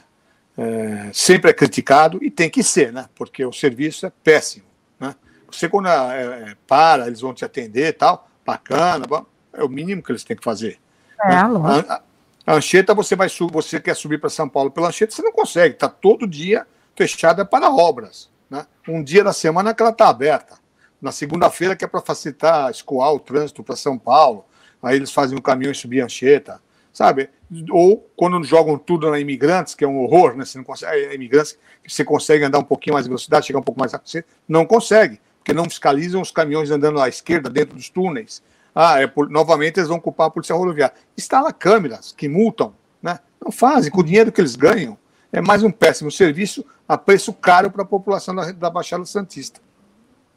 é, 0.57 1.09
sempre 1.13 1.49
é 1.49 1.53
criticado 1.53 2.19
e 2.24 2.30
tem 2.30 2.49
que 2.49 2.63
ser, 2.63 2.91
né? 2.91 3.07
Porque 3.15 3.45
o 3.45 3.51
serviço 3.51 4.05
é 4.05 4.11
péssimo, 4.24 4.65
né? 4.99 5.15
Você 5.49 5.67
quando 5.67 5.88
é, 5.88 6.51
é 6.51 6.55
para, 6.67 7.07
eles 7.07 7.22
vão 7.22 7.34
te 7.34 7.43
atender 7.43 7.88
e 7.88 7.93
tal, 7.93 8.28
bacana, 8.53 9.05
é 9.53 9.63
o 9.63 9.69
mínimo 9.69 10.01
que 10.01 10.11
eles 10.11 10.23
têm 10.23 10.35
que 10.35 10.43
fazer. 10.43 10.79
É, 11.23 11.29
né? 11.29 11.85
a, 11.87 12.01
a 12.45 12.55
Anchieta, 12.55 12.93
você 12.93 13.15
vai 13.15 13.27
você 13.51 13.79
quer 13.79 13.95
subir 13.95 14.19
para 14.19 14.29
São 14.29 14.49
Paulo 14.49 14.71
pela 14.71 14.87
Anchieta, 14.87 15.13
você 15.13 15.21
não 15.21 15.31
consegue, 15.31 15.75
está 15.75 15.87
todo 15.87 16.27
dia 16.27 16.65
fechada 16.95 17.45
para 17.45 17.69
obras, 17.69 18.29
né? 18.49 18.65
Um 18.87 19.03
dia 19.03 19.23
da 19.23 19.33
semana 19.33 19.73
que 19.73 19.81
ela 19.81 19.91
está 19.91 20.09
aberta. 20.09 20.59
Na 21.01 21.11
segunda-feira 21.11 21.75
que 21.75 21.83
é 21.83 21.87
para 21.87 22.01
facilitar, 22.01 22.69
escoar 22.69 23.13
o 23.13 23.19
trânsito 23.19 23.63
para 23.63 23.75
São 23.75 23.97
Paulo, 23.97 24.45
aí 24.81 24.95
eles 24.95 25.11
fazem 25.11 25.37
o 25.37 25.41
caminhão 25.41 25.71
e 25.71 25.75
subir 25.75 26.01
a 26.01 26.05
Anchieta 26.05 26.61
sabe? 26.93 27.29
Ou 27.69 28.09
quando 28.15 28.43
jogam 28.43 28.77
tudo 28.77 29.09
na 29.09 29.19
imigrantes, 29.19 29.73
que 29.73 29.83
é 29.83 29.87
um 29.87 29.99
horror, 29.99 30.35
né? 30.35 30.45
Você 30.45 30.57
não 30.57 30.65
consegue, 30.65 30.91
é, 30.91 31.15
imigrantes 31.15 31.57
que 31.83 31.91
você 31.91 32.03
consegue 32.03 32.43
andar 32.43 32.59
um 32.59 32.63
pouquinho 32.63 32.93
mais 32.93 33.05
de 33.05 33.09
velocidade, 33.09 33.47
chegar 33.47 33.59
um 33.59 33.63
pouco 33.63 33.79
mais 33.79 33.91
rápido, 33.93 34.09
você 34.09 34.25
não 34.47 34.65
consegue, 34.65 35.19
porque 35.41 35.53
não 35.53 35.65
fiscalizam 35.65 36.21
os 36.21 36.31
caminhões 36.31 36.69
andando 36.69 37.01
à 37.01 37.09
esquerda 37.09 37.49
dentro 37.49 37.75
dos 37.75 37.89
túneis. 37.89 38.43
Ah, 38.73 39.01
é 39.01 39.07
por, 39.07 39.29
novamente 39.29 39.79
eles 39.79 39.89
vão 39.89 39.99
culpar 39.99 40.27
a 40.27 40.29
polícia 40.29 40.55
rodoviária. 40.55 40.95
Instala 41.17 41.51
câmeras 41.51 42.13
que 42.15 42.29
multam, 42.29 42.73
né? 43.01 43.19
Não 43.43 43.51
fazem, 43.51 43.91
com 43.91 44.01
o 44.01 44.03
dinheiro 44.03 44.31
que 44.31 44.39
eles 44.39 44.55
ganham. 44.55 44.97
É 45.33 45.41
mais 45.41 45.63
um 45.63 45.71
péssimo 45.71 46.11
serviço 46.11 46.63
a 46.87 46.97
preço 46.97 47.33
caro 47.33 47.71
para 47.71 47.81
a 47.81 47.85
população 47.85 48.35
da, 48.35 48.51
da 48.51 48.69
Baixada 48.69 49.03
Santista. 49.05 49.59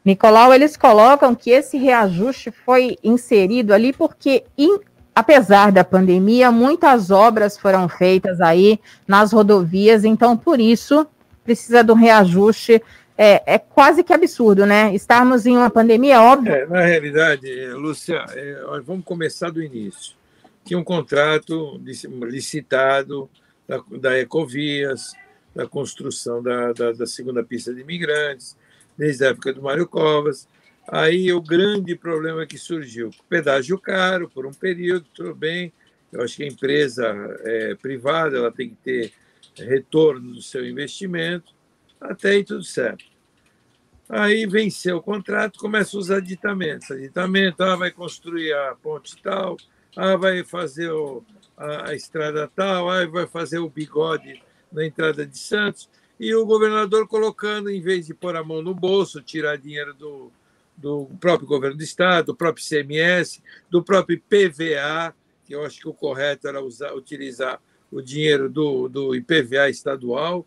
Nicolau, 0.03 0.53
eles 0.53 0.75
colocam 0.75 1.35
que 1.35 1.51
esse 1.51 1.77
reajuste 1.77 2.51
foi 2.51 2.97
inserido 3.03 3.73
ali 3.73 3.93
porque 3.93 4.43
apesar 5.13 5.71
da 5.71 5.83
pandemia, 5.83 6.51
muitas 6.51 7.11
obras 7.11 7.57
foram 7.57 7.87
feitas 7.87 8.41
aí 8.41 8.79
nas 9.07 9.31
rodovias, 9.31 10.03
então 10.03 10.35
por 10.35 10.59
isso 10.59 11.07
precisa 11.43 11.83
um 11.91 11.95
reajuste. 11.95 12.81
É, 13.17 13.55
é 13.55 13.59
quase 13.59 14.03
que 14.03 14.11
absurdo, 14.11 14.65
né? 14.65 14.93
Estarmos 14.93 15.45
em 15.45 15.55
uma 15.55 15.69
pandemia, 15.69 16.21
óbvio. 16.21 16.53
É, 16.53 16.65
na 16.65 16.81
realidade, 16.81 17.47
Lúcia, 17.69 18.25
é, 18.31 18.81
vamos 18.85 19.05
começar 19.05 19.49
do 19.49 19.63
início. 19.63 20.15
Tinha 20.65 20.77
um 20.77 20.83
contrato 20.83 21.79
licitado 22.23 23.29
da, 23.67 23.81
da 23.99 24.19
Ecovias, 24.19 25.13
da 25.55 25.65
construção 25.65 26.43
da, 26.43 26.73
da, 26.73 26.91
da 26.91 27.05
segunda 27.05 27.41
pista 27.41 27.73
de 27.73 27.81
imigrantes, 27.81 28.57
desde 28.97 29.23
a 29.23 29.29
época 29.29 29.53
do 29.53 29.61
Mário 29.61 29.87
Covas. 29.87 30.47
Aí 30.87 31.31
o 31.31 31.41
grande 31.41 31.95
problema 31.95 32.45
que 32.45 32.57
surgiu, 32.57 33.09
pedágio 33.29 33.79
caro 33.79 34.29
por 34.29 34.45
um 34.45 34.53
período, 34.53 35.05
tudo 35.13 35.33
bem. 35.33 35.71
Eu 36.11 36.21
acho 36.21 36.35
que 36.35 36.43
a 36.43 36.47
empresa 36.47 37.05
é, 37.43 37.75
privada 37.75 38.37
ela 38.37 38.51
tem 38.51 38.69
que 38.69 38.75
ter 38.75 39.13
retorno 39.57 40.33
do 40.33 40.41
seu 40.41 40.67
investimento, 40.67 41.54
até 42.09 42.29
aí 42.29 42.43
tudo 42.43 42.63
certo. 42.63 43.05
Aí 44.07 44.45
venceu 44.45 44.97
o 44.97 45.01
contrato, 45.01 45.59
começa 45.59 45.97
os 45.97 46.11
aditamentos. 46.11 46.91
Aditamento, 46.91 47.63
ah, 47.63 47.75
vai 47.75 47.91
construir 47.91 48.53
a 48.53 48.75
ponte 48.75 49.15
tal, 49.21 49.57
ah, 49.95 50.15
vai 50.15 50.43
fazer 50.43 50.91
o, 50.91 51.23
a, 51.57 51.89
a 51.89 51.95
estrada 51.95 52.49
tal, 52.55 52.89
ah, 52.89 53.05
vai 53.07 53.25
fazer 53.25 53.57
o 53.59 53.69
bigode 53.69 54.41
na 54.71 54.85
entrada 54.85 55.25
de 55.25 55.37
Santos. 55.37 55.89
E 56.19 56.33
o 56.33 56.45
governador 56.45 57.07
colocando, 57.07 57.69
em 57.69 57.81
vez 57.81 58.05
de 58.05 58.13
pôr 58.13 58.35
a 58.35 58.43
mão 58.43 58.61
no 58.61 58.73
bolso, 58.73 59.21
tirar 59.21 59.57
dinheiro 59.57 59.93
do, 59.93 60.31
do 60.77 61.09
próprio 61.19 61.47
governo 61.47 61.77
do 61.77 61.83
Estado, 61.83 62.27
do 62.27 62.35
próprio 62.35 62.65
CMS, 62.65 63.41
do 63.69 63.83
próprio 63.83 64.21
PVA, 64.21 65.13
que 65.45 65.53
eu 65.53 65.65
acho 65.65 65.79
que 65.79 65.89
o 65.89 65.93
correto 65.93 66.47
era 66.47 66.61
usar, 66.61 66.93
utilizar 66.93 67.59
o 67.91 68.01
dinheiro 68.01 68.49
do, 68.49 68.87
do 68.87 69.15
IPVA 69.15 69.69
estadual, 69.69 70.45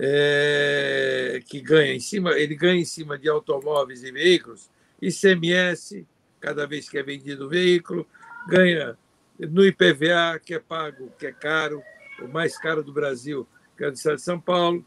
é, 0.00 1.42
que 1.46 1.60
ganha 1.60 1.92
em 1.92 2.00
cima, 2.00 2.32
ele 2.32 2.54
ganha 2.54 2.80
em 2.80 2.84
cima 2.84 3.18
de 3.18 3.28
automóveis 3.28 4.02
e 4.02 4.12
veículos, 4.12 4.70
ICMS, 5.02 6.06
cada 6.40 6.66
vez 6.66 6.88
que 6.88 6.98
é 6.98 7.02
vendido 7.02 7.46
o 7.46 7.48
veículo, 7.48 8.06
ganha 8.48 8.96
no 9.38 9.64
IPVA, 9.64 10.40
que 10.44 10.54
é 10.54 10.58
pago, 10.58 11.12
que 11.18 11.26
é 11.26 11.32
caro, 11.32 11.82
o 12.22 12.28
mais 12.28 12.58
caro 12.58 12.82
do 12.82 12.92
Brasil, 12.92 13.46
que 13.76 13.84
é 13.84 13.90
do 13.90 13.94
Estado 13.94 14.16
de 14.16 14.22
São 14.22 14.40
Paulo. 14.40 14.84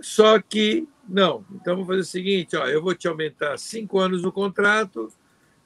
Só 0.00 0.40
que 0.40 0.86
não. 1.08 1.44
Então, 1.52 1.76
vou 1.76 1.86
fazer 1.86 2.00
o 2.00 2.04
seguinte: 2.04 2.56
ó, 2.56 2.66
eu 2.66 2.82
vou 2.82 2.94
te 2.94 3.08
aumentar 3.08 3.56
cinco 3.58 3.98
anos 3.98 4.24
o 4.24 4.30
contrato 4.30 5.10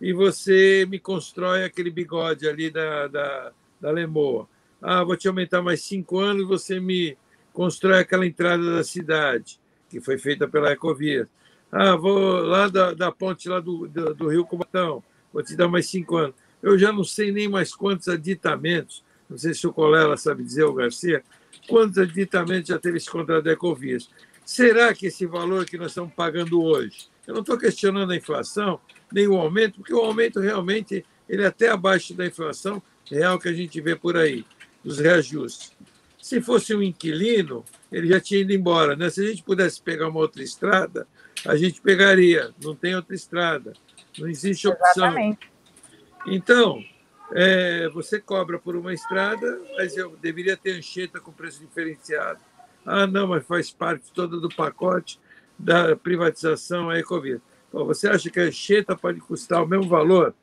e 0.01 0.13
você 0.13 0.87
me 0.89 0.99
constrói 0.99 1.65
aquele 1.65 1.91
bigode 1.91 2.49
ali 2.49 2.71
da, 2.71 3.09
da, 3.09 3.53
da 3.81 3.91
Lemoa. 3.91 4.49
Ah, 4.81 5.05
vou 5.05 5.17
te 5.17 5.29
aumentar 5.29 5.63
mais 5.63 5.83
cinco 5.83 6.19
anos, 6.19 6.47
você 6.47 6.81
me 6.81 7.17
constrói 7.53 8.01
aquela 8.01 8.27
entrada 8.27 8.77
da 8.77 8.85
cidade, 8.85 9.61
que 9.89 10.01
foi 10.01 10.19
feita 10.19 10.49
pela 10.49 10.73
Ecovia. 10.73 11.29
Ah, 11.71 11.97
vou 11.97 12.43
lá 12.43 12.69
da, 12.69 12.93
da 12.93 13.13
ponte 13.13 13.49
lá 13.49 13.61
do, 13.61 13.87
do, 13.89 14.15
do 14.15 14.29
Rio 14.29 14.45
Cubatão, 14.45 15.03
vou 15.33 15.43
te 15.43 15.57
dar 15.57 15.69
mais 15.69 15.87
cinco 15.87 16.17
anos. 16.17 16.35
Eu 16.63 16.79
já 16.79 16.93
não 16.93 17.05
sei 17.05 17.33
nem 17.33 17.49
mais 17.49 17.75
quantos 17.75 18.09
aditamentos, 18.09 19.03
não 19.29 19.37
sei 19.39 19.55
se 19.55 19.67
o 19.67 19.73
Colela 19.73 20.17
sabe 20.17 20.45
dizer, 20.45 20.65
o 20.65 20.75
Garcia, 20.75 21.23
quantos 21.69 21.99
aditamentos 21.99 22.69
já 22.69 22.79
teve 22.79 22.99
esse 22.99 23.11
contrato 23.11 23.45
da 23.45 23.53
Ecovias. 23.53 24.11
Será 24.45 24.93
que 24.93 25.07
esse 25.07 25.25
valor 25.25 25.65
que 25.65 25.79
nós 25.79 25.93
estamos 25.93 26.13
pagando 26.15 26.63
hoje, 26.63 27.09
eu 27.27 27.35
não 27.35 27.41
estou 27.41 27.57
questionando 27.57 28.13
a 28.13 28.17
inflação, 28.17 28.81
nem 29.13 29.29
o 29.29 29.37
aumento, 29.37 29.77
porque 29.77 29.95
o 29.95 30.01
aumento 30.01 30.41
realmente 30.41 31.05
ele 31.29 31.43
é 31.43 31.47
até 31.47 31.69
abaixo 31.69 32.15
da 32.15 32.27
inflação 32.27 32.83
real 33.11 33.39
que 33.39 33.49
a 33.49 33.53
gente 33.53 33.81
vê 33.81 33.95
por 33.95 34.17
aí, 34.17 34.45
dos 34.85 34.99
reajustes. 34.99 35.73
Se 36.23 36.41
fosse 36.41 36.75
um 36.75 36.83
inquilino, 36.83 37.65
ele 37.91 38.07
já 38.07 38.19
tinha 38.19 38.41
ido 38.41 38.53
embora. 38.53 38.97
Né? 38.97 39.11
Se 39.11 39.21
a 39.23 39.29
gente 39.29 39.43
pudesse 39.43 39.83
pegar 39.83 40.09
uma 40.09 40.21
outra 40.21 40.43
estrada, 40.43 41.07
a 41.45 41.57
gente 41.57 41.83
pegaria. 41.83 42.55
Não 42.63 42.75
tem 42.75 42.95
outra 42.95 43.15
estrada. 43.15 43.75
Não 44.17 44.29
existe 44.29 44.67
opção. 44.69 45.09
Exatamente. 45.09 45.51
Então, 46.27 46.83
é, 47.33 47.89
você 47.91 48.19
cobra 48.19 48.59
por 48.59 48.77
uma 48.77 48.95
estrada, 48.95 49.61
mas 49.77 49.97
eu 49.97 50.17
deveria 50.23 50.57
ter 50.57 50.79
ancheta 50.79 51.21
com 51.21 51.33
preço 51.33 51.61
diferenciado 51.61 52.41
ah, 52.85 53.07
não, 53.07 53.29
mas 53.29 53.47
faz 53.47 53.71
parte 53.71 54.13
toda 54.13 54.39
do 54.39 54.49
pacote 54.49 55.21
da 55.59 55.95
privatização 55.95 56.91
a 56.91 56.99
Ecovia. 56.99 57.41
Bom, 57.73 57.85
você 57.85 58.09
acha 58.09 58.29
que 58.29 58.41
a 58.41 58.45
Anchieta 58.45 58.97
pode 58.97 59.21
custar 59.21 59.63
o 59.63 59.67
mesmo 59.67 59.89
valor 59.89 60.35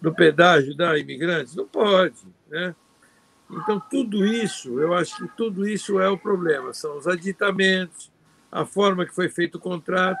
do 0.00 0.12
pedágio 0.12 0.76
da 0.76 0.98
imigrantes? 0.98 1.54
Não 1.54 1.66
pode, 1.66 2.16
né? 2.48 2.74
Então, 3.52 3.80
tudo 3.80 4.24
isso, 4.24 4.78
eu 4.80 4.94
acho 4.94 5.16
que 5.16 5.36
tudo 5.36 5.66
isso 5.66 5.98
é 5.98 6.08
o 6.08 6.16
problema. 6.16 6.72
São 6.72 6.96
os 6.96 7.06
aditamentos, 7.06 8.10
a 8.50 8.64
forma 8.64 9.04
que 9.04 9.14
foi 9.14 9.28
feito 9.28 9.56
o 9.56 9.60
contrato. 9.60 10.20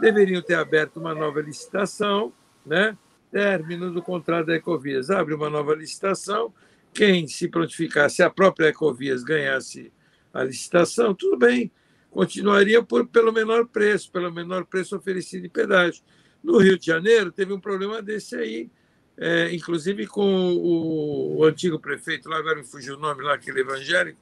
Deveriam 0.00 0.42
ter 0.42 0.54
aberto 0.54 0.96
uma 0.96 1.14
nova 1.14 1.40
licitação, 1.40 2.32
né? 2.66 2.96
Término 3.30 3.92
do 3.92 4.02
contrato 4.02 4.46
da 4.46 4.56
Ecovias. 4.56 5.10
Abre 5.10 5.34
uma 5.34 5.48
nova 5.48 5.74
licitação. 5.74 6.52
Quem 6.92 7.26
se 7.26 7.48
prontificasse, 7.48 8.22
a 8.22 8.30
própria 8.30 8.68
Ecovias 8.68 9.22
ganhasse 9.22 9.92
a 10.32 10.42
licitação, 10.42 11.14
tudo 11.14 11.38
bem, 11.38 11.70
continuaria 12.10 12.82
por, 12.82 13.06
pelo 13.06 13.32
menor 13.32 13.66
preço, 13.66 14.10
pelo 14.10 14.32
menor 14.32 14.64
preço 14.64 14.96
oferecido 14.96 15.46
em 15.46 15.50
pedágio. 15.50 16.02
No 16.42 16.58
Rio 16.58 16.76
de 16.76 16.86
Janeiro, 16.86 17.30
teve 17.30 17.52
um 17.52 17.60
problema 17.60 18.02
desse 18.02 18.34
aí, 18.34 18.68
é, 19.16 19.54
inclusive 19.54 20.06
com 20.06 20.54
o, 20.54 21.38
o, 21.38 21.44
antigo 21.44 21.78
prefeito, 21.78 22.28
lá 22.28 22.36
agora 22.36 22.56
me 22.56 22.64
fugiu 22.64 22.96
o 22.96 22.98
nome, 22.98 23.22
lá, 23.22 23.34
aquele 23.34 23.60
evangélico, 23.60 24.18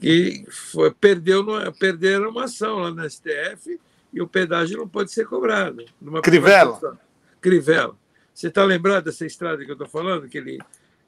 que 0.00 0.44
foi, 0.48 0.90
perdeu 0.92 1.44
perderam 1.78 2.30
uma 2.30 2.44
ação 2.44 2.78
lá 2.78 2.90
na 2.90 3.08
STF 3.08 3.78
e 4.12 4.20
o 4.20 4.26
pedágio 4.26 4.78
não 4.78 4.88
pode 4.88 5.12
ser 5.12 5.26
cobrado. 5.26 5.84
Crivella. 6.22 6.98
Crivella. 7.40 7.96
Você 8.34 8.48
está 8.48 8.64
lembrado 8.64 9.04
dessa 9.04 9.26
estrada 9.26 9.64
que 9.64 9.70
eu 9.70 9.74
estou 9.74 9.88
falando, 9.88 10.28
que, 10.28 10.38
ele, 10.38 10.58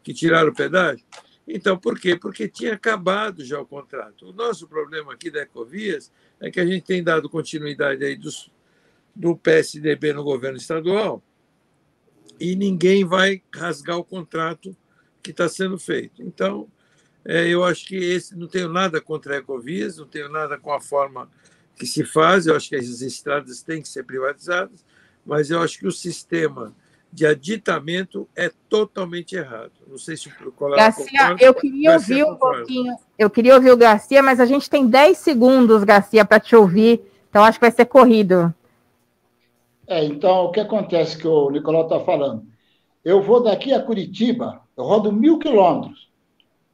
que 0.03 0.13
tiraram 0.13 0.51
o 0.51 0.55
pedágio? 0.55 1.05
Então, 1.49 1.77
por 1.77 1.99
quê? 1.99 2.15
Porque 2.15 2.47
tinha 2.47 2.75
acabado 2.75 3.45
já 3.45 3.61
o 3.61 3.67
contrato. 3.67 4.29
O 4.29 4.33
nosso 4.33 4.69
problema 4.69 5.13
aqui 5.13 5.31
da 5.31 5.41
Ecovias 5.41 6.13
é 6.39 6.51
que 6.51 6.61
a 6.61 6.67
gente 6.67 6.85
tem 6.85 7.03
dado 7.03 7.29
continuidade 7.29 8.05
aí 8.05 8.15
dos, 8.15 8.51
do 9.15 9.37
PSDB 9.37 10.13
no 10.13 10.23
governo 10.23 10.59
estadual 10.59 11.23
e 12.43 12.57
ninguém 12.57 13.05
vai 13.05 13.41
rasgar 13.55 13.97
o 13.97 14.05
contrato 14.05 14.77
que 15.23 15.31
está 15.31 15.49
sendo 15.49 15.79
feito. 15.79 16.21
Então, 16.25 16.67
é, 17.25 17.47
eu 17.47 17.63
acho 17.63 17.87
que 17.87 17.95
esse 17.95 18.37
não 18.37 18.49
tenho 18.49 18.69
nada 18.69 19.01
contra 19.01 19.35
a 19.35 19.39
Ecovias, 19.39 19.97
não 19.97 20.07
tenho 20.07 20.29
nada 20.29 20.59
com 20.59 20.73
a 20.73 20.81
forma 20.81 21.31
que 21.77 21.87
se 21.87 22.05
faz, 22.05 22.49
eu 22.49 22.57
acho 22.57 22.69
que 22.69 22.75
as 22.75 23.01
estradas 23.01 23.63
têm 23.63 23.81
que 23.81 23.89
ser 23.89 24.03
privatizadas, 24.03 24.85
mas 25.25 25.53
eu 25.53 25.63
acho 25.63 25.79
que 25.79 25.87
o 25.87 25.93
sistema 25.93 26.75
de 27.13 27.25
aditamento 27.25 28.29
é 28.35 28.51
totalmente 28.69 29.37
errado. 29.37 29.71
Não 29.87 29.97
sei 29.99 30.17
se 30.17 30.29
o 30.45 30.51
colega 30.51 30.83
Garcia, 30.83 31.05
concorda, 31.07 31.45
eu 31.45 31.55
queria 31.55 31.91
Garcia 31.93 32.27
ouvir 32.27 32.33
um 32.33 32.37
pouquinho, 32.37 32.97
eu 33.17 33.31
queria 33.31 33.55
ouvir 33.55 33.71
o 33.71 33.77
Garcia, 33.77 34.21
mas 34.21 34.41
a 34.41 34.47
gente 34.47 34.69
tem 34.69 34.85
10 34.85 35.17
segundos, 35.17 35.85
Garcia, 35.85 36.25
para 36.25 36.41
te 36.41 36.57
ouvir, 36.57 37.01
então 37.31 37.45
acho 37.45 37.61
que 37.61 37.65
vai 37.65 37.71
ser 37.71 37.85
corrido. 37.85 38.53
É, 39.93 40.03
então, 40.07 40.47
o 40.47 40.51
que 40.51 40.59
acontece 40.59 41.19
que 41.19 41.29
o 41.29 41.51
Nicolau 41.51 41.83
está 41.83 42.01
falando? 42.01 42.47
Eu 43.05 43.21
vou 43.21 43.43
daqui 43.43 43.75
a 43.75 43.83
Curitiba, 43.83 44.63
eu 44.75 44.85
rodo 44.85 45.13
mil 45.13 45.39
quilômetros, 45.39 46.09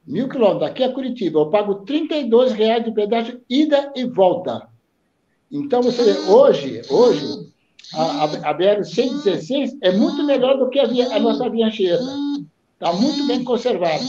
mil 0.06 0.28
quilômetros 0.28 0.60
daqui 0.60 0.84
a 0.84 0.92
Curitiba, 0.92 1.40
eu 1.40 1.50
pago 1.50 1.84
32 1.84 2.52
reais 2.52 2.84
de 2.84 2.92
pedágio 2.92 3.40
ida 3.50 3.92
e 3.96 4.04
volta. 4.04 4.68
Então, 5.50 5.82
você 5.82 6.04
vê, 6.04 6.30
hoje, 6.30 6.80
hoje, 6.88 7.50
a, 7.92 8.24
a, 8.50 8.54
BR-116 8.56 9.78
é 9.82 9.90
muito 9.90 10.22
melhor 10.22 10.56
do 10.56 10.70
que 10.70 10.78
a, 10.78 10.86
via, 10.86 11.12
a 11.12 11.18
nossa 11.18 11.50
via 11.50 11.66
Anchieta. 11.66 12.04
Está 12.74 12.92
muito 12.92 13.26
bem 13.26 13.42
conservada. 13.42 14.04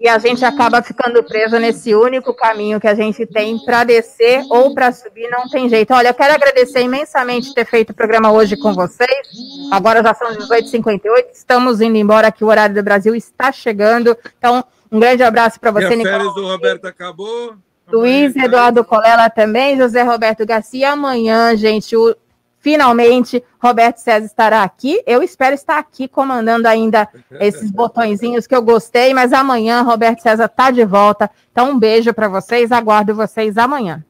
E 0.00 0.08
a 0.08 0.18
gente 0.18 0.44
acaba 0.44 0.82
ficando 0.82 1.22
preso 1.22 1.58
nesse 1.58 1.94
único 1.94 2.34
caminho 2.34 2.80
que 2.80 2.88
a 2.88 2.94
gente 2.94 3.24
tem 3.24 3.58
para 3.58 3.84
descer 3.84 4.44
ou 4.50 4.74
para 4.74 4.90
subir, 4.92 5.30
não 5.30 5.48
tem 5.48 5.68
jeito. 5.68 5.94
Olha, 5.94 6.08
eu 6.08 6.14
quero 6.14 6.34
agradecer 6.34 6.80
imensamente 6.80 7.54
ter 7.54 7.64
feito 7.64 7.90
o 7.90 7.94
programa 7.94 8.32
hoje 8.32 8.56
com 8.56 8.74
vocês. 8.74 9.28
Agora 9.70 10.02
já 10.02 10.12
são 10.14 10.32
18h58, 10.32 11.26
estamos 11.32 11.80
indo 11.80 11.96
embora, 11.96 12.32
que 12.32 12.44
o 12.44 12.48
horário 12.48 12.74
do 12.74 12.82
Brasil 12.82 13.14
está 13.14 13.52
chegando. 13.52 14.16
Então, 14.38 14.64
um 14.90 14.98
grande 14.98 15.22
abraço 15.22 15.60
para 15.60 15.70
você, 15.70 15.94
Nicolau. 15.94 16.18
férias 16.18 16.34
do 16.34 16.46
Roberto 16.46 16.84
acabou. 16.86 17.54
Luiz 17.90 18.34
Eduardo 18.36 18.84
Colela 18.84 19.28
também, 19.30 19.76
José 19.76 20.02
Roberto 20.02 20.44
Garcia. 20.46 20.92
Amanhã, 20.92 21.56
gente, 21.56 21.96
o, 21.96 22.16
finalmente 22.62 23.44
Roberto 23.60 23.98
César 23.98 24.24
estará 24.24 24.62
aqui. 24.62 25.02
Eu 25.04 25.22
espero 25.22 25.54
estar 25.54 25.78
aqui 25.78 26.08
comandando 26.08 26.66
ainda 26.66 27.08
esses 27.32 27.70
botõezinhos 27.70 28.46
que 28.46 28.54
eu 28.54 28.62
gostei, 28.62 29.12
mas 29.12 29.32
amanhã 29.32 29.82
Roberto 29.82 30.22
César 30.22 30.46
está 30.46 30.70
de 30.70 30.84
volta. 30.84 31.30
Então, 31.50 31.72
um 31.72 31.78
beijo 31.78 32.14
para 32.14 32.28
vocês. 32.28 32.72
Aguardo 32.72 33.14
vocês 33.14 33.58
amanhã. 33.58 34.02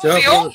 Tchau. 0.00 0.50